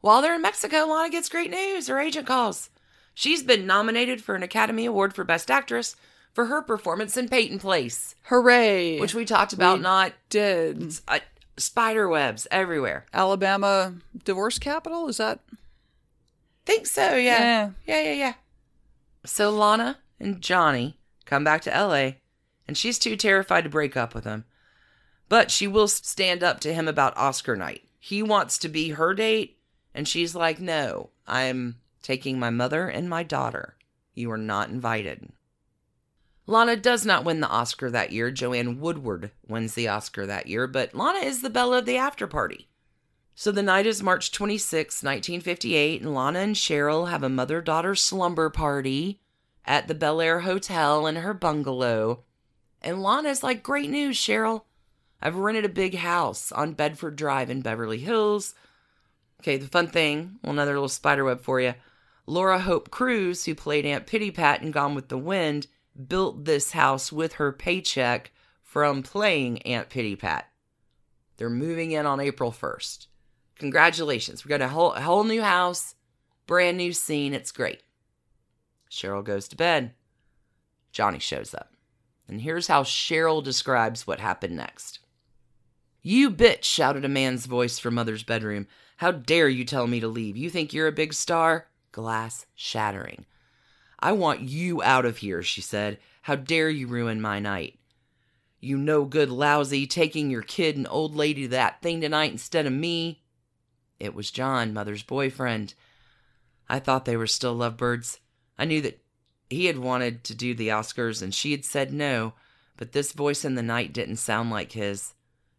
while 0.00 0.22
they're 0.22 0.34
in 0.34 0.42
Mexico, 0.42 0.84
Lana 0.86 1.10
gets 1.10 1.28
great 1.28 1.50
news. 1.50 1.88
Her 1.88 1.98
agent 2.00 2.26
calls. 2.26 2.70
She's 3.14 3.42
been 3.42 3.66
nominated 3.66 4.22
for 4.22 4.34
an 4.34 4.42
Academy 4.42 4.86
Award 4.86 5.14
for 5.14 5.24
Best 5.24 5.50
Actress 5.50 5.96
for 6.32 6.46
her 6.46 6.62
performance 6.62 7.16
in 7.16 7.28
Peyton 7.28 7.58
Place, 7.58 8.14
Hooray! 8.24 9.00
which 9.00 9.14
we 9.14 9.24
talked 9.24 9.52
about 9.52 9.78
We 9.78 9.82
not 9.82 10.12
did. 10.30 10.94
uh, 11.08 11.18
spider 11.58 12.08
webs 12.08 12.46
everywhere. 12.50 13.06
Alabama 13.12 13.94
divorce 14.24 14.58
capital? 14.58 15.08
Is 15.08 15.18
that? 15.18 15.40
Think 16.64 16.86
so, 16.86 17.16
yeah. 17.16 17.70
Yeah, 17.86 18.02
yeah, 18.02 18.12
yeah. 18.12 18.34
So 19.24 19.50
Lana 19.50 19.98
and 20.20 20.40
Johnny 20.40 20.98
come 21.24 21.44
back 21.44 21.62
to 21.62 21.70
LA, 21.70 22.12
and 22.66 22.76
she's 22.76 22.98
too 22.98 23.16
terrified 23.16 23.64
to 23.64 23.70
break 23.70 23.96
up 23.96 24.14
with 24.14 24.24
him. 24.24 24.44
But 25.28 25.50
she 25.50 25.66
will 25.66 25.88
stand 25.88 26.42
up 26.42 26.60
to 26.60 26.72
him 26.72 26.88
about 26.88 27.16
Oscar 27.16 27.56
night. 27.56 27.82
He 27.98 28.22
wants 28.22 28.58
to 28.58 28.68
be 28.68 28.90
her 28.90 29.14
date, 29.14 29.58
and 29.94 30.08
she's 30.08 30.34
like, 30.34 30.60
No, 30.60 31.10
I'm 31.26 31.76
taking 32.02 32.38
my 32.38 32.50
mother 32.50 32.88
and 32.88 33.08
my 33.08 33.22
daughter. 33.22 33.76
You 34.14 34.30
are 34.30 34.38
not 34.38 34.70
invited. 34.70 35.28
Lana 36.48 36.76
does 36.76 37.04
not 37.04 37.26
win 37.26 37.40
the 37.40 37.48
Oscar 37.48 37.90
that 37.90 38.10
year. 38.10 38.30
Joanne 38.30 38.80
Woodward 38.80 39.32
wins 39.46 39.74
the 39.74 39.86
Oscar 39.86 40.24
that 40.24 40.46
year, 40.46 40.66
but 40.66 40.94
Lana 40.94 41.18
is 41.18 41.42
the 41.42 41.50
belle 41.50 41.74
of 41.74 41.84
the 41.84 41.98
after 41.98 42.26
party. 42.26 42.68
So 43.34 43.52
the 43.52 43.62
night 43.62 43.84
is 43.84 44.02
March 44.02 44.32
26, 44.32 45.02
1958, 45.02 46.00
and 46.00 46.14
Lana 46.14 46.38
and 46.38 46.56
Cheryl 46.56 47.10
have 47.10 47.22
a 47.22 47.28
mother 47.28 47.60
daughter 47.60 47.94
slumber 47.94 48.48
party 48.48 49.20
at 49.66 49.88
the 49.88 49.94
Bel 49.94 50.22
Air 50.22 50.40
Hotel 50.40 51.06
in 51.06 51.16
her 51.16 51.34
bungalow. 51.34 52.24
And 52.80 53.02
Lana's 53.02 53.42
like, 53.42 53.62
Great 53.62 53.90
news, 53.90 54.16
Cheryl. 54.16 54.62
I've 55.20 55.36
rented 55.36 55.66
a 55.66 55.68
big 55.68 55.96
house 55.96 56.50
on 56.50 56.72
Bedford 56.72 57.16
Drive 57.16 57.50
in 57.50 57.60
Beverly 57.60 57.98
Hills. 57.98 58.54
Okay, 59.42 59.58
the 59.58 59.68
fun 59.68 59.88
thing, 59.88 60.38
another 60.42 60.72
little 60.72 60.88
spiderweb 60.88 61.42
for 61.42 61.60
you. 61.60 61.74
Laura 62.24 62.58
Hope 62.58 62.90
Crews, 62.90 63.44
who 63.44 63.54
played 63.54 63.84
Aunt 63.84 64.06
Pitty 64.06 64.30
Pat 64.30 64.62
in 64.62 64.70
Gone 64.70 64.94
with 64.94 65.08
the 65.08 65.18
Wind, 65.18 65.66
built 66.06 66.44
this 66.44 66.72
house 66.72 67.12
with 67.12 67.34
her 67.34 67.52
paycheck 67.52 68.30
from 68.62 69.02
playing 69.02 69.62
Aunt 69.62 69.88
Pitty 69.88 70.16
Pat. 70.16 70.48
They're 71.36 71.50
moving 71.50 71.92
in 71.92 72.06
on 72.06 72.20
April 72.20 72.52
1st. 72.52 73.06
Congratulations. 73.58 74.44
We 74.44 74.48
got 74.48 74.60
a 74.60 74.68
whole, 74.68 74.92
a 74.92 75.00
whole 75.00 75.24
new 75.24 75.42
house, 75.42 75.94
brand 76.46 76.76
new 76.76 76.92
scene. 76.92 77.34
It's 77.34 77.52
great. 77.52 77.82
Cheryl 78.90 79.24
goes 79.24 79.48
to 79.48 79.56
bed. 79.56 79.92
Johnny 80.92 81.18
shows 81.18 81.54
up. 81.54 81.72
And 82.28 82.40
here's 82.40 82.68
how 82.68 82.82
Cheryl 82.82 83.42
describes 83.42 84.06
what 84.06 84.20
happened 84.20 84.56
next. 84.56 85.00
You 86.02 86.30
bitch, 86.30 86.64
shouted 86.64 87.04
a 87.04 87.08
man's 87.08 87.46
voice 87.46 87.78
from 87.78 87.94
Mother's 87.94 88.22
bedroom. 88.22 88.66
How 88.98 89.10
dare 89.12 89.48
you 89.48 89.64
tell 89.64 89.86
me 89.86 90.00
to 90.00 90.08
leave? 90.08 90.36
You 90.36 90.50
think 90.50 90.72
you're 90.72 90.86
a 90.86 90.92
big 90.92 91.12
star? 91.12 91.68
Glass 91.92 92.46
shattering. 92.54 93.26
I 93.98 94.12
want 94.12 94.42
you 94.42 94.82
out 94.82 95.04
of 95.04 95.18
here, 95.18 95.42
she 95.42 95.60
said. 95.60 95.98
How 96.22 96.36
dare 96.36 96.70
you 96.70 96.86
ruin 96.86 97.20
my 97.20 97.38
night? 97.40 97.78
You 98.60 98.76
no 98.76 99.04
good 99.04 99.30
lousy, 99.30 99.86
taking 99.86 100.30
your 100.30 100.42
kid 100.42 100.76
and 100.76 100.86
old 100.90 101.14
lady 101.14 101.42
to 101.42 101.48
that 101.48 101.80
thing 101.80 102.00
tonight 102.00 102.32
instead 102.32 102.66
of 102.66 102.72
me. 102.72 103.22
It 103.98 104.14
was 104.14 104.30
John, 104.30 104.72
Mother's 104.72 105.02
boyfriend. 105.02 105.74
I 106.68 106.78
thought 106.78 107.04
they 107.04 107.16
were 107.16 107.26
still 107.26 107.54
lovebirds. 107.54 108.20
I 108.58 108.64
knew 108.64 108.80
that 108.82 109.00
he 109.48 109.66
had 109.66 109.78
wanted 109.78 110.24
to 110.24 110.34
do 110.34 110.54
the 110.54 110.68
Oscars 110.68 111.22
and 111.22 111.34
she 111.34 111.52
had 111.52 111.64
said 111.64 111.92
no, 111.92 112.34
but 112.76 112.92
this 112.92 113.12
voice 113.12 113.44
in 113.44 113.54
the 113.54 113.62
night 113.62 113.92
didn't 113.92 114.16
sound 114.16 114.50
like 114.50 114.72
his. 114.72 115.14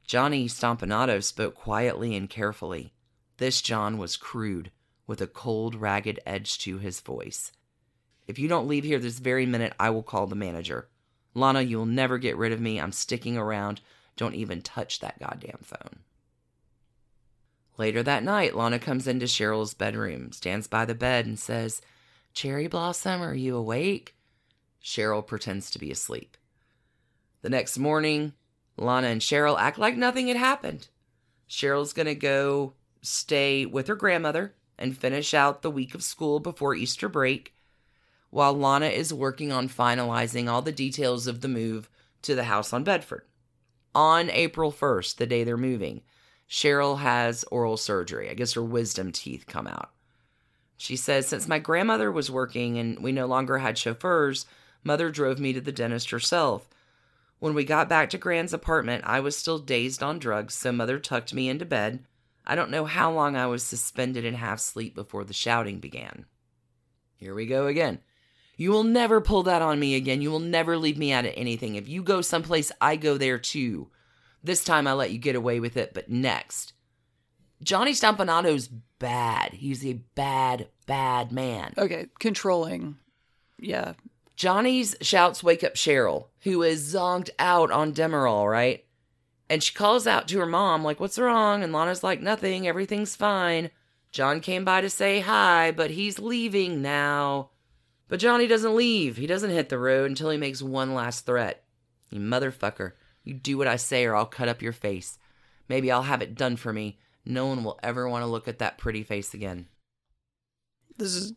Johnny 0.06 0.48
Stompanato 0.48 1.24
spoke 1.24 1.56
quietly 1.56 2.16
and 2.16 2.30
carefully. 2.30 2.94
This 3.38 3.62
John 3.62 3.98
was 3.98 4.18
crude, 4.18 4.72
with 5.08 5.22
a 5.22 5.28
cold, 5.28 5.76
ragged 5.76 6.20
edge 6.26 6.60
to 6.60 6.78
his 6.78 7.00
voice. 7.00 7.52
If 8.30 8.38
you 8.38 8.48
don't 8.48 8.68
leave 8.68 8.84
here 8.84 9.00
this 9.00 9.18
very 9.18 9.48
minute, 9.48 9.74
I 9.80 9.90
will 9.90 10.04
call 10.04 10.28
the 10.28 10.36
manager. 10.36 10.88
Lana, 11.34 11.62
you'll 11.62 11.88
never 11.88 12.20
get 12.20 12.38
rid 12.38 12.52
of 12.52 12.62
me. 12.62 12.80
I'm 12.80 12.92
sticking 12.92 13.36
around. 13.36 13.82
Don't 14.18 14.36
even 14.36 14.62
touch 14.62 15.00
that 15.00 15.18
goddamn 15.18 15.62
phone. 15.64 16.02
Later 17.80 18.04
that 18.04 18.22
night, 18.22 18.56
Lana 18.56 18.78
comes 18.78 19.08
into 19.08 19.26
Cheryl's 19.26 19.74
bedroom, 19.74 20.32
stands 20.32 20.68
by 20.68 20.86
the 20.86 20.94
bed, 20.94 21.26
and 21.26 21.40
says, 21.40 21.82
Cherry 22.32 22.68
Blossom, 22.68 23.20
are 23.20 23.34
you 23.34 23.56
awake? 23.56 24.16
Cheryl 24.84 25.26
pretends 25.26 25.72
to 25.72 25.80
be 25.80 25.90
asleep. 25.90 26.38
The 27.42 27.50
next 27.50 27.80
morning, 27.80 28.34
Lana 28.78 29.08
and 29.08 29.22
Cheryl 29.22 29.60
act 29.60 29.80
like 29.80 29.98
nothing 29.98 30.28
had 30.28 30.38
happened. 30.38 30.90
Cheryl's 31.50 31.94
going 31.94 32.06
to 32.06 32.14
go 32.14 32.74
stay 33.02 33.66
with 33.66 33.88
her 33.88 33.96
grandmother 33.96 34.54
and 34.78 34.96
finish 34.96 35.34
out 35.34 35.64
the 35.64 35.72
week 35.72 35.96
of 35.96 36.04
school 36.04 36.40
before 36.40 36.76
Easter 36.76 37.10
break, 37.10 37.56
while 38.30 38.54
Lana 38.54 38.88
is 38.88 39.14
working 39.14 39.52
on 39.52 39.70
finalizing 39.70 40.50
all 40.50 40.62
the 40.62 40.72
details 40.72 41.28
of 41.28 41.42
the 41.42 41.48
move 41.48 41.90
to 42.22 42.36
the 42.36 42.46
house 42.46 42.74
on 42.74 42.84
Bedford. 42.84 43.24
On 43.96 44.30
April 44.30 44.72
1st, 44.72 45.18
the 45.18 45.26
day 45.26 45.44
they're 45.44 45.58
moving, 45.58 46.02
Cheryl 46.50 47.00
has 47.00 47.44
oral 47.46 47.78
surgery. 47.78 48.30
I 48.30 48.34
guess 48.34 48.54
her 48.54 48.64
wisdom 48.64 49.12
teeth 49.12 49.46
come 49.48 49.68
out. 49.68 49.92
She 50.78 50.96
says, 50.96 51.28
Since 51.28 51.48
my 51.48 51.60
grandmother 51.60 52.12
was 52.12 52.32
working 52.32 52.78
and 52.78 53.04
we 53.04 53.12
no 53.12 53.26
longer 53.26 53.58
had 53.58 53.78
chauffeurs, 53.78 54.46
Mother 54.84 55.12
drove 55.12 55.40
me 55.40 55.54
to 55.54 55.62
the 55.62 55.72
dentist 55.72 56.12
herself. 56.12 56.70
When 57.40 57.54
we 57.54 57.64
got 57.64 57.90
back 57.90 58.10
to 58.12 58.18
Grand's 58.18 58.54
apartment, 58.54 59.04
I 59.06 59.20
was 59.20 59.36
still 59.36 59.60
dazed 59.60 60.04
on 60.04 60.20
drugs, 60.20 60.54
so 60.54 60.72
Mother 60.72 61.00
tucked 61.00 61.34
me 61.34 61.50
into 61.50 61.66
bed. 61.66 62.06
I 62.46 62.56
don't 62.56 62.72
know 62.72 62.86
how 62.86 63.12
long 63.12 63.36
I 63.36 63.46
was 63.46 63.64
suspended 63.64 64.26
in 64.26 64.34
half 64.36 64.60
sleep 64.60 64.96
before 64.96 65.24
the 65.24 65.34
shouting 65.34 65.80
began. 65.80 66.26
Here 67.16 67.36
we 67.36 67.46
go 67.46 67.68
again. 67.68 68.00
You 68.60 68.72
will 68.72 68.84
never 68.84 69.22
pull 69.22 69.44
that 69.44 69.62
on 69.62 69.80
me 69.80 69.96
again. 69.96 70.22
You 70.22 70.32
will 70.32 70.42
never 70.42 70.78
leave 70.78 70.98
me 70.98 71.14
out 71.14 71.24
of 71.24 71.32
anything. 71.38 71.76
If 71.76 71.88
you 71.88 72.04
go 72.04 72.20
someplace, 72.20 72.74
I 72.82 72.98
go 72.98 73.18
there 73.18 73.40
too. 73.40 73.90
This 74.44 74.66
time 74.66 74.86
I 74.86 74.92
let 74.92 75.12
you 75.12 75.18
get 75.18 75.38
away 75.38 75.62
with 75.62 75.78
it, 75.78 75.94
but 75.94 76.10
next. 76.10 76.74
Johnny 77.64 77.94
Stompanato's 77.94 78.68
bad. 78.68 79.54
He's 79.54 79.86
a 79.86 79.94
bad, 79.94 80.68
bad 80.88 81.32
man. 81.32 81.74
Okay, 81.78 82.08
controlling. 82.20 82.98
Yeah. 83.58 83.94
Johnny's 84.36 84.94
shouts 85.00 85.42
wake 85.42 85.64
up 85.64 85.76
Cheryl, 85.76 86.28
who 86.42 86.62
is 86.62 86.94
zonked 86.94 87.30
out 87.40 87.72
on 87.72 87.94
Demerol, 87.94 88.52
right? 88.52 88.84
And 89.50 89.64
she 89.64 89.74
calls 89.74 90.06
out 90.06 90.28
to 90.28 90.40
her 90.40 90.46
mom, 90.46 90.84
like, 90.84 91.00
What's 91.00 91.18
wrong? 91.18 91.64
And 91.64 91.72
Lana's 91.72 92.04
like, 92.04 92.20
Nothing, 92.20 92.68
everything's 92.68 93.16
fine. 93.16 93.72
John 94.12 94.42
came 94.42 94.66
by 94.66 94.82
to 94.82 94.90
say 94.90 95.22
hi, 95.22 95.72
but 95.72 95.92
he's 95.92 96.20
leaving 96.20 96.82
now. 96.82 97.52
But 98.10 98.20
Johnny 98.20 98.48
doesn't 98.48 98.76
leave. 98.76 99.16
He 99.16 99.28
doesn't 99.28 99.52
hit 99.52 99.70
the 99.70 99.78
road 99.78 100.10
until 100.10 100.32
he 100.32 100.38
makes 100.38 100.62
one 100.62 100.94
last 100.94 101.26
threat. 101.26 101.64
You 102.10 102.20
motherfucker. 102.20 102.94
You 103.24 103.36
do 103.36 103.58
what 103.58 103.68
I 103.68 103.76
say 103.78 104.06
or 104.06 104.16
I'll 104.16 104.26
cut 104.26 104.50
up 104.50 104.62
your 104.62 104.74
face. 104.74 105.20
Maybe 105.70 105.92
I'll 105.92 106.04
have 106.04 106.24
it 106.24 106.36
done 106.36 106.58
for 106.58 106.74
me. 106.74 106.98
No 107.24 107.46
one 107.46 107.64
will 107.64 107.80
ever 107.84 108.10
want 108.10 108.24
to 108.24 108.28
look 108.30 108.48
at 108.48 108.60
that 108.60 108.80
pretty 108.80 109.04
face 109.04 109.36
again. 109.36 109.68
This 110.98 111.16
is 111.16 111.34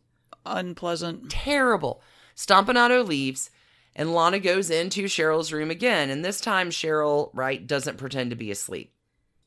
unpleasant. 0.47 1.31
Terrible. 1.31 2.01
Stompanato 2.35 3.07
leaves, 3.07 3.51
and 3.95 4.15
Lana 4.15 4.39
goes 4.39 4.71
into 4.71 5.05
Cheryl's 5.05 5.53
room 5.53 5.71
again, 5.71 6.09
and 6.09 6.25
this 6.25 6.41
time 6.41 6.71
Cheryl, 6.71 7.31
right, 7.35 7.67
doesn't 7.67 7.99
pretend 7.99 8.31
to 8.31 8.37
be 8.37 8.51
asleep. 8.51 8.95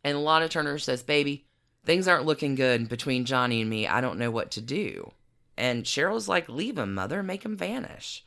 And 0.04 0.24
Lana 0.24 0.48
Turner 0.48 0.78
says, 0.78 1.02
Baby, 1.02 1.48
things 1.84 2.08
aren't 2.08 2.28
looking 2.28 2.54
good 2.54 2.88
between 2.88 3.26
Johnny 3.26 3.62
and 3.62 3.70
me. 3.70 3.88
I 3.88 4.02
don't 4.02 4.20
know 4.20 4.30
what 4.30 4.52
to 4.52 4.62
do. 4.62 5.12
And 5.58 5.84
Cheryl's 5.84 6.28
like, 6.28 6.50
Leave 6.50 6.78
him, 6.78 6.94
mother. 6.94 7.24
Make 7.24 7.44
him 7.44 7.56
vanish. 7.56 8.26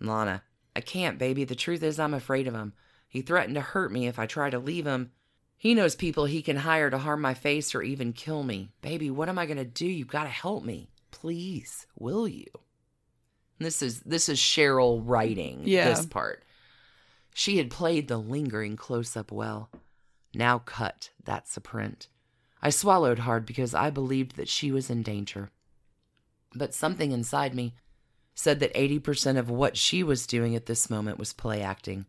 Lana, 0.00 0.42
I 0.74 0.80
can't, 0.80 1.18
baby. 1.18 1.44
The 1.44 1.54
truth 1.54 1.82
is, 1.82 1.98
I'm 1.98 2.14
afraid 2.14 2.46
of 2.46 2.54
him. 2.54 2.72
He 3.08 3.22
threatened 3.22 3.56
to 3.56 3.60
hurt 3.60 3.92
me 3.92 4.06
if 4.06 4.18
I 4.18 4.26
try 4.26 4.50
to 4.50 4.58
leave 4.58 4.86
him. 4.86 5.10
He 5.56 5.74
knows 5.74 5.94
people 5.94 6.24
he 6.24 6.40
can 6.42 6.56
hire 6.58 6.88
to 6.88 6.96
harm 6.98 7.20
my 7.20 7.34
face 7.34 7.74
or 7.74 7.82
even 7.82 8.12
kill 8.12 8.42
me. 8.44 8.70
Baby, 8.80 9.10
what 9.10 9.28
am 9.28 9.38
I 9.38 9.46
going 9.46 9.58
to 9.58 9.64
do? 9.64 9.86
You've 9.86 10.08
got 10.08 10.22
to 10.22 10.30
help 10.30 10.64
me. 10.64 10.88
Please, 11.10 11.86
will 11.98 12.26
you? 12.26 12.46
This 13.58 13.82
is 13.82 14.00
this 14.00 14.30
is 14.30 14.38
Cheryl 14.38 15.02
writing 15.04 15.60
Yeah. 15.64 15.90
this 15.90 16.06
part. 16.06 16.44
She 17.34 17.58
had 17.58 17.70
played 17.70 18.08
the 18.08 18.16
lingering 18.16 18.76
close 18.76 19.16
up 19.16 19.30
well. 19.30 19.70
Now 20.34 20.60
cut, 20.60 21.10
that's 21.22 21.56
a 21.56 21.60
print. 21.60 22.08
I 22.62 22.70
swallowed 22.70 23.18
hard 23.20 23.44
because 23.44 23.74
I 23.74 23.90
believed 23.90 24.36
that 24.36 24.48
she 24.48 24.70
was 24.72 24.88
in 24.88 25.02
danger. 25.02 25.50
But 26.54 26.74
something 26.74 27.12
inside 27.12 27.54
me 27.54 27.74
said 28.34 28.60
that 28.60 28.74
80% 28.74 29.38
of 29.38 29.50
what 29.50 29.76
she 29.76 30.02
was 30.02 30.26
doing 30.26 30.56
at 30.56 30.66
this 30.66 30.90
moment 30.90 31.18
was 31.18 31.32
play 31.32 31.62
acting. 31.62 32.06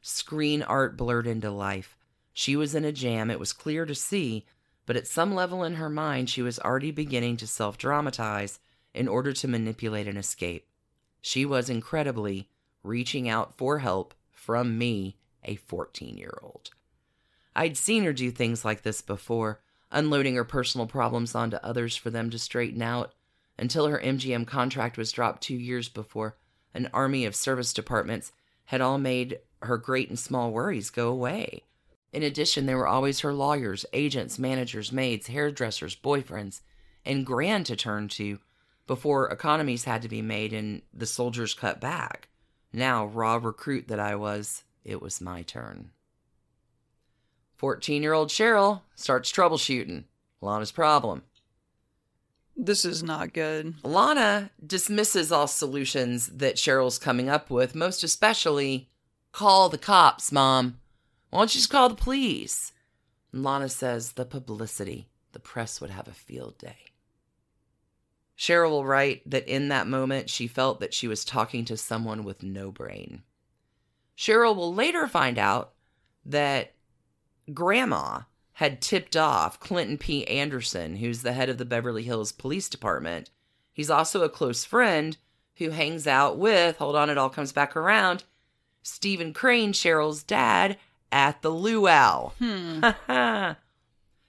Screen 0.00 0.62
art 0.62 0.96
blurred 0.96 1.26
into 1.26 1.50
life. 1.50 1.96
She 2.32 2.56
was 2.56 2.74
in 2.74 2.84
a 2.84 2.92
jam, 2.92 3.30
it 3.30 3.38
was 3.38 3.52
clear 3.52 3.84
to 3.84 3.94
see, 3.94 4.46
but 4.86 4.96
at 4.96 5.06
some 5.06 5.34
level 5.34 5.62
in 5.62 5.74
her 5.74 5.90
mind, 5.90 6.30
she 6.30 6.42
was 6.42 6.58
already 6.58 6.90
beginning 6.90 7.36
to 7.38 7.46
self 7.46 7.78
dramatize 7.78 8.58
in 8.94 9.08
order 9.08 9.32
to 9.32 9.48
manipulate 9.48 10.08
an 10.08 10.16
escape. 10.16 10.66
She 11.20 11.44
was 11.44 11.70
incredibly 11.70 12.48
reaching 12.82 13.28
out 13.28 13.56
for 13.56 13.78
help 13.78 14.14
from 14.30 14.76
me, 14.76 15.16
a 15.44 15.56
14 15.56 16.16
year 16.16 16.36
old. 16.42 16.70
I'd 17.54 17.76
seen 17.76 18.04
her 18.04 18.12
do 18.12 18.30
things 18.30 18.64
like 18.64 18.82
this 18.82 19.02
before, 19.02 19.60
unloading 19.90 20.34
her 20.36 20.44
personal 20.44 20.86
problems 20.86 21.34
onto 21.34 21.56
others 21.56 21.96
for 21.96 22.10
them 22.10 22.30
to 22.30 22.38
straighten 22.38 22.82
out, 22.82 23.12
until 23.58 23.86
her 23.86 23.98
MGM 23.98 24.46
contract 24.46 24.96
was 24.96 25.12
dropped 25.12 25.42
two 25.42 25.56
years 25.56 25.88
before. 25.88 26.36
An 26.74 26.88
army 26.92 27.24
of 27.24 27.36
service 27.36 27.72
departments 27.72 28.32
had 28.66 28.80
all 28.80 28.98
made 28.98 29.38
her 29.62 29.78
great 29.78 30.08
and 30.08 30.18
small 30.18 30.50
worries 30.50 30.90
go 30.90 31.08
away. 31.08 31.64
In 32.12 32.22
addition, 32.22 32.66
there 32.66 32.76
were 32.76 32.88
always 32.88 33.20
her 33.20 33.32
lawyers, 33.32 33.86
agents, 33.92 34.38
managers, 34.38 34.92
maids, 34.92 35.28
hairdressers, 35.28 35.96
boyfriends, 35.96 36.60
and 37.04 37.26
grand 37.26 37.66
to 37.66 37.76
turn 37.76 38.08
to 38.08 38.38
before 38.86 39.30
economies 39.30 39.84
had 39.84 40.02
to 40.02 40.08
be 40.08 40.22
made 40.22 40.52
and 40.52 40.82
the 40.92 41.06
soldiers 41.06 41.54
cut 41.54 41.80
back. 41.80 42.28
Now, 42.72 43.06
raw 43.06 43.36
recruit 43.36 43.88
that 43.88 44.00
I 44.00 44.14
was, 44.14 44.64
it 44.84 45.00
was 45.00 45.20
my 45.20 45.42
turn. 45.42 45.90
14 47.56 48.02
year 48.02 48.12
old 48.12 48.28
Cheryl 48.28 48.82
starts 48.94 49.30
troubleshooting. 49.30 50.04
Lana's 50.40 50.72
problem. 50.72 51.22
This 52.56 52.84
is 52.84 53.02
not 53.02 53.32
good. 53.32 53.74
Lana 53.82 54.50
dismisses 54.64 55.32
all 55.32 55.46
solutions 55.46 56.28
that 56.28 56.56
Cheryl's 56.56 56.98
coming 56.98 57.28
up 57.28 57.50
with, 57.50 57.74
most 57.74 58.04
especially 58.04 58.88
call 59.32 59.68
the 59.68 59.78
cops, 59.78 60.30
Mom. 60.30 60.78
Why 61.30 61.40
don't 61.40 61.54
you 61.54 61.58
just 61.58 61.70
call 61.70 61.88
the 61.88 61.94
police? 61.94 62.72
And 63.32 63.42
Lana 63.42 63.68
says 63.68 64.12
the 64.12 64.26
publicity, 64.26 65.08
the 65.32 65.40
press 65.40 65.80
would 65.80 65.90
have 65.90 66.08
a 66.08 66.12
field 66.12 66.58
day. 66.58 66.76
Cheryl 68.36 68.70
will 68.70 68.84
write 68.84 69.22
that 69.30 69.48
in 69.48 69.68
that 69.68 69.86
moment 69.86 70.28
she 70.28 70.46
felt 70.46 70.80
that 70.80 70.92
she 70.92 71.08
was 71.08 71.24
talking 71.24 71.64
to 71.64 71.76
someone 71.76 72.24
with 72.24 72.42
no 72.42 72.70
brain. 72.70 73.22
Cheryl 74.16 74.54
will 74.54 74.74
later 74.74 75.06
find 75.06 75.38
out 75.38 75.72
that 76.26 76.74
Grandma 77.52 78.22
had 78.54 78.80
tipped 78.80 79.16
off 79.16 79.60
Clinton 79.60 79.98
P. 79.98 80.26
Anderson, 80.26 80.96
who's 80.96 81.22
the 81.22 81.32
head 81.32 81.48
of 81.48 81.58
the 81.58 81.64
Beverly 81.64 82.02
Hills 82.02 82.32
Police 82.32 82.68
Department. 82.68 83.30
He's 83.72 83.90
also 83.90 84.22
a 84.22 84.28
close 84.28 84.64
friend 84.64 85.16
who 85.56 85.70
hangs 85.70 86.06
out 86.06 86.38
with, 86.38 86.76
hold 86.76 86.96
on, 86.96 87.10
it 87.10 87.18
all 87.18 87.30
comes 87.30 87.52
back 87.52 87.76
around, 87.76 88.24
Stephen 88.82 89.32
Crane, 89.32 89.72
Cheryl's 89.72 90.22
dad, 90.22 90.78
at 91.10 91.42
the 91.42 91.50
luau. 91.50 92.32
Hmm. 92.38 92.80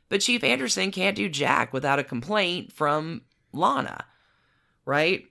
but 0.09 0.21
Chief 0.21 0.43
Anderson 0.43 0.91
can't 0.91 1.15
do 1.15 1.27
jack 1.29 1.73
without 1.73 1.99
a 1.99 2.03
complaint 2.03 2.71
from 2.71 3.23
Lana, 3.51 4.05
right? 4.85 5.25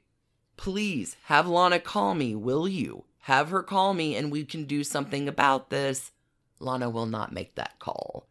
Please 0.56 1.16
have 1.24 1.46
Lana 1.46 1.78
call 1.78 2.14
me, 2.14 2.34
will 2.34 2.68
you? 2.68 3.04
Have 3.20 3.50
her 3.50 3.62
call 3.62 3.94
me 3.94 4.16
and 4.16 4.32
we 4.32 4.44
can 4.44 4.64
do 4.64 4.82
something 4.82 5.28
about 5.28 5.70
this. 5.70 6.10
Lana 6.58 6.90
will 6.90 7.06
not 7.06 7.32
make 7.32 7.54
that 7.54 7.78
call. 7.78 8.26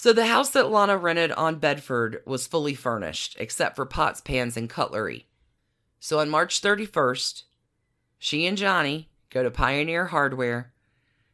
So 0.00 0.12
the 0.12 0.26
house 0.26 0.50
that 0.50 0.70
Lana 0.70 0.96
rented 0.96 1.32
on 1.32 1.58
Bedford 1.58 2.22
was 2.24 2.46
fully 2.46 2.74
furnished, 2.74 3.34
except 3.40 3.74
for 3.74 3.84
pots, 3.84 4.20
pans, 4.20 4.56
and 4.56 4.70
cutlery. 4.70 5.26
So 5.98 6.20
on 6.20 6.30
March 6.30 6.62
31st, 6.62 7.42
she 8.16 8.46
and 8.46 8.56
Johnny 8.56 9.08
go 9.28 9.42
to 9.42 9.50
Pioneer 9.50 10.04
Hardware, 10.04 10.72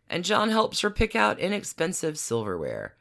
and 0.08 0.24
John 0.24 0.48
helps 0.48 0.80
her 0.80 0.88
pick 0.88 1.14
out 1.14 1.38
inexpensive 1.38 2.18
silverware, 2.18 2.94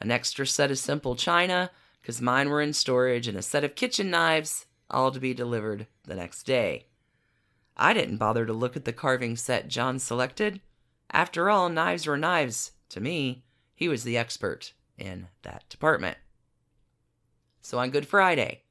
an 0.00 0.10
extra 0.10 0.46
set 0.46 0.70
of 0.70 0.78
simple 0.78 1.14
china, 1.16 1.70
because 2.00 2.22
mine 2.22 2.48
were 2.48 2.62
in 2.62 2.72
storage, 2.72 3.28
and 3.28 3.36
a 3.36 3.42
set 3.42 3.62
of 3.62 3.74
kitchen 3.74 4.08
knives, 4.08 4.64
all 4.90 5.10
to 5.10 5.20
be 5.20 5.34
delivered 5.34 5.86
the 6.04 6.14
next 6.14 6.44
day. 6.44 6.86
I 7.76 7.92
didn't 7.92 8.16
bother 8.16 8.46
to 8.46 8.54
look 8.54 8.74
at 8.74 8.86
the 8.86 8.92
carving 8.94 9.36
set 9.36 9.68
John 9.68 9.98
selected. 9.98 10.62
After 11.10 11.50
all, 11.50 11.68
knives 11.68 12.06
were 12.06 12.16
knives 12.16 12.72
to 12.88 13.02
me. 13.02 13.44
He 13.74 13.86
was 13.86 14.04
the 14.04 14.16
expert 14.16 14.72
in 15.00 15.28
that 15.42 15.68
department. 15.68 16.18
So 17.62 17.78
on 17.78 17.90
Good 17.90 18.06
Friday, 18.06 18.62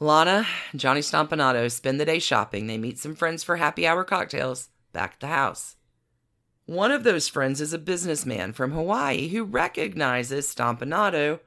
Lana, 0.00 0.46
Johnny 0.74 1.00
Stompanato 1.00 1.70
spend 1.70 2.00
the 2.00 2.04
day 2.04 2.18
shopping. 2.18 2.66
They 2.66 2.78
meet 2.78 2.98
some 2.98 3.14
friends 3.14 3.44
for 3.44 3.56
happy 3.56 3.86
hour 3.86 4.04
cocktails 4.04 4.70
back 4.92 5.14
at 5.14 5.20
the 5.20 5.26
house. 5.28 5.76
One 6.66 6.90
of 6.90 7.04
those 7.04 7.28
friends 7.28 7.60
is 7.60 7.72
a 7.72 7.78
businessman 7.78 8.52
from 8.52 8.72
Hawaii 8.72 9.28
who 9.28 9.44
recognizes 9.44 10.52
Stompanato 10.52 11.40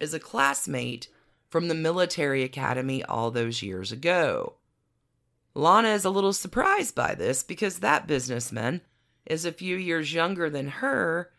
as 0.00 0.12
a 0.14 0.20
classmate 0.20 1.08
from 1.48 1.68
the 1.68 1.74
military 1.74 2.42
academy 2.42 3.02
all 3.04 3.30
those 3.30 3.62
years 3.62 3.92
ago. 3.92 4.54
Lana 5.54 5.88
is 5.88 6.04
a 6.04 6.10
little 6.10 6.32
surprised 6.32 6.94
by 6.94 7.14
this 7.14 7.42
because 7.42 7.78
that 7.78 8.06
businessman 8.06 8.82
is 9.24 9.44
a 9.44 9.52
few 9.52 9.76
years 9.76 10.12
younger 10.12 10.50
than 10.50 10.68
her, 10.68 11.30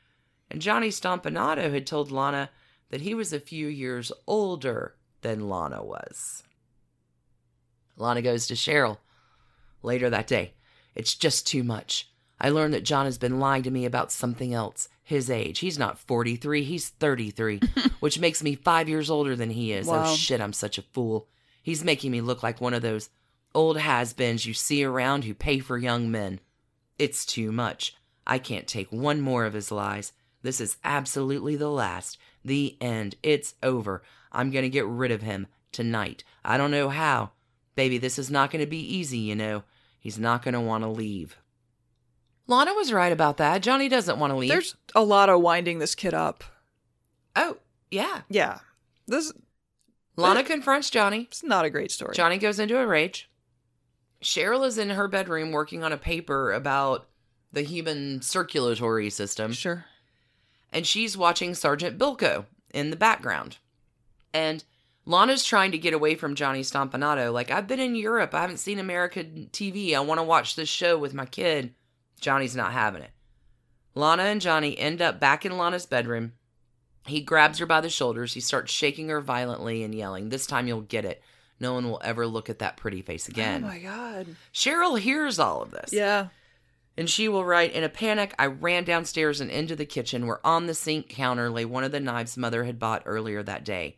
and 0.50 0.62
Johnny 0.62 0.90
Stompanato 0.90 1.72
had 1.72 1.86
told 1.86 2.12
Lana 2.12 2.50
that 2.90 3.02
he 3.02 3.14
was 3.14 3.34
a 3.34 3.40
few 3.40 3.68
years 3.68 4.12
older 4.26 4.96
than 5.22 5.50
Lana 5.50 5.84
was. 5.84 6.44
Lana 7.98 8.22
goes 8.22 8.48
to 8.48 8.54
Cheryl 8.54 8.98
later 9.82 10.10
that 10.10 10.28
day. 10.28 10.54
It's 10.96 11.16
just 11.16 11.48
too 11.48 11.64
much. 11.64 12.10
I 12.40 12.50
learned 12.50 12.74
that 12.74 12.84
John 12.84 13.06
has 13.06 13.18
been 13.18 13.40
lying 13.40 13.64
to 13.64 13.72
me 13.72 13.86
about 13.86 14.12
something 14.12 14.54
else. 14.54 14.90
His 15.04 15.30
age. 15.30 15.60
He's 15.60 15.80
not 15.80 16.00
43, 16.00 16.64
he's 16.64 16.90
33, 16.90 17.62
which 18.00 18.20
makes 18.20 18.44
me 18.44 18.56
five 18.56 18.88
years 18.90 19.10
older 19.10 19.36
than 19.36 19.50
he 19.50 19.72
is. 19.72 19.88
Oh, 19.88 19.94
wow. 19.94 20.04
Oh 20.06 20.16
shit, 20.16 20.42
I'm 20.42 20.54
such 20.54 20.78
a 20.78 20.84
fool. 20.84 21.28
He's 21.64 21.84
making 21.84 22.12
me 22.12 22.22
look 22.22 22.44
like 22.44 22.62
one 22.62 22.74
of 22.74 22.82
those 22.82 23.10
old 23.56 23.78
has 23.78 24.14
beens 24.14 24.46
you 24.46 24.54
see 24.54 24.84
around 24.84 25.24
who 25.24 25.34
pay 25.34 25.60
for 25.60 25.78
young 25.78 26.12
men. 26.12 26.40
It's 27.00 27.26
too 27.26 27.52
much. 27.52 27.96
I 28.26 28.38
can't 28.38 28.68
take 28.68 28.92
one 28.92 29.22
more 29.22 29.46
of 29.46 29.54
his 29.54 29.72
lies. 29.72 30.12
This 30.48 30.62
is 30.62 30.78
absolutely 30.86 31.58
the 31.58 31.70
last. 31.70 32.18
The 32.46 32.78
end. 32.80 33.16
It's 33.22 33.56
over. 33.62 34.02
I'm 34.32 34.50
going 34.50 34.64
to 34.64 34.70
get 34.70 34.86
rid 34.86 35.12
of 35.12 35.22
him 35.22 35.48
tonight. 35.74 36.24
I 36.46 36.56
don't 36.58 36.72
know 36.72 36.88
how. 36.88 37.32
Baby, 37.76 37.98
this 37.98 38.18
is 38.18 38.32
not 38.32 38.50
going 38.50 38.64
to 38.64 38.70
be 38.70 38.80
easy, 38.80 39.18
you 39.18 39.36
know. 39.36 39.64
He's 40.00 40.18
not 40.18 40.44
going 40.44 40.54
to 40.54 40.62
want 40.62 40.86
to 40.86 40.90
leave. 40.90 41.36
Lana 42.48 42.74
was 42.74 42.94
right 42.94 43.12
about 43.12 43.36
that. 43.36 43.62
Johnny 43.62 43.90
doesn't 43.90 44.20
want 44.20 44.32
to 44.32 44.38
leave. 44.38 44.50
There's 44.50 44.78
a 44.96 45.04
lot 45.04 45.28
of 45.28 45.42
winding 45.42 45.80
this 45.80 45.96
kid 45.96 46.14
up. 46.14 46.46
Oh, 47.36 47.58
yeah. 47.92 48.22
Yeah. 48.30 48.60
This 49.06 49.34
Lana 50.16 50.46
confronts 50.46 50.90
Johnny. 50.90 51.24
It's 51.24 51.44
not 51.44 51.66
a 51.66 51.70
great 51.70 51.92
story. 51.92 52.16
Johnny 52.16 52.38
goes 52.38 52.58
into 52.58 52.80
a 52.80 52.88
rage. 52.88 53.30
Cheryl 54.24 54.66
is 54.66 54.78
in 54.78 54.92
her 54.92 55.10
bedroom 55.10 55.52
working 55.52 55.84
on 55.84 55.92
a 55.92 55.98
paper 55.98 56.54
about 56.54 57.10
the 57.52 57.64
human 57.64 58.22
circulatory 58.22 59.10
system. 59.10 59.52
Sure. 59.52 59.84
And 60.72 60.86
she's 60.86 61.18
watching 61.18 61.54
Sergeant 61.54 61.98
Bilko 61.98 62.46
in 62.74 62.90
the 62.90 62.96
background. 62.96 63.58
And 64.34 64.64
Lana's 65.06 65.44
trying 65.44 65.72
to 65.72 65.78
get 65.78 65.94
away 65.94 66.16
from 66.16 66.36
Johnny 66.36 66.62
Stompanato. 66.62 67.32
Like, 67.32 67.50
I've 67.50 67.68
been 67.68 67.80
in 67.80 67.96
Europe. 67.96 68.34
I 68.34 68.42
haven't 68.42 68.58
seen 68.58 68.78
American 68.78 69.50
TV. 69.52 69.94
I 69.96 70.02
want 70.02 70.20
to 70.20 70.24
watch 70.24 70.56
this 70.56 70.70
show 70.70 70.98
with 70.98 71.14
my 71.14 71.26
kid. 71.26 71.74
Johnny's 72.20 72.56
not 72.56 72.74
having 72.74 73.04
it. 73.04 73.12
Lana 73.96 74.24
and 74.24 74.42
Johnny 74.42 74.78
end 74.78 75.02
up 75.02 75.20
back 75.20 75.46
in 75.46 75.58
Lana's 75.58 75.86
bedroom. 75.86 76.34
He 77.06 77.22
grabs 77.22 77.60
her 77.60 77.66
by 77.66 77.82
the 77.82 77.90
shoulders. 77.90 78.34
He 78.34 78.42
starts 78.42 78.72
shaking 78.72 79.10
her 79.10 79.22
violently 79.22 79.84
and 79.84 79.96
yelling, 79.96 80.30
This 80.30 80.46
time 80.46 80.68
you'll 80.68 80.82
get 80.82 81.06
it. 81.06 81.24
No 81.60 81.74
one 81.74 81.90
will 81.90 82.02
ever 82.04 82.28
look 82.28 82.50
at 82.50 82.60
that 82.60 82.78
pretty 82.78 83.02
face 83.02 83.28
oh 83.30 83.32
again. 83.32 83.64
Oh 83.64 83.68
my 83.68 83.80
god. 83.80 84.28
Cheryl 84.54 85.00
hears 85.00 85.40
all 85.40 85.62
of 85.62 85.72
this. 85.72 85.92
Yeah. 85.92 86.28
And 86.98 87.08
she 87.10 87.30
will 87.30 87.46
write, 87.46 87.74
In 87.74 87.84
a 87.84 87.90
panic, 87.90 88.34
I 88.40 88.48
ran 88.48 88.84
downstairs 88.84 89.40
and 89.40 89.52
into 89.52 89.76
the 89.76 89.86
kitchen 89.86 90.26
where 90.26 90.46
on 90.46 90.66
the 90.66 90.74
sink 90.74 91.10
counter 91.10 91.50
lay 91.50 91.64
one 91.64 91.84
of 91.84 91.92
the 91.92 92.00
knives 92.00 92.36
mother 92.36 92.64
had 92.64 92.80
bought 92.80 93.04
earlier 93.06 93.44
that 93.44 93.64
day. 93.64 93.98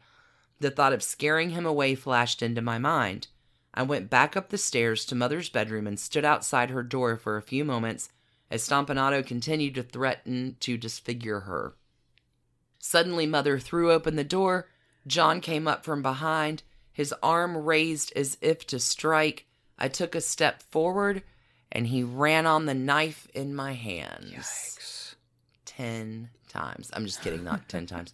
The 0.60 0.70
thought 0.70 0.92
of 0.92 1.02
scaring 1.02 1.52
him 1.52 1.66
away 1.66 1.96
flashed 1.96 2.42
into 2.42 2.62
my 2.62 2.78
mind. 2.78 3.28
I 3.74 3.84
went 3.84 4.10
back 4.10 4.36
up 4.36 4.50
the 4.50 4.58
stairs 4.58 5.06
to 5.06 5.16
mother's 5.16 5.48
bedroom 5.48 5.88
and 5.88 5.98
stood 5.98 6.26
outside 6.26 6.72
her 6.72 6.84
door 6.84 7.16
for 7.16 7.38
a 7.38 7.42
few 7.42 7.64
moments 7.64 8.10
as 8.52 8.64
Stompanato 8.64 9.26
continued 9.26 9.76
to 9.76 9.84
threaten 9.84 10.58
to 10.60 10.78
disfigure 10.78 11.42
her. 11.42 11.76
Suddenly, 12.80 13.28
mother 13.28 13.60
threw 13.60 13.92
open 13.92 14.16
the 14.18 14.24
door. 14.24 14.68
John 15.08 15.40
came 15.40 15.68
up 15.68 15.86
from 15.86 16.02
behind, 16.02 16.64
his 16.92 17.14
arm 17.24 17.56
raised 17.56 18.12
as 18.16 18.38
if 18.42 18.66
to 18.68 18.80
strike. 18.80 19.46
I 19.78 19.88
took 19.88 20.16
a 20.16 20.22
step 20.22 20.62
forward 20.64 21.24
and 21.72 21.88
he 21.88 22.04
ran 22.04 22.46
on 22.46 22.66
the 22.66 22.74
knife 22.74 23.28
in 23.34 23.56
my 23.56 23.74
hands. 23.74 24.32
Yikes. 24.32 25.16
10 25.66 26.30
times. 26.48 26.90
I'm 26.94 27.06
just 27.06 27.22
kidding, 27.22 27.44
not 27.44 27.70
10 27.70 27.86
times. 27.86 28.14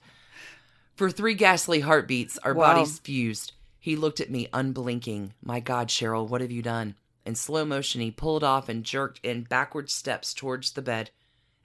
For 0.95 1.09
three 1.09 1.33
ghastly 1.33 1.79
heartbeats, 1.81 2.37
our 2.39 2.53
Wow. 2.53 2.73
bodies 2.73 2.99
fused. 2.99 3.53
He 3.79 3.95
looked 3.95 4.19
at 4.19 4.31
me 4.31 4.47
unblinking. 4.53 5.33
My 5.43 5.59
God, 5.59 5.89
Cheryl, 5.89 6.27
what 6.27 6.41
have 6.41 6.51
you 6.51 6.61
done? 6.61 6.95
In 7.25 7.35
slow 7.35 7.65
motion, 7.65 8.01
he 8.01 8.11
pulled 8.11 8.43
off 8.43 8.69
and 8.69 8.83
jerked 8.83 9.19
in 9.23 9.43
backward 9.43 9.89
steps 9.89 10.33
towards 10.33 10.71
the 10.71 10.81
bed. 10.81 11.11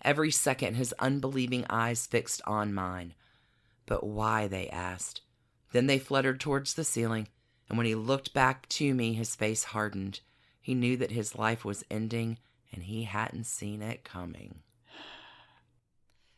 Every 0.03 0.31
second, 0.31 0.75
his 0.75 0.95
unbelieving 0.99 1.67
eyes 1.69 2.07
fixed 2.07 2.41
on 2.47 2.73
mine. 2.73 3.15
But 3.87 4.05
why, 4.05 4.49
they 4.49 4.69
asked. 4.71 5.21
Then 5.73 5.87
they 5.87 5.99
fluttered 5.99 6.41
towards 6.41 6.75
the 6.75 6.85
ceiling, 6.85 7.29
and 7.69 7.77
when 7.77 7.87
he 7.87 7.95
looked 7.95 8.33
back 8.33 8.69
to 8.71 8.95
me, 8.95 9.13
his 9.13 9.35
face 9.37 9.65
hardened. 9.65 10.21
He 10.61 10.75
knew 10.75 10.97
that 10.99 11.11
his 11.11 11.37
life 11.37 11.65
was 11.65 11.85
ending, 11.91 12.39
and 12.73 12.85
he 12.85 13.05
hadn't 13.05 13.45
seen 13.45 13.83
it 13.83 14.05
coming. 14.05 14.61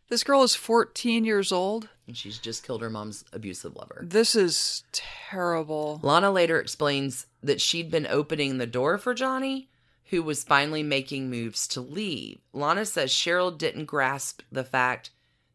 This 0.08 0.24
girl 0.24 0.42
is 0.42 0.54
14 0.54 1.24
years 1.24 1.52
old. 1.52 1.88
And 2.06 2.16
she's 2.16 2.38
just 2.38 2.64
killed 2.66 2.82
her 2.82 2.90
mom's 2.90 3.24
abusive 3.32 3.74
lover. 3.76 4.04
This 4.06 4.34
is 4.34 4.84
terrible. 4.92 6.00
Lana 6.02 6.30
later 6.30 6.60
explains 6.60 7.26
that 7.42 7.60
she'd 7.60 7.90
been 7.90 8.06
opening 8.06 8.58
the 8.58 8.66
door 8.66 8.98
for 8.98 9.14
Johnny, 9.14 9.70
who 10.06 10.22
was 10.22 10.44
finally 10.44 10.82
making 10.82 11.30
moves 11.30 11.66
to 11.68 11.80
leave. 11.80 12.40
Lana 12.52 12.84
says 12.84 13.10
Cheryl 13.10 13.56
didn't 13.56 13.86
grasp 13.86 14.42
the 14.52 14.64
fact 14.64 15.10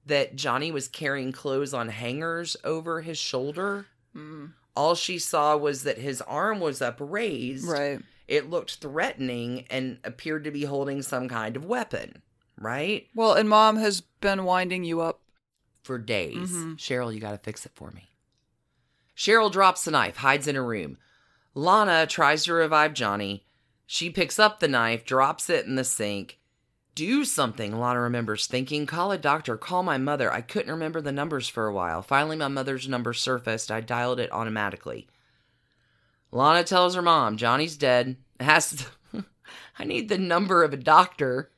that 0.07 0.35
Johnny 0.35 0.71
was 0.71 0.87
carrying 0.87 1.31
clothes 1.31 1.73
on 1.73 1.89
hangers 1.89 2.57
over 2.63 3.01
his 3.01 3.19
shoulder. 3.19 3.85
Mm, 4.15 4.53
All 4.75 4.95
she 4.95 5.19
saw 5.19 5.55
was 5.55 5.83
that 5.83 5.99
his 5.99 6.21
arm 6.23 6.59
was 6.59 6.81
upraised. 6.81 7.67
right. 7.67 7.99
It 8.27 8.49
looked 8.49 8.75
threatening 8.75 9.65
and 9.69 9.99
appeared 10.03 10.43
to 10.43 10.51
be 10.51 10.65
holding 10.65 11.01
some 11.01 11.29
kind 11.29 11.55
of 11.55 11.65
weapon, 11.65 12.21
right? 12.59 13.07
Well, 13.15 13.33
and 13.33 13.47
mom 13.47 13.77
has 13.77 14.01
been 14.01 14.43
winding 14.43 14.83
you 14.83 15.01
up. 15.01 15.21
for 15.83 15.97
days. 15.97 16.51
Mhm. 16.51 16.75
Cheryl, 16.77 17.13
you 17.13 17.21
got 17.21 17.31
to 17.31 17.37
fix 17.37 17.65
it 17.65 17.71
for 17.73 17.91
me. 17.91 18.09
Cheryl 19.15 19.49
drops 19.49 19.85
the 19.85 19.91
knife, 19.91 20.17
hides 20.17 20.45
in 20.45 20.55
her 20.55 20.65
room. 20.65 20.97
Lana 21.55 22.05
tries 22.05 22.43
to 22.43 22.53
revive 22.53 22.93
Johnny. 22.93 23.45
She 23.85 24.09
picks 24.09 24.37
up 24.37 24.59
the 24.59 24.67
knife, 24.67 25.05
drops 25.05 25.49
it 25.49 25.65
in 25.65 25.75
the 25.75 25.85
sink. 25.85 26.39
Do 26.93 27.23
something, 27.23 27.79
Lana 27.79 28.01
remembers 28.01 28.47
thinking. 28.47 28.85
Call 28.85 29.11
a 29.13 29.17
doctor, 29.17 29.55
call 29.55 29.81
my 29.81 29.97
mother. 29.97 30.29
I 30.29 30.41
couldn't 30.41 30.71
remember 30.71 30.99
the 30.99 31.11
numbers 31.13 31.47
for 31.47 31.67
a 31.67 31.73
while. 31.73 32.01
Finally, 32.01 32.35
my 32.35 32.47
mother's 32.49 32.89
number 32.89 33.13
surfaced. 33.13 33.71
I 33.71 33.79
dialed 33.81 34.19
it 34.19 34.31
automatically. 34.33 35.07
Lana 36.31 36.63
tells 36.63 36.95
her 36.95 37.01
mom, 37.01 37.37
Johnny's 37.37 37.77
dead. 37.77 38.17
Has 38.39 38.87
I 39.79 39.83
need 39.83 40.09
the 40.09 40.17
number 40.17 40.63
of 40.63 40.73
a 40.73 40.77
doctor. 40.77 41.51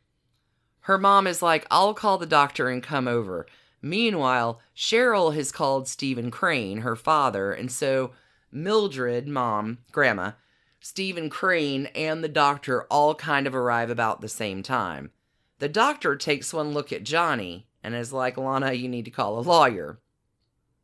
Her 0.82 0.98
mom 0.98 1.28
is 1.28 1.42
like, 1.42 1.66
I'll 1.70 1.94
call 1.94 2.18
the 2.18 2.26
doctor 2.26 2.70
and 2.70 2.82
come 2.82 3.08
over. 3.08 3.46
Meanwhile, 3.82 4.60
Cheryl 4.76 5.34
has 5.36 5.52
called 5.52 5.88
Stephen 5.88 6.32
Crane, 6.32 6.80
her 6.80 6.96
father, 6.96 7.54
and 7.54 7.72
so 7.72 8.12
Mildred, 8.52 9.28
mom, 9.28 9.80
grandma, 9.92 10.32
Stephen 10.80 11.30
Crane, 11.30 11.86
and 11.88 12.24
the 12.24 12.30
doctor 12.30 12.84
all 12.86 13.14
kind 13.14 13.46
of 13.46 13.54
arrive 13.54 13.90
about 13.90 14.22
the 14.22 14.30
same 14.30 14.64
time. 14.64 15.12
The 15.60 15.70
doctor 15.70 16.16
takes 16.16 16.54
one 16.54 16.72
look 16.72 16.92
at 16.92 17.04
Johnny 17.04 17.68
and 17.84 17.94
is 17.94 18.12
like, 18.12 18.38
Lana, 18.38 18.74
you 18.74 18.88
need 18.88 19.06
to 19.06 19.12
call 19.12 19.38
a 19.38 19.42
lawyer. 19.42 20.00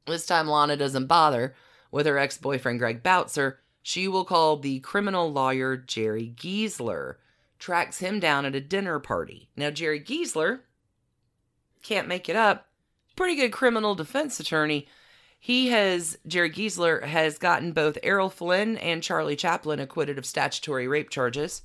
This 0.05 0.25
time, 0.25 0.47
Lana 0.47 0.77
doesn't 0.77 1.07
bother 1.07 1.55
with 1.91 2.05
her 2.05 2.17
ex 2.17 2.37
boyfriend, 2.37 2.79
Greg 2.79 3.01
Bautzer. 3.01 3.55
She 3.87 4.07
will 4.07 4.25
call 4.25 4.57
the 4.57 4.79
criminal 4.79 5.31
lawyer, 5.31 5.77
Jerry 5.77 6.33
Giesler, 6.35 7.17
tracks 7.59 7.99
him 7.99 8.19
down 8.19 8.43
at 8.43 8.55
a 8.55 8.59
dinner 8.59 8.97
party. 8.97 9.47
Now, 9.55 9.69
Jerry 9.69 10.01
Giesler, 10.01 10.61
can't 11.83 12.07
make 12.07 12.27
it 12.27 12.35
up, 12.35 12.67
pretty 13.15 13.35
good 13.35 13.51
criminal 13.51 13.93
defense 13.93 14.39
attorney. 14.39 14.87
He 15.39 15.67
has, 15.67 16.17
Jerry 16.25 16.49
Giesler 16.49 17.03
has 17.03 17.37
gotten 17.37 17.73
both 17.73 17.99
Errol 18.01 18.31
Flynn 18.31 18.75
and 18.77 19.03
Charlie 19.03 19.35
Chaplin 19.35 19.79
acquitted 19.79 20.17
of 20.17 20.25
statutory 20.25 20.87
rape 20.87 21.11
charges. 21.11 21.61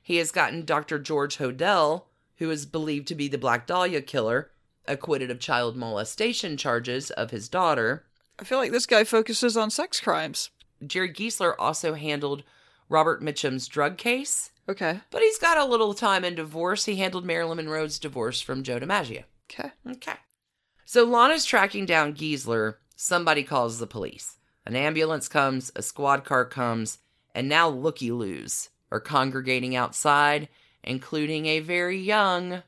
He 0.00 0.18
has 0.18 0.30
gotten 0.30 0.64
Dr. 0.64 1.00
George 1.00 1.38
Hodel, 1.38 2.04
who 2.36 2.48
is 2.52 2.64
believed 2.64 3.08
to 3.08 3.16
be 3.16 3.26
the 3.26 3.38
Black 3.38 3.66
Dahlia 3.66 4.02
killer, 4.02 4.52
acquitted 4.86 5.32
of 5.32 5.40
child 5.40 5.76
molestation 5.76 6.56
charges 6.56 7.10
of 7.10 7.32
his 7.32 7.48
daughter. 7.48 8.06
I 8.38 8.44
feel 8.44 8.58
like 8.58 8.70
this 8.70 8.86
guy 8.86 9.02
focuses 9.02 9.56
on 9.56 9.70
sex 9.70 9.98
crimes. 9.98 10.50
Jerry 10.86 11.12
Giesler 11.12 11.54
also 11.58 11.94
handled 11.94 12.42
Robert 12.88 13.22
Mitchum's 13.22 13.68
drug 13.68 13.96
case, 13.98 14.50
Okay. 14.68 15.00
but 15.10 15.22
he's 15.22 15.38
got 15.38 15.58
a 15.58 15.64
little 15.64 15.94
time 15.94 16.24
in 16.24 16.34
divorce. 16.34 16.84
He 16.86 16.96
handled 16.96 17.24
Marilyn 17.24 17.56
Monroe's 17.56 17.98
divorce 17.98 18.40
from 18.40 18.62
Joe 18.62 18.80
DiMaggio. 18.80 19.24
Okay. 19.50 19.70
Okay. 19.88 20.14
So 20.84 21.04
Lana's 21.04 21.44
tracking 21.44 21.86
down 21.86 22.14
Giesler. 22.14 22.76
Somebody 22.96 23.42
calls 23.44 23.78
the 23.78 23.86
police. 23.86 24.36
An 24.66 24.76
ambulance 24.76 25.28
comes, 25.28 25.70
a 25.74 25.82
squad 25.82 26.24
car 26.24 26.44
comes, 26.44 26.98
and 27.34 27.48
now 27.48 27.68
looky 27.68 28.10
loos 28.10 28.70
are 28.90 29.00
congregating 29.00 29.74
outside, 29.76 30.48
including 30.82 31.46
a 31.46 31.60
very 31.60 31.98
young 31.98 32.62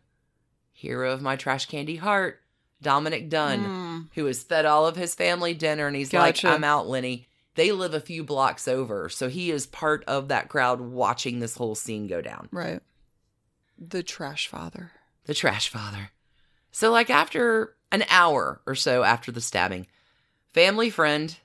hero 0.73 1.13
of 1.13 1.21
my 1.23 1.37
trash 1.37 1.67
candy 1.67 1.97
heart, 1.97 2.41
Dominick 2.81 3.29
Dunne, 3.29 3.65
Mm, 3.65 4.09
who 4.15 4.25
has 4.27 4.43
fed 4.43 4.65
all 4.67 4.87
of 4.87 4.97
his 4.97 5.15
family 5.15 5.55
dinner 5.55 5.87
and 5.87 5.95
he's 5.97 6.09
Gotcha. 6.11 6.47
like, 6.47 6.55
I'm 6.57 6.65
out, 6.65 6.89
Lenny. 6.89 7.29
They 7.55 7.71
live 7.73 7.93
a 7.93 8.01
few 8.01 8.25
blocks 8.25 8.67
over, 8.67 9.09
so 9.09 9.29
he 9.29 9.51
is 9.51 9.67
part 9.67 10.05
of 10.07 10.29
that 10.29 10.49
crowd 10.49 10.81
watching 10.81 11.39
this 11.39 11.57
whole 11.57 11.75
scene 11.75 12.07
go 12.07 12.21
down. 12.21 12.49
right. 12.51 12.81
The 13.79 14.03
trash 14.03 14.47
father. 14.47 14.93
the 15.27 15.35
trash 15.35 15.69
father. 15.69 16.11
So, 16.71 16.91
like, 16.91 17.11
after 17.11 17.75
an 17.91 18.05
hour 18.09 18.61
or 18.65 18.75
so 18.75 19.03
after 19.03 19.33
the 19.33 19.41
stabbing, 19.41 19.87
family 20.53 20.89
friend, 20.89 21.37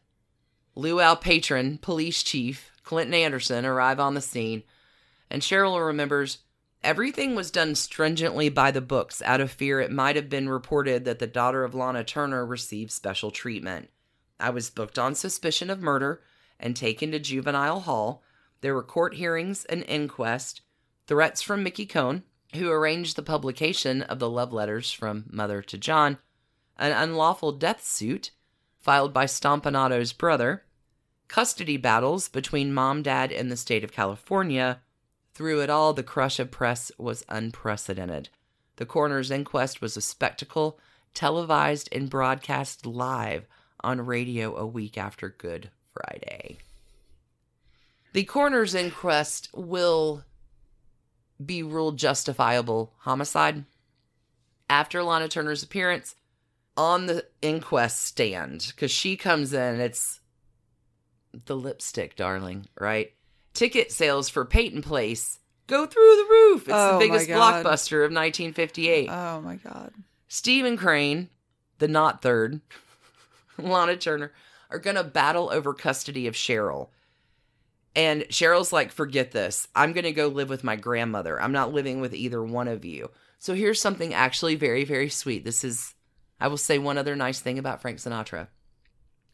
luau 0.76 1.16
patron, 1.16 1.80
police 1.80 2.24
chief, 2.24 2.72
Clinton 2.84 3.14
Anderson 3.14 3.66
arrive 3.66 4.00
on 4.00 4.14
the 4.14 4.22
scene, 4.22 4.64
and 5.30 5.42
Cheryl 5.42 5.86
remembers 5.86 6.40
everything 6.84 7.36
was 7.36 7.52
done 7.52 7.76
stringently 7.76 8.50
by 8.50 8.72
the 8.72 8.82
books 8.82 9.22
out 9.24 9.42
of 9.42 9.52
fear 9.52 9.82
it 9.82 9.92
might 9.92 10.16
have 10.16 10.30
been 10.30 10.48
reported 10.48 11.04
that 11.06 11.20
the 11.20 11.28
daughter 11.28 11.64
of 11.64 11.76
Lana 11.76 12.04
Turner 12.04 12.46
received 12.46 12.92
special 12.92 13.32
treatment. 13.32 13.90
I 14.40 14.50
was 14.50 14.70
booked 14.70 15.00
on 15.00 15.16
suspicion 15.16 15.70
of 15.70 15.82
murder 15.82 16.22
and 16.60 16.76
taken 16.76 17.12
to 17.12 17.20
juvenile 17.20 17.82
hall. 17.82 18.24
There 18.62 18.74
were 18.74 18.84
court 18.84 19.16
hearings, 19.16 19.66
an 19.66 19.84
inquest, 19.84 20.62
threats 21.06 21.42
from 21.42 21.64
Mickey 21.64 21.86
Cohen, 21.86 22.24
who 22.56 22.70
arranged 22.70 23.16
the 23.16 23.24
publication 23.24 24.02
of 24.04 24.20
the 24.20 24.30
love 24.30 24.54
letters 24.54 24.92
from 24.92 25.26
mother 25.30 25.62
to 25.62 25.78
John, 25.78 26.18
an 26.78 26.92
unlawful 26.92 27.52
death 27.52 27.84
suit 27.84 28.32
filed 28.80 29.14
by 29.14 29.26
Stompanato's 29.26 30.14
brother, 30.14 30.64
custody 31.28 31.78
battles 31.78 32.30
between 32.30 32.74
mom, 32.74 33.02
dad, 33.02 33.32
and 33.32 33.52
the 33.52 33.58
state 33.58 33.84
of 33.84 33.92
California. 33.92 34.82
Through 35.34 35.62
it 35.62 35.70
all, 35.70 35.94
the 35.94 36.04
crush 36.04 36.40
of 36.40 36.52
press 36.52 36.92
was 36.98 37.26
unprecedented. 37.28 38.30
The 38.78 38.86
coroner's 38.86 39.32
inquest 39.32 39.82
was 39.82 39.98
a 39.98 40.02
spectacle, 40.02 40.80
televised 41.14 41.90
and 41.92 42.10
broadcast 42.10 42.86
live 42.86 43.46
on 43.82 44.06
radio 44.06 44.56
a 44.56 44.66
week 44.66 44.98
after 44.98 45.30
Good 45.30 45.70
Friday. 45.94 46.58
The 48.14 48.24
coroner's 48.24 48.74
inquest 48.76 49.50
will 49.54 50.24
be 51.44 51.62
ruled 51.64 51.98
justifiable 51.98 52.94
homicide. 53.00 53.66
After 54.70 55.04
Lana 55.04 55.28
Turner's 55.28 55.64
appearance 55.64 56.16
on 56.76 57.06
the 57.06 57.26
inquest 57.42 58.04
stand, 58.04 58.66
because 58.76 58.92
she 58.92 59.16
comes 59.16 59.54
in, 59.54 59.80
it's 59.80 60.20
the 61.46 61.56
lipstick, 61.56 62.16
darling, 62.16 62.68
right? 62.80 63.14
Ticket 63.54 63.92
sales 63.92 64.30
for 64.30 64.46
Peyton 64.46 64.82
Place 64.82 65.40
go 65.68 65.86
through 65.86 66.16
the 66.16 66.28
roof. 66.30 66.64
It's 66.64 66.72
Oh, 66.74 66.94
the 66.94 67.00
biggest 67.06 67.30
blockbuster 67.30 68.04
of 68.06 68.12
1958. 68.12 69.10
Oh 69.10 69.42
my 69.42 69.56
god. 69.56 69.94
Stephen 70.28 70.76
Crane, 70.78 71.30
the 71.80 71.88
not 71.88 72.22
third, 72.22 72.62
Lana 73.62 73.98
Turner, 73.98 74.32
are 74.70 74.80
going 74.80 74.96
to 74.96 75.04
battle 75.04 75.50
over 75.52 75.74
custody 75.74 76.28
of 76.28 76.36
Cheryl. 76.36 76.90
And 77.96 78.24
Cheryl's 78.24 78.74
like, 78.74 78.92
forget 78.92 79.32
this. 79.32 79.68
I'm 79.76 79.94
going 79.94 80.04
to 80.04 80.12
go 80.12 80.28
live 80.28 80.50
with 80.50 80.64
my 80.64 80.76
grandmother. 80.76 81.42
I'm 81.42 81.52
not 81.52 81.74
living 81.74 82.00
with 82.00 82.14
either 82.14 82.44
one 82.44 82.68
of 82.68 82.86
you. 82.86 83.10
So 83.40 83.54
here's 83.54 83.82
something 83.82 84.14
actually 84.14 84.56
very, 84.56 84.84
very 84.84 85.10
sweet. 85.10 85.44
This 85.44 85.64
is, 85.64 85.96
I 86.40 86.48
will 86.48 86.58
say 86.58 86.78
one 86.78 86.98
other 86.98 87.16
nice 87.16 87.40
thing 87.40 87.58
about 87.58 87.82
Frank 87.82 87.98
Sinatra. 87.98 88.50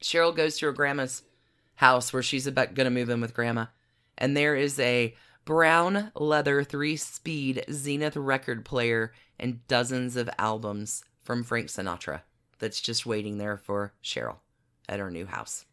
Cheryl 0.02 0.36
goes 0.36 0.58
to 0.58 0.68
her 0.68 0.72
grandma's 0.72 1.24
house 1.76 2.14
where 2.14 2.24
she's 2.24 2.48
about 2.48 2.74
going 2.74 2.86
to 2.86 2.92
move 2.92 3.10
in 3.10 3.22
with 3.22 3.34
grandma. 3.34 3.66
And 4.18 4.38
there 4.38 4.56
is 4.56 4.80
a 4.80 5.16
brown 5.46 6.12
leather 6.16 6.64
three 6.64 6.96
speed 6.96 7.66
Zenith 7.72 8.16
record 8.16 8.64
player 8.64 9.14
and 9.40 9.66
dozens 9.68 10.16
of 10.16 10.30
albums 10.38 11.04
from 11.24 11.44
Frank 11.44 11.68
Sinatra 11.68 12.22
that's 12.60 12.82
just 12.82 13.06
waiting 13.06 13.38
there 13.38 13.58
for 13.58 13.94
Cheryl 14.04 14.38
at 14.88 15.00
her 15.00 15.12
new 15.12 15.26
house. 15.26 15.66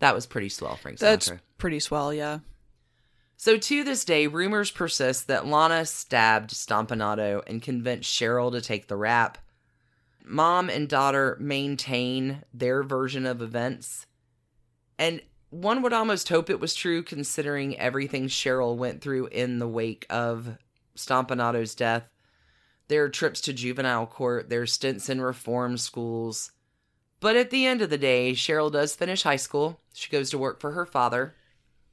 That 0.00 0.14
was 0.14 0.26
pretty 0.26 0.48
swell, 0.48 0.76
Frank 0.76 0.98
Sinatra. 0.98 1.00
That's 1.00 1.32
pretty 1.58 1.80
swell, 1.80 2.12
yeah. 2.12 2.40
So 3.36 3.56
to 3.56 3.84
this 3.84 4.04
day, 4.04 4.26
rumors 4.26 4.70
persist 4.70 5.26
that 5.28 5.46
Lana 5.46 5.86
stabbed 5.86 6.50
Stompanato 6.50 7.42
and 7.46 7.62
convinced 7.62 8.10
Cheryl 8.12 8.52
to 8.52 8.60
take 8.60 8.88
the 8.88 8.96
rap. 8.96 9.38
Mom 10.24 10.70
and 10.70 10.88
daughter 10.88 11.36
maintain 11.40 12.42
their 12.52 12.82
version 12.82 13.26
of 13.26 13.42
events. 13.42 14.06
And 14.98 15.20
one 15.50 15.82
would 15.82 15.92
almost 15.92 16.28
hope 16.28 16.48
it 16.48 16.60
was 16.60 16.74
true 16.74 17.02
considering 17.02 17.78
everything 17.78 18.28
Cheryl 18.28 18.76
went 18.76 19.00
through 19.00 19.26
in 19.26 19.58
the 19.58 19.68
wake 19.68 20.06
of 20.08 20.56
Stompanato's 20.96 21.74
death. 21.74 22.08
Their 22.88 23.08
trips 23.08 23.40
to 23.42 23.52
juvenile 23.52 24.06
court, 24.06 24.50
their 24.50 24.66
stints 24.66 25.08
in 25.08 25.20
reform 25.20 25.78
schools. 25.78 26.52
But 27.20 27.36
at 27.36 27.50
the 27.50 27.64
end 27.64 27.80
of 27.80 27.90
the 27.90 27.98
day, 27.98 28.32
Cheryl 28.32 28.70
does 28.70 28.94
finish 28.94 29.22
high 29.22 29.36
school. 29.36 29.80
She 29.94 30.10
goes 30.10 30.28
to 30.30 30.38
work 30.38 30.60
for 30.60 30.72
her 30.72 30.84
father. 30.84 31.34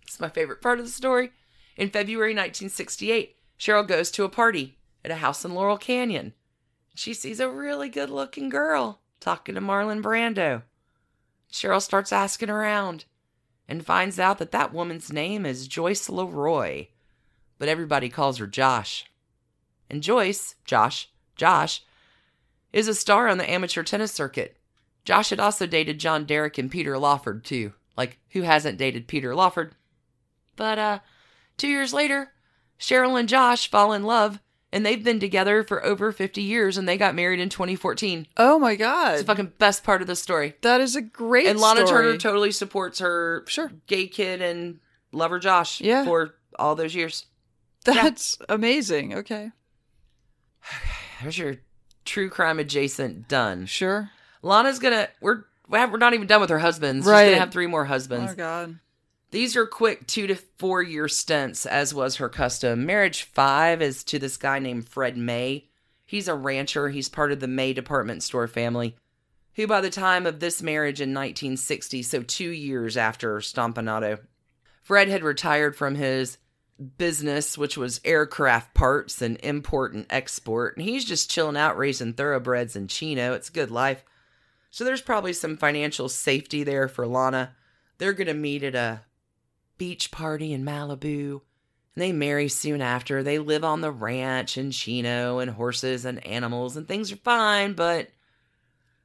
It's 0.04 0.20
my 0.20 0.30
favorite 0.30 0.62
part 0.62 0.80
of 0.80 0.86
the 0.86 0.92
story. 0.92 1.32
In 1.78 1.90
February 1.90 2.32
1968, 2.32 3.38
Cheryl 3.58 3.88
goes 3.88 4.12
to 4.12 4.26
a 4.26 4.30
party 4.30 4.78
at 5.06 5.12
a 5.12 5.16
house 5.16 5.46
in 5.46 5.54
Laurel 5.54 5.78
Canyon. 5.78 6.34
She 6.94 7.14
sees 7.14 7.40
a 7.40 7.50
really 7.50 7.88
good 7.88 8.10
looking 8.10 8.50
girl 8.50 9.00
talking 9.22 9.56
to 9.56 9.62
Marlon 9.62 10.02
Brando. 10.02 10.64
Cheryl 11.52 11.82
starts 11.82 12.12
asking 12.12 12.50
around 12.50 13.06
and 13.68 13.86
finds 13.86 14.20
out 14.20 14.38
that 14.40 14.52
that 14.52 14.74
woman's 14.74 15.14
name 15.14 15.46
is 15.46 15.68
Joyce 15.68 16.10
Leroy, 16.10 16.88
but 17.58 17.70
everybody 17.70 18.10
calls 18.10 18.38
her 18.40 18.48
Josh. 18.48 19.06
And 19.92 20.02
Joyce, 20.02 20.56
Josh, 20.64 21.10
Josh, 21.36 21.84
is 22.72 22.88
a 22.88 22.96
star 22.96 23.28
on 23.28 23.38
the 23.38 23.50
amateur 23.50 23.84
tennis 23.84 24.14
circuit. 24.14 24.56
Josh 25.04 25.32
had 25.32 25.40
also 25.40 25.68
dated 25.68 26.00
John 26.00 26.24
Derek 26.24 26.58
and 26.58 26.72
Peter 26.72 26.98
Lawford, 26.98 27.44
too. 27.44 27.74
Like, 27.98 28.18
who 28.30 28.44
hasn't 28.44 28.78
dated 28.78 29.08
Peter 29.10 29.36
Lawford? 29.36 29.76
But, 30.56 30.80
uh, 30.80 31.00
two 31.58 31.68
years 31.68 31.94
later, 31.94 32.32
Cheryl 32.80 33.20
and 33.20 33.28
Josh 33.28 33.70
fall 33.70 33.92
in 33.92 34.04
love, 34.04 34.40
and 34.72 34.86
they've 34.86 35.04
been 35.04 35.20
together 35.20 35.62
for 35.62 35.84
over 35.84 36.14
50 36.14 36.42
years, 36.42 36.78
and 36.78 36.88
they 36.88 36.98
got 36.98 37.14
married 37.14 37.42
in 37.42 37.50
2014. 37.50 38.28
Oh 38.38 38.58
my 38.58 38.76
God. 38.76 39.14
It's 39.16 39.22
the 39.24 39.28
fucking 39.28 39.54
best 39.58 39.84
part 39.84 40.02
of 40.02 40.08
the 40.08 40.16
story. 40.16 40.54
That 40.62 40.80
is 40.80 40.96
a 40.96 41.02
great 41.02 41.48
and 41.48 41.60
Lana 41.60 41.86
story. 41.86 42.04
Turner 42.06 42.18
totally 42.18 42.52
supports 42.52 43.00
her 43.00 43.44
Sure. 43.46 43.74
gay 43.88 44.08
kid 44.08 44.42
and 44.42 44.80
lover 45.12 45.38
Josh 45.40 45.82
Yeah. 45.82 46.06
for 46.06 46.36
all 46.58 46.76
those 46.76 46.96
years. 46.96 47.26
That's 47.84 48.38
amazing. 48.48 49.14
Okay. 49.16 49.52
There's 51.22 51.38
your 51.38 51.58
true 52.06 52.30
crime 52.30 52.60
adjacent 52.60 53.28
done. 53.28 53.66
Sure. 53.66 54.12
Lana's 54.42 54.80
gonna 54.80 55.08
we're 55.20 55.44
we're 55.68 55.98
not 55.98 56.14
even 56.14 56.28
done 56.28 56.42
with 56.42 56.50
her 56.50 56.60
husbands. 56.60 57.06
She's 57.06 57.12
gonna 57.12 57.36
have 57.36 57.52
three 57.52 57.68
more 57.68 57.86
husbands. 57.86 58.34
Oh 58.34 58.36
god. 58.36 58.80
These 59.32 59.56
are 59.56 59.66
quick 59.66 60.08
two 60.08 60.28
to 60.28 60.36
four 60.36 60.82
year 60.82 61.08
stints, 61.08 61.66
as 61.66 61.94
was 61.94 62.18
her 62.18 62.28
custom. 62.28 62.86
Marriage 62.86 63.24
five 63.24 63.82
is 63.82 64.04
to 64.06 64.20
this 64.20 64.38
guy 64.38 64.60
named 64.60 64.90
Fred 64.90 65.18
May. 65.18 65.70
He's 66.06 66.28
a 66.28 66.36
rancher. 66.36 66.90
He's 66.90 67.08
part 67.08 67.32
of 67.32 67.40
the 67.40 67.48
May 67.48 67.72
department 67.72 68.24
store 68.24 68.48
family, 68.48 68.98
who 69.56 69.68
by 69.68 69.80
the 69.80 69.90
time 69.90 70.26
of 70.26 70.42
this 70.42 70.62
marriage 70.62 71.00
in 71.00 71.14
1960, 71.14 72.04
so 72.04 72.22
two 72.22 72.50
years 72.50 72.98
after 72.98 73.38
Stompanato, 73.38 74.20
Fred 74.82 75.08
had 75.08 75.24
retired 75.24 75.78
from 75.78 75.96
his 75.96 76.38
business, 76.82 77.58
which 77.58 77.78
was 77.78 78.02
aircraft 78.04 78.74
parts 78.74 79.22
and 79.22 79.38
import 79.44 79.94
and 79.94 80.06
export, 80.10 80.78
and 80.78 80.86
he's 80.86 81.06
just 81.06 81.30
chilling 81.30 81.58
out 81.58 81.78
raising 81.78 82.14
thoroughbreds 82.14 82.76
in 82.76 82.88
Chino. 82.88 83.34
It's 83.34 83.50
a 83.50 83.54
good 83.54 83.72
life. 83.72 84.04
So 84.70 84.84
there's 84.84 85.02
probably 85.02 85.34
some 85.34 85.58
financial 85.58 86.10
safety 86.10 86.64
there 86.64 86.88
for 86.88 87.06
Lana. 87.06 87.56
They're 87.98 88.14
going 88.14 88.28
to 88.28 88.34
meet 88.34 88.64
at 88.64 88.76
a 88.76 89.02
beach 89.78 90.12
party 90.12 90.54
in 90.54 90.64
Malibu. 90.64 91.42
And 91.94 92.02
they 92.02 92.14
marry 92.14 92.48
soon 92.48 92.82
after. 92.82 93.22
They 93.22 93.38
live 93.38 93.64
on 93.66 93.82
the 93.82 93.92
ranch 93.92 94.58
in 94.58 94.72
Chino 94.72 95.40
and 95.40 95.52
horses 95.52 96.06
and 96.06 96.26
animals, 96.26 96.78
and 96.78 96.88
things 96.88 97.12
are 97.12 97.18
fine, 97.18 97.74
but 97.74 98.10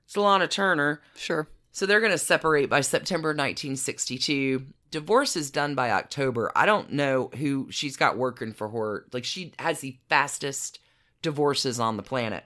it's 0.04 0.16
Lana 0.16 0.46
Turner. 0.46 1.02
Sure. 1.16 1.48
So 1.72 1.84
they're 1.84 2.00
going 2.00 2.12
to 2.12 2.18
separate 2.18 2.70
by 2.70 2.80
September 2.80 3.30
1962. 3.30 4.64
Divorce 4.96 5.36
is 5.36 5.50
done 5.50 5.74
by 5.74 5.90
October. 5.90 6.50
I 6.56 6.64
don't 6.64 6.92
know 6.92 7.28
who 7.36 7.68
she's 7.70 7.98
got 7.98 8.16
working 8.16 8.54
for 8.54 8.70
her. 8.70 9.04
Like, 9.12 9.26
she 9.26 9.52
has 9.58 9.80
the 9.80 9.98
fastest 10.08 10.78
divorces 11.20 11.78
on 11.78 11.98
the 11.98 12.02
planet. 12.02 12.44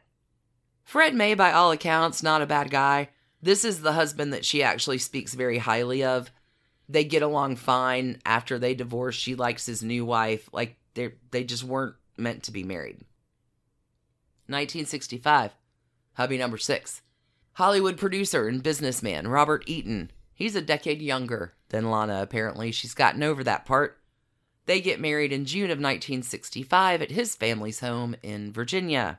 Fred 0.82 1.14
May, 1.14 1.34
by 1.34 1.52
all 1.52 1.70
accounts, 1.70 2.24
not 2.24 2.42
a 2.42 2.46
bad 2.46 2.68
guy. 2.68 3.10
This 3.40 3.64
is 3.64 3.82
the 3.82 3.92
husband 3.92 4.32
that 4.32 4.44
she 4.44 4.64
actually 4.64 4.98
speaks 4.98 5.32
very 5.32 5.58
highly 5.58 6.02
of. 6.02 6.32
They 6.88 7.04
get 7.04 7.22
along 7.22 7.54
fine 7.54 8.20
after 8.26 8.58
they 8.58 8.74
divorce. 8.74 9.14
She 9.14 9.36
likes 9.36 9.66
his 9.66 9.84
new 9.84 10.04
wife. 10.04 10.48
Like 10.52 10.76
they 10.94 11.12
they 11.30 11.44
just 11.44 11.62
weren't 11.62 11.94
meant 12.16 12.42
to 12.42 12.50
be 12.50 12.64
married. 12.64 12.96
1965. 14.48 15.52
Hubby 16.14 16.36
number 16.36 16.58
6. 16.58 17.02
Hollywood 17.52 17.96
producer 17.96 18.48
and 18.48 18.60
businessman 18.60 19.28
Robert 19.28 19.62
Eaton. 19.68 20.10
He's 20.34 20.56
a 20.56 20.60
decade 20.60 21.00
younger 21.00 21.54
than 21.70 21.90
Lana 21.90 22.22
apparently. 22.22 22.70
She's 22.72 22.94
gotten 22.94 23.22
over 23.22 23.42
that 23.44 23.64
part. 23.64 23.96
They 24.66 24.80
get 24.80 25.00
married 25.00 25.32
in 25.32 25.46
June 25.46 25.64
of 25.70 25.78
1965 25.78 27.02
at 27.02 27.10
his 27.10 27.34
family's 27.34 27.80
home 27.80 28.14
in 28.22 28.52
Virginia. 28.52 29.18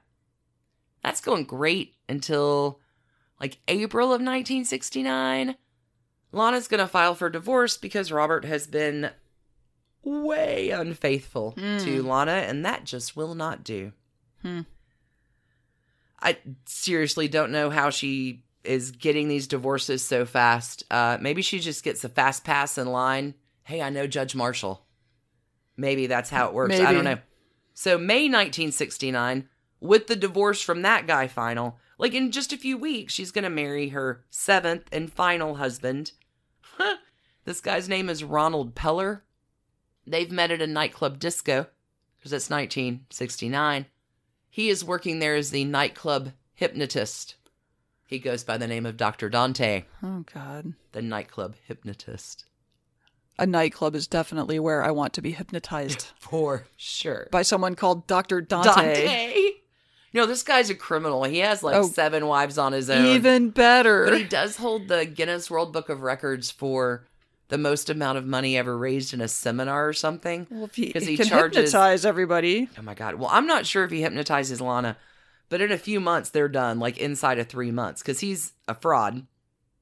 That's 1.03 1.19
going 1.21 1.43
great 1.45 1.95
until 2.07 2.79
like 3.39 3.57
April 3.67 4.07
of 4.07 4.21
1969. 4.21 5.55
Lana's 6.31 6.67
going 6.69 6.79
to 6.79 6.87
file 6.87 7.15
for 7.15 7.29
divorce 7.29 7.75
because 7.75 8.11
Robert 8.11 8.45
has 8.45 8.67
been 8.67 9.09
way 10.03 10.69
unfaithful 10.69 11.53
Mm. 11.57 11.83
to 11.83 12.03
Lana, 12.03 12.31
and 12.31 12.63
that 12.65 12.85
just 12.85 13.15
will 13.17 13.35
not 13.35 13.63
do. 13.63 13.91
Hmm. 14.41 14.61
I 16.21 16.37
seriously 16.65 17.27
don't 17.27 17.51
know 17.51 17.69
how 17.69 17.89
she 17.89 18.43
is 18.63 18.91
getting 18.91 19.27
these 19.27 19.47
divorces 19.47 20.03
so 20.03 20.25
fast. 20.25 20.83
Uh, 20.91 21.17
maybe 21.19 21.41
she 21.41 21.59
just 21.59 21.83
gets 21.83 22.03
a 22.03 22.09
fast 22.09 22.43
pass 22.43 22.77
in 22.77 22.87
line. 22.87 23.33
Hey, 23.63 23.81
I 23.81 23.89
know 23.89 24.07
Judge 24.07 24.35
Marshall. 24.35 24.85
Maybe 25.77 26.07
that's 26.07 26.29
how 26.29 26.47
it 26.47 26.53
works. 26.53 26.79
I 26.79 26.93
don't 26.93 27.03
know. 27.03 27.19
So, 27.73 27.97
May 27.97 28.23
1969, 28.23 29.47
with 29.79 30.07
the 30.07 30.15
divorce 30.15 30.61
from 30.61 30.81
that 30.81 31.07
guy 31.07 31.27
final, 31.27 31.79
like 31.97 32.13
in 32.13 32.31
just 32.31 32.53
a 32.53 32.57
few 32.57 32.77
weeks, 32.77 33.13
she's 33.13 33.31
going 33.31 33.43
to 33.43 33.49
marry 33.49 33.89
her 33.89 34.23
seventh 34.29 34.87
and 34.91 35.11
final 35.11 35.55
husband. 35.55 36.11
this 37.45 37.61
guy's 37.61 37.87
name 37.87 38.09
is 38.09 38.23
Ronald 38.23 38.75
Pellar. 38.75 39.21
They've 40.05 40.31
met 40.31 40.51
at 40.51 40.61
a 40.61 40.67
nightclub 40.67 41.19
disco 41.19 41.67
because 42.17 42.33
it's 42.33 42.49
1969. 42.49 43.85
He 44.49 44.69
is 44.69 44.83
working 44.83 45.19
there 45.19 45.35
as 45.35 45.51
the 45.51 45.63
nightclub 45.63 46.33
hypnotist. 46.53 47.35
He 48.11 48.19
goes 48.19 48.43
by 48.43 48.57
the 48.57 48.67
name 48.67 48.85
of 48.85 48.97
Dr. 48.97 49.29
Dante, 49.29 49.85
Oh 50.03 50.25
God. 50.33 50.73
the 50.91 51.01
nightclub 51.01 51.55
hypnotist. 51.65 52.43
A 53.39 53.45
nightclub 53.45 53.95
is 53.95 54.05
definitely 54.05 54.59
where 54.59 54.83
I 54.83 54.91
want 54.91 55.13
to 55.13 55.21
be 55.21 55.31
hypnotized 55.31 56.07
For 56.19 56.65
sure. 56.75 57.29
by 57.31 57.41
someone 57.43 57.75
called 57.75 58.07
Dr. 58.07 58.41
Dante. 58.41 58.69
Dante. 59.05 59.49
No, 60.13 60.25
this 60.25 60.43
guy's 60.43 60.69
a 60.69 60.75
criminal. 60.75 61.23
He 61.23 61.39
has 61.39 61.63
like 61.63 61.73
Oh. 61.77 61.87
seven 61.87 62.27
wives 62.27 62.57
on 62.57 62.73
his 62.73 62.89
own. 62.89 63.05
Even 63.05 63.49
better. 63.49 64.03
But 64.03 64.17
he 64.17 64.25
does 64.25 64.57
hold 64.57 64.89
the 64.89 65.05
Guinness 65.05 65.49
World 65.49 65.71
Book 65.71 65.87
of 65.87 66.01
Records 66.01 66.51
for 66.51 67.07
the 67.47 67.57
most 67.57 67.89
amount 67.89 68.17
of 68.17 68.25
money 68.25 68.57
ever 68.57 68.77
raised 68.77 69.13
in 69.13 69.21
a 69.21 69.29
seminar 69.29 69.87
or 69.87 69.93
something. 69.93 70.47
well, 70.51 70.65
if 70.65 70.75
he, 70.75 70.87
he 70.93 70.99
he 70.99 71.15
can 71.17 71.27
charges- 71.27 71.71
hypnotize 71.71 72.05
everybody. 72.05 72.67
Oh 72.77 72.81
my 72.81 72.93
god. 72.93 73.15
Well, 73.15 73.29
I'm 73.31 73.47
not 73.47 73.65
sure 73.65 73.85
if 73.85 73.91
he 73.91 74.01
hypnotizes 74.01 74.59
Lana, 74.59 74.97
but 75.51 75.59
in 75.61 75.69
a 75.71 75.77
few 75.77 75.99
months 75.99 76.29
they're 76.29 76.47
done, 76.47 76.79
like 76.79 76.97
inside 76.97 77.37
of 77.37 77.47
three 77.47 77.71
months, 77.71 78.01
because 78.01 78.21
he's 78.21 78.53
a 78.69 78.73
fraud. 78.73 79.27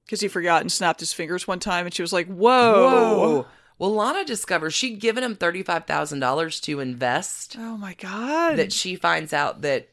Because 0.03 0.19
he 0.21 0.27
forgot 0.27 0.61
and 0.61 0.71
snapped 0.71 0.99
his 0.99 1.13
fingers 1.13 1.47
one 1.47 1.59
time, 1.59 1.85
and 1.85 1.93
she 1.93 2.01
was 2.01 2.11
like, 2.11 2.25
"Whoa, 2.25 3.45
Well, 3.77 3.93
Lana 3.93 4.25
discovers 4.25 4.73
she'd 4.73 4.99
given 4.99 5.23
him 5.23 5.35
thirty-five 5.35 5.85
thousand 5.85 6.19
dollars 6.19 6.59
to 6.61 6.79
invest. 6.79 7.55
oh 7.59 7.77
my 7.77 7.93
god!" 7.93 8.57
That 8.57 8.73
she 8.73 8.95
finds 8.95 9.31
out 9.33 9.61
that 9.61 9.89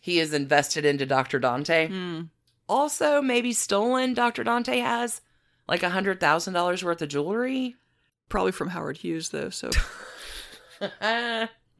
he 0.00 0.18
is 0.18 0.32
invested 0.32 0.86
into 0.86 1.04
Dr. 1.04 1.38
Dante. 1.38 1.88
Hmm. 1.88 2.20
Also, 2.68 3.20
maybe 3.20 3.52
stolen. 3.52 4.14
Dr. 4.14 4.42
Dante 4.44 4.78
has 4.78 5.20
like 5.68 5.82
a 5.82 5.90
hundred 5.90 6.18
thousand 6.18 6.54
dollars 6.54 6.82
worth 6.82 7.02
of 7.02 7.10
jewelry. 7.10 7.76
Probably 8.30 8.52
from 8.52 8.70
Howard 8.70 8.96
Hughes 8.96 9.28
though. 9.28 9.50
So 9.50 9.70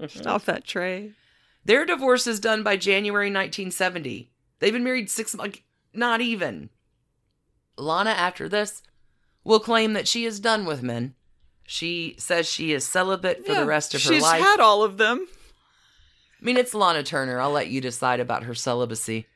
stop 0.07 0.45
that 0.45 0.65
tray. 0.67 1.13
Their 1.65 1.85
divorce 1.85 2.27
is 2.27 2.41
done 2.41 2.63
by 2.63 2.77
January 2.77 3.27
1970. 3.27 4.31
They've 4.59 4.73
been 4.73 4.85
married 4.85 5.11
six 5.11 5.35
months, 5.35 5.61
not 5.93 6.21
even. 6.21 6.71
Lana, 7.77 8.11
after 8.11 8.49
this, 8.49 8.83
will 9.45 9.61
claim 9.61 9.93
that 9.93 10.09
she 10.09 10.25
is 10.25 10.41
done 10.41 10.65
with 10.65 10.83
men. 10.83 11.15
She 11.65 12.17
says 12.19 12.49
she 12.49 12.73
is 12.73 12.85
celibate 12.87 13.47
for 13.47 13.53
Yeah, 13.53 13.61
the 13.61 13.67
rest 13.67 13.95
of 13.95 14.03
her 14.03 14.11
life. 14.11 14.37
she's 14.37 14.45
had 14.45 14.61
all 14.61 14.83
of 14.83 14.99
them. 14.99 15.27
I 16.41 16.45
mean, 16.45 16.57
it's 16.57 16.75
Lana 16.75 17.03
Turner. 17.05 17.41
I'll 17.41 17.53
let 17.53 17.69
you 17.69 17.81
decide 17.81 18.19
about 18.21 18.43
her 18.45 18.55
celibacy. 18.55 19.27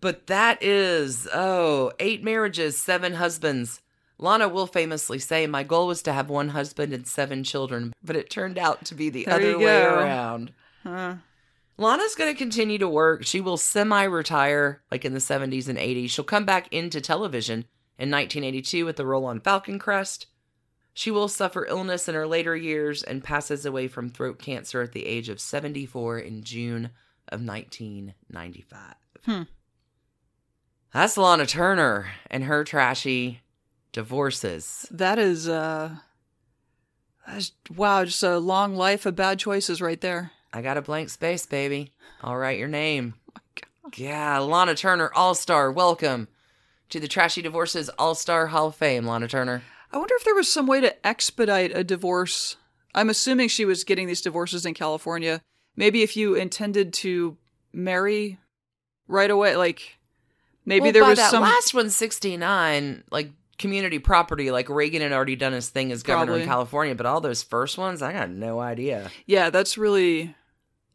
But 0.00 0.26
that 0.26 0.62
is, 0.62 1.28
oh, 1.32 1.92
eight 2.00 2.24
marriages, 2.24 2.78
seven 2.78 3.14
husbands. 3.14 3.80
Lana 4.18 4.48
will 4.48 4.66
famously 4.66 5.18
say, 5.18 5.46
My 5.46 5.62
goal 5.62 5.86
was 5.86 6.02
to 6.02 6.12
have 6.12 6.30
one 6.30 6.48
husband 6.48 6.92
and 6.92 7.06
seven 7.06 7.44
children, 7.44 7.92
but 8.02 8.16
it 8.16 8.30
turned 8.30 8.58
out 8.58 8.84
to 8.86 8.94
be 8.94 9.10
the 9.10 9.24
There 9.24 9.34
other 9.34 9.58
way 9.58 9.82
around. 9.82 10.52
Huh. 10.82 11.16
Lana's 11.82 12.14
going 12.14 12.32
to 12.32 12.38
continue 12.38 12.78
to 12.78 12.88
work. 12.88 13.24
She 13.24 13.40
will 13.40 13.56
semi 13.56 14.04
retire 14.04 14.82
like 14.90 15.04
in 15.04 15.12
the 15.12 15.18
70s 15.18 15.68
and 15.68 15.78
80s. 15.78 16.10
She'll 16.10 16.24
come 16.24 16.44
back 16.44 16.72
into 16.72 17.00
television 17.00 17.66
in 17.98 18.10
1982 18.10 18.84
with 18.84 18.96
the 18.96 19.06
role 19.06 19.26
on 19.26 19.40
Falcon 19.40 19.78
Crest. 19.78 20.26
She 20.94 21.10
will 21.10 21.28
suffer 21.28 21.66
illness 21.66 22.08
in 22.08 22.14
her 22.14 22.26
later 22.26 22.54
years 22.54 23.02
and 23.02 23.24
passes 23.24 23.64
away 23.64 23.88
from 23.88 24.10
throat 24.10 24.38
cancer 24.38 24.82
at 24.82 24.92
the 24.92 25.06
age 25.06 25.28
of 25.28 25.40
74 25.40 26.18
in 26.18 26.42
June 26.42 26.90
of 27.28 27.44
1995. 27.44 28.94
Hmm. 29.24 29.42
That's 30.92 31.16
Lana 31.16 31.46
Turner 31.46 32.08
and 32.30 32.44
her 32.44 32.64
trashy 32.64 33.40
divorces. 33.92 34.86
That 34.90 35.18
is, 35.18 35.48
uh, 35.48 35.96
that's, 37.26 37.52
wow, 37.74 38.04
just 38.04 38.22
a 38.22 38.38
long 38.38 38.74
life 38.74 39.06
of 39.06 39.16
bad 39.16 39.38
choices 39.38 39.80
right 39.80 40.00
there. 40.00 40.32
I 40.52 40.62
got 40.62 40.76
a 40.76 40.82
blank 40.82 41.08
space, 41.10 41.46
baby. 41.46 41.92
I'll 42.22 42.36
write 42.36 42.58
your 42.58 42.68
name. 42.68 43.14
Oh 43.84 43.90
yeah, 43.96 44.38
Lana 44.38 44.76
Turner, 44.76 45.10
All 45.16 45.34
Star. 45.34 45.70
Welcome 45.72 46.28
to 46.88 47.00
the 47.00 47.08
Trashy 47.08 47.42
Divorces 47.42 47.88
All 47.98 48.14
Star 48.14 48.46
Hall 48.46 48.68
of 48.68 48.76
Fame, 48.76 49.04
Lana 49.08 49.26
Turner. 49.26 49.62
I 49.92 49.98
wonder 49.98 50.14
if 50.14 50.24
there 50.24 50.36
was 50.36 50.48
some 50.48 50.68
way 50.68 50.80
to 50.80 51.04
expedite 51.06 51.76
a 51.76 51.82
divorce. 51.82 52.56
I'm 52.94 53.10
assuming 53.10 53.48
she 53.48 53.64
was 53.64 53.82
getting 53.82 54.06
these 54.06 54.20
divorces 54.20 54.64
in 54.64 54.74
California. 54.74 55.40
Maybe 55.74 56.02
if 56.02 56.16
you 56.16 56.36
intended 56.36 56.92
to 56.94 57.36
marry 57.72 58.38
right 59.08 59.30
away, 59.32 59.56
like 59.56 59.98
maybe 60.64 60.84
Well, 60.84 60.92
there 60.92 61.04
was 61.04 61.18
that 61.18 61.32
some. 61.32 61.42
last 61.42 61.74
one, 61.74 61.90
69, 61.90 63.02
like 63.10 63.32
community 63.58 63.98
property, 63.98 64.52
like 64.52 64.68
Reagan 64.68 65.02
had 65.02 65.12
already 65.12 65.34
done 65.36 65.52
his 65.54 65.70
thing 65.70 65.90
as 65.90 66.04
governor 66.04 66.26
Probably. 66.26 66.42
in 66.42 66.48
California, 66.48 66.94
but 66.94 67.04
all 67.06 67.20
those 67.20 67.42
first 67.42 67.78
ones, 67.78 68.00
I 68.00 68.12
got 68.12 68.30
no 68.30 68.60
idea. 68.60 69.10
yeah, 69.26 69.50
that's 69.50 69.76
really 69.76 70.36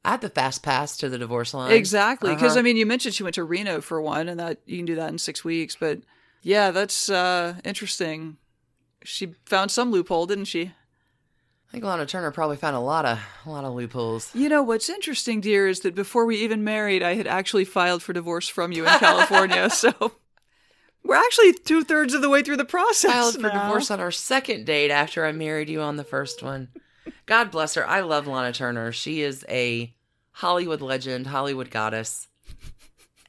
I 0.08 0.12
had 0.12 0.22
the 0.22 0.30
fast 0.30 0.64
pass 0.64 0.96
to 0.98 1.10
the 1.10 1.18
divorce 1.18 1.54
line. 1.54 1.72
exactly 1.72 2.34
because 2.34 2.52
Uh-huh. 2.54 2.60
I 2.60 2.64
mean, 2.64 2.78
you 2.78 2.86
mentioned 2.86 3.14
she 3.14 3.24
went 3.24 3.36
to 3.36 3.44
Reno 3.44 3.82
for 3.82 4.02
one, 4.02 4.28
and 4.30 4.40
that 4.40 4.60
you 4.66 4.78
can 4.78 4.86
do 4.86 4.96
that 4.96 5.10
in 5.10 5.18
six 5.18 5.44
weeks. 5.44 5.76
But 5.80 6.00
yeah, 6.42 6.72
that's 6.72 7.10
uh 7.10 7.56
interesting. 7.64 8.38
She 9.04 9.34
found 9.46 9.70
some 9.72 9.92
loophole, 9.92 10.26
didn't 10.26 10.46
she? 10.46 10.72
I 11.70 11.72
think 11.74 11.84
Lana 11.84 12.06
Turner 12.06 12.32
probably 12.32 12.56
found 12.56 12.76
a 12.78 12.80
lot 12.80 13.06
of 13.06 13.20
a 13.46 13.50
lot 13.50 13.66
of 13.66 13.74
loopholes. 13.74 14.34
You 14.34 14.48
know 14.50 14.64
what's 14.64 14.90
interesting, 14.90 15.42
dear, 15.42 15.68
is 15.68 15.82
that 15.82 15.96
before 15.96 16.26
we 16.26 16.38
even 16.38 16.64
married, 16.64 17.04
I 17.04 17.16
had 17.16 17.28
actually 17.28 17.66
filed 17.66 18.02
for 18.02 18.14
divorce 18.14 18.48
from 18.48 18.72
you 18.72 18.88
in 18.88 18.94
California. 19.00 19.70
so 19.84 19.92
we're 21.04 21.16
actually 21.18 21.54
two 21.54 21.84
thirds 21.84 22.14
of 22.14 22.22
the 22.22 22.30
way 22.30 22.42
through 22.42 22.58
the 22.58 22.64
process. 22.66 23.12
filed 23.12 23.36
for 23.36 23.42
now. 23.50 23.64
divorce 23.66 23.92
on 23.92 24.00
our 24.00 24.12
second 24.12 24.66
date 24.66 24.92
after 24.92 25.26
I 25.26 25.34
married 25.34 25.68
you 25.70 25.82
on 25.82 25.98
the 25.98 26.04
first 26.06 26.42
one. 26.42 26.70
God 27.26 27.52
bless 27.52 27.76
her. 27.76 27.86
I 27.88 28.00
love 28.00 28.28
Lana 28.28 28.54
Turner. 28.54 28.94
She 28.94 29.22
is 29.22 29.46
a 29.50 29.94
Hollywood 30.38 30.82
legend, 30.82 31.26
Hollywood 31.28 31.72
goddess, 31.72 32.28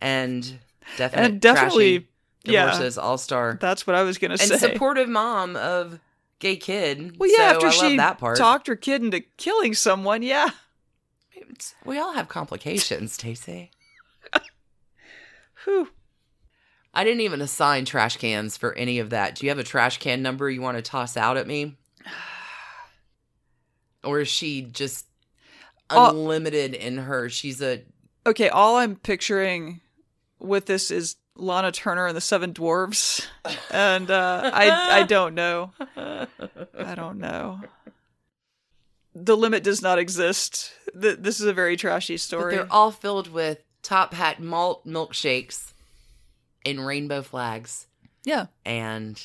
and 0.00 0.58
definite 0.96 1.24
And 1.24 1.40
definitely, 1.40 1.98
trashy 2.00 2.08
yeah. 2.44 2.66
divorces 2.66 2.98
all 2.98 3.16
star 3.18 3.56
That's 3.60 3.86
what 3.86 3.96
I 3.96 4.02
was 4.02 4.18
going 4.18 4.36
to 4.36 4.42
and 4.42 4.60
say. 4.60 4.72
supportive 4.72 5.08
mom 5.08 5.56
of 5.56 6.00
gay 6.38 6.56
kid. 6.56 7.16
well, 7.18 7.30
yeah, 7.30 7.50
so 7.52 7.54
after 7.56 7.66
I 7.68 7.70
she 7.70 7.96
that 7.96 8.18
part. 8.18 8.36
talked 8.36 8.66
her 8.66 8.76
kid 8.76 9.02
into 9.02 9.20
killing 9.38 9.72
someone, 9.74 10.22
yeah. 10.22 10.50
It's- 11.34 11.74
we 11.84 11.98
all 11.98 12.12
have 12.12 12.28
complications, 12.28 13.14
Stacy. 13.14 13.70
Whew. 15.64 15.88
I 16.94 17.04
didn't 17.04 17.20
even 17.22 17.40
assign 17.40 17.84
trash 17.84 18.16
cans 18.18 18.56
for 18.56 18.74
any 18.74 18.98
of 18.98 19.10
that. 19.10 19.34
Do 19.36 19.46
you 19.46 19.50
have 19.50 19.58
a 19.58 19.64
trash 19.64 19.98
can 19.98 20.20
number 20.22 20.50
you 20.50 20.60
want 20.60 20.76
to 20.76 20.82
toss 20.82 21.16
out 21.16 21.36
at 21.38 21.46
me? 21.46 21.76
Or 24.04 24.20
is 24.20 24.28
she 24.28 24.62
just 24.62 25.06
Unlimited 25.90 26.74
in 26.74 26.98
her? 26.98 27.28
She's 27.28 27.60
a 27.62 27.82
Okay, 28.26 28.48
all 28.48 28.76
I'm 28.76 28.96
picturing 28.96 29.80
with 30.38 30.66
this 30.66 30.90
is 30.90 31.16
Lana 31.34 31.72
Turner 31.72 32.06
and 32.06 32.16
the 32.16 32.20
Seven 32.20 32.52
Dwarves, 32.52 33.26
and 33.70 34.10
uh, 34.10 34.50
I 34.52 35.00
I 35.00 35.02
don't 35.04 35.34
know. 35.34 35.72
I 35.96 36.94
don't 36.94 37.18
know. 37.18 37.60
the 39.14 39.36
limit 39.36 39.62
does 39.64 39.80
not 39.80 39.98
exist. 39.98 40.72
Th- 41.00 41.16
this 41.18 41.40
is 41.40 41.46
a 41.46 41.52
very 41.52 41.76
trashy 41.76 42.14
But 42.14 42.20
story. 42.20 42.54
they're 42.56 42.72
all 42.72 42.90
filled 42.90 43.28
with 43.32 43.62
top 43.82 44.12
hat 44.14 44.40
malt 44.40 44.86
milkshakes 44.86 45.72
in 46.64 46.80
rainbow 46.80 47.22
flags 47.22 47.86
yeah, 48.24 48.46
and 48.66 49.20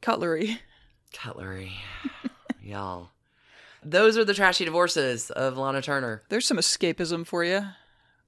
cutlery. 0.00 0.58
cutlery. 1.12 1.72
Y'all. 2.62 3.10
Those 3.82 4.18
are 4.18 4.24
the 4.24 4.34
trashy 4.34 4.64
divorces 4.64 5.30
of 5.30 5.56
Lana 5.56 5.82
Turner. 5.82 6.22
There's 6.28 6.46
some 6.46 6.58
escapism 6.58 7.26
for 7.26 7.44
you 7.44 7.64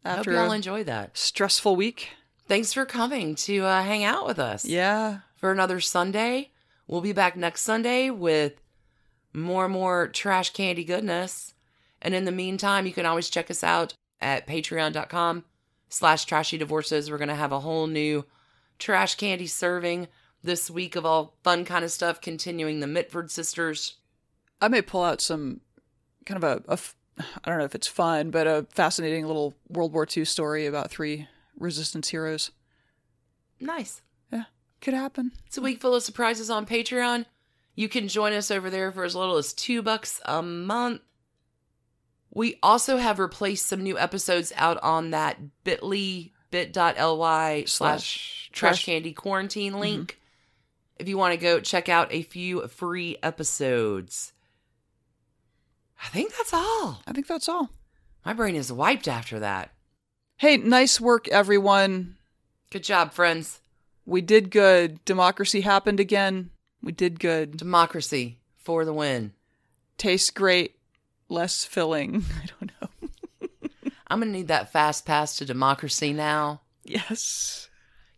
I 0.04 0.16
hope 0.16 0.26
y'all 0.26 0.50
a 0.50 0.54
enjoy 0.54 0.84
that. 0.84 1.16
stressful 1.16 1.76
week. 1.76 2.10
Thanks 2.48 2.72
for 2.72 2.84
coming 2.84 3.34
to 3.36 3.64
uh, 3.64 3.82
hang 3.82 4.02
out 4.04 4.26
with 4.26 4.38
us. 4.38 4.64
Yeah. 4.64 5.18
for 5.36 5.52
another 5.52 5.80
Sunday. 5.80 6.50
We'll 6.86 7.00
be 7.00 7.12
back 7.12 7.36
next 7.36 7.62
Sunday 7.62 8.10
with 8.10 8.54
more 9.32 9.64
and 9.64 9.72
more 9.72 10.08
trash 10.08 10.50
candy 10.50 10.84
goodness. 10.84 11.54
And 12.00 12.14
in 12.14 12.24
the 12.24 12.32
meantime, 12.32 12.86
you 12.86 12.92
can 12.92 13.06
always 13.06 13.30
check 13.30 13.50
us 13.50 13.62
out 13.62 13.94
at 14.20 14.46
patreon.com 14.46 15.44
slash 15.88 16.24
trashy 16.24 16.58
divorces. 16.58 17.10
We're 17.10 17.18
going 17.18 17.28
to 17.28 17.34
have 17.34 17.52
a 17.52 17.60
whole 17.60 17.86
new 17.86 18.24
trash 18.78 19.14
candy 19.14 19.46
serving 19.46 20.08
this 20.42 20.68
week 20.68 20.96
of 20.96 21.06
all 21.06 21.36
fun 21.44 21.64
kind 21.64 21.84
of 21.84 21.92
stuff, 21.92 22.20
continuing 22.20 22.80
the 22.80 22.86
Mitford 22.88 23.30
sisters. 23.30 23.94
I 24.62 24.68
may 24.68 24.80
pull 24.80 25.02
out 25.02 25.20
some 25.20 25.60
kind 26.24 26.42
of 26.42 26.62
a, 26.68 26.72
a 26.72 26.78
I 27.44 27.50
don't 27.50 27.58
know 27.58 27.64
if 27.64 27.74
it's 27.74 27.86
fun, 27.86 28.30
but 28.30 28.46
a 28.46 28.66
fascinating 28.70 29.26
little 29.26 29.54
World 29.68 29.92
War 29.92 30.06
II 30.16 30.24
story 30.24 30.66
about 30.66 30.90
three 30.90 31.28
resistance 31.58 32.08
heroes. 32.08 32.50
Nice. 33.60 34.02
Yeah, 34.32 34.44
could 34.80 34.94
happen. 34.94 35.32
It's 35.46 35.58
a 35.58 35.62
week 35.62 35.80
full 35.80 35.94
of 35.94 36.02
surprises 36.02 36.48
on 36.48 36.64
Patreon. 36.64 37.26
You 37.74 37.88
can 37.88 38.08
join 38.08 38.32
us 38.32 38.50
over 38.50 38.70
there 38.70 38.92
for 38.92 39.04
as 39.04 39.14
little 39.14 39.36
as 39.36 39.52
two 39.52 39.82
bucks 39.82 40.20
a 40.24 40.42
month. 40.42 41.00
We 42.30 42.58
also 42.62 42.96
have 42.96 43.18
replaced 43.18 43.66
some 43.66 43.82
new 43.82 43.98
episodes 43.98 44.52
out 44.56 44.78
on 44.82 45.10
that 45.10 45.38
bit.ly 45.64 46.30
bit.ly 46.50 47.64
slash 47.64 48.50
trash 48.52 48.76
trash- 48.78 48.84
candy 48.86 49.12
quarantine 49.12 49.72
mm-hmm. 49.72 49.80
link. 49.80 50.20
If 50.98 51.08
you 51.08 51.18
want 51.18 51.32
to 51.32 51.40
go 51.40 51.60
check 51.60 51.88
out 51.88 52.12
a 52.12 52.22
few 52.22 52.68
free 52.68 53.16
episodes. 53.22 54.31
I 56.02 56.08
think 56.08 56.36
that's 56.36 56.52
all. 56.52 57.02
I 57.06 57.12
think 57.12 57.26
that's 57.26 57.48
all. 57.48 57.70
My 58.24 58.32
brain 58.32 58.56
is 58.56 58.72
wiped 58.72 59.08
after 59.08 59.38
that. 59.40 59.70
Hey, 60.36 60.56
nice 60.56 61.00
work, 61.00 61.28
everyone. 61.28 62.16
Good 62.70 62.84
job, 62.84 63.12
friends. 63.12 63.60
We 64.04 64.20
did 64.20 64.50
good. 64.50 65.04
Democracy 65.04 65.60
happened 65.60 66.00
again. 66.00 66.50
We 66.82 66.92
did 66.92 67.20
good. 67.20 67.56
Democracy 67.56 68.38
for 68.56 68.84
the 68.84 68.92
win. 68.92 69.32
Tastes 69.96 70.30
great. 70.30 70.76
Less 71.28 71.64
filling. 71.64 72.24
I 72.42 72.46
don't 72.46 72.72
know. 72.80 73.48
I'm 74.08 74.20
going 74.20 74.32
to 74.32 74.38
need 74.38 74.48
that 74.48 74.72
fast 74.72 75.06
pass 75.06 75.36
to 75.36 75.44
democracy 75.44 76.12
now. 76.12 76.62
Yes. 76.84 77.68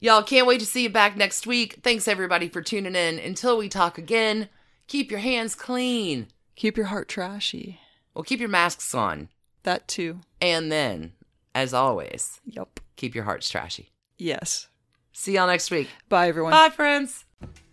Y'all 0.01 0.22
can't 0.22 0.47
wait 0.47 0.61
to 0.61 0.66
see 0.66 0.82
you 0.82 0.91
back 0.91 1.16
next 1.16 1.47
week. 1.47 1.80
Thanks 1.82 2.09
everybody 2.09 2.49
for 2.49 2.62
tuning 2.62 2.97
in. 2.97 3.18
Until 3.18 3.59
we 3.59 3.68
talk 3.68 3.99
again, 3.99 4.49
keep 4.87 5.11
your 5.11 5.20
hands 5.20 5.55
clean. 5.55 6.28
Keep 6.57 6.77
your 6.77 6.87
heart 6.87 7.09
trashy. 7.09 7.81
Well, 8.15 8.23
keep 8.25 8.41
your 8.41 8.49
masks 8.49 8.95
on. 8.95 9.29
That 9.65 9.89
too. 9.89 10.21
And 10.41 10.71
then, 10.71 11.13
as 11.55 11.75
always, 11.75 12.41
Yup. 12.45 12.81
keep 12.97 13.15
your 13.15 13.25
hearts 13.25 13.49
trashy. 13.49 13.91
Yes. 14.19 14.69
See 15.13 15.35
y'all 15.35 15.47
next 15.47 15.71
week. 15.71 15.89
Bye, 16.09 16.29
everyone. 16.29 16.53
Bye, 16.53 16.71
friends. 16.71 17.25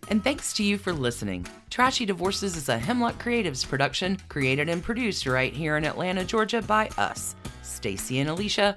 And 0.08 0.22
thanks 0.22 0.52
to 0.54 0.64
you 0.64 0.78
for 0.78 0.92
listening. 0.92 1.46
Trashy 1.70 2.04
Divorces 2.04 2.56
is 2.56 2.68
a 2.68 2.78
Hemlock 2.78 3.22
Creatives 3.22 3.66
production, 3.66 4.18
created 4.28 4.68
and 4.68 4.82
produced 4.82 5.26
right 5.26 5.52
here 5.52 5.76
in 5.76 5.84
Atlanta, 5.84 6.24
Georgia 6.24 6.60
by 6.60 6.88
us, 6.98 7.36
Stacy 7.62 8.18
and 8.18 8.28
Alicia, 8.28 8.76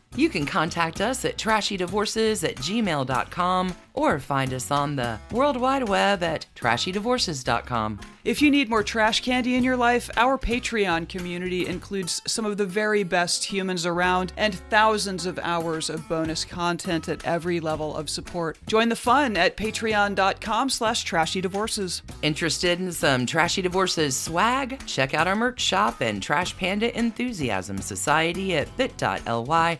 You 0.15 0.27
can 0.27 0.45
contact 0.45 0.99
us 0.99 1.23
at 1.23 1.37
trashydivorces 1.37 2.47
at 2.47 2.57
gmail.com 2.57 3.75
or 3.93 4.19
find 4.19 4.53
us 4.53 4.69
on 4.69 4.97
the 4.97 5.17
World 5.31 5.55
Wide 5.55 5.87
Web 5.87 6.21
at 6.21 6.45
trashydivorces.com. 6.55 7.99
If 8.23 8.41
you 8.41 8.51
need 8.51 8.69
more 8.69 8.83
trash 8.83 9.21
candy 9.21 9.55
in 9.55 9.63
your 9.63 9.77
life, 9.77 10.09
our 10.17 10.37
Patreon 10.37 11.07
community 11.09 11.65
includes 11.65 12.21
some 12.27 12.45
of 12.45 12.57
the 12.57 12.65
very 12.65 13.03
best 13.03 13.43
humans 13.45 13.85
around 13.85 14.33
and 14.37 14.55
thousands 14.69 15.25
of 15.25 15.39
hours 15.39 15.89
of 15.89 16.07
bonus 16.09 16.43
content 16.45 17.07
at 17.07 17.25
every 17.25 17.59
level 17.59 17.95
of 17.95 18.09
support. 18.09 18.57
Join 18.67 18.89
the 18.89 18.95
fun 18.97 19.37
at 19.37 19.55
patreon.com 19.57 20.69
slash 20.69 21.05
trashydivorces. 21.05 22.01
Interested 22.21 22.79
in 22.79 22.91
some 22.91 23.25
Trashy 23.25 23.61
Divorces 23.61 24.15
swag? 24.15 24.85
Check 24.85 25.13
out 25.13 25.27
our 25.27 25.35
merch 25.35 25.61
shop 25.61 26.01
and 26.01 26.21
Trash 26.21 26.55
Panda 26.57 26.95
Enthusiasm 26.97 27.79
Society 27.79 28.55
at 28.57 28.75
bit.ly 28.77 29.79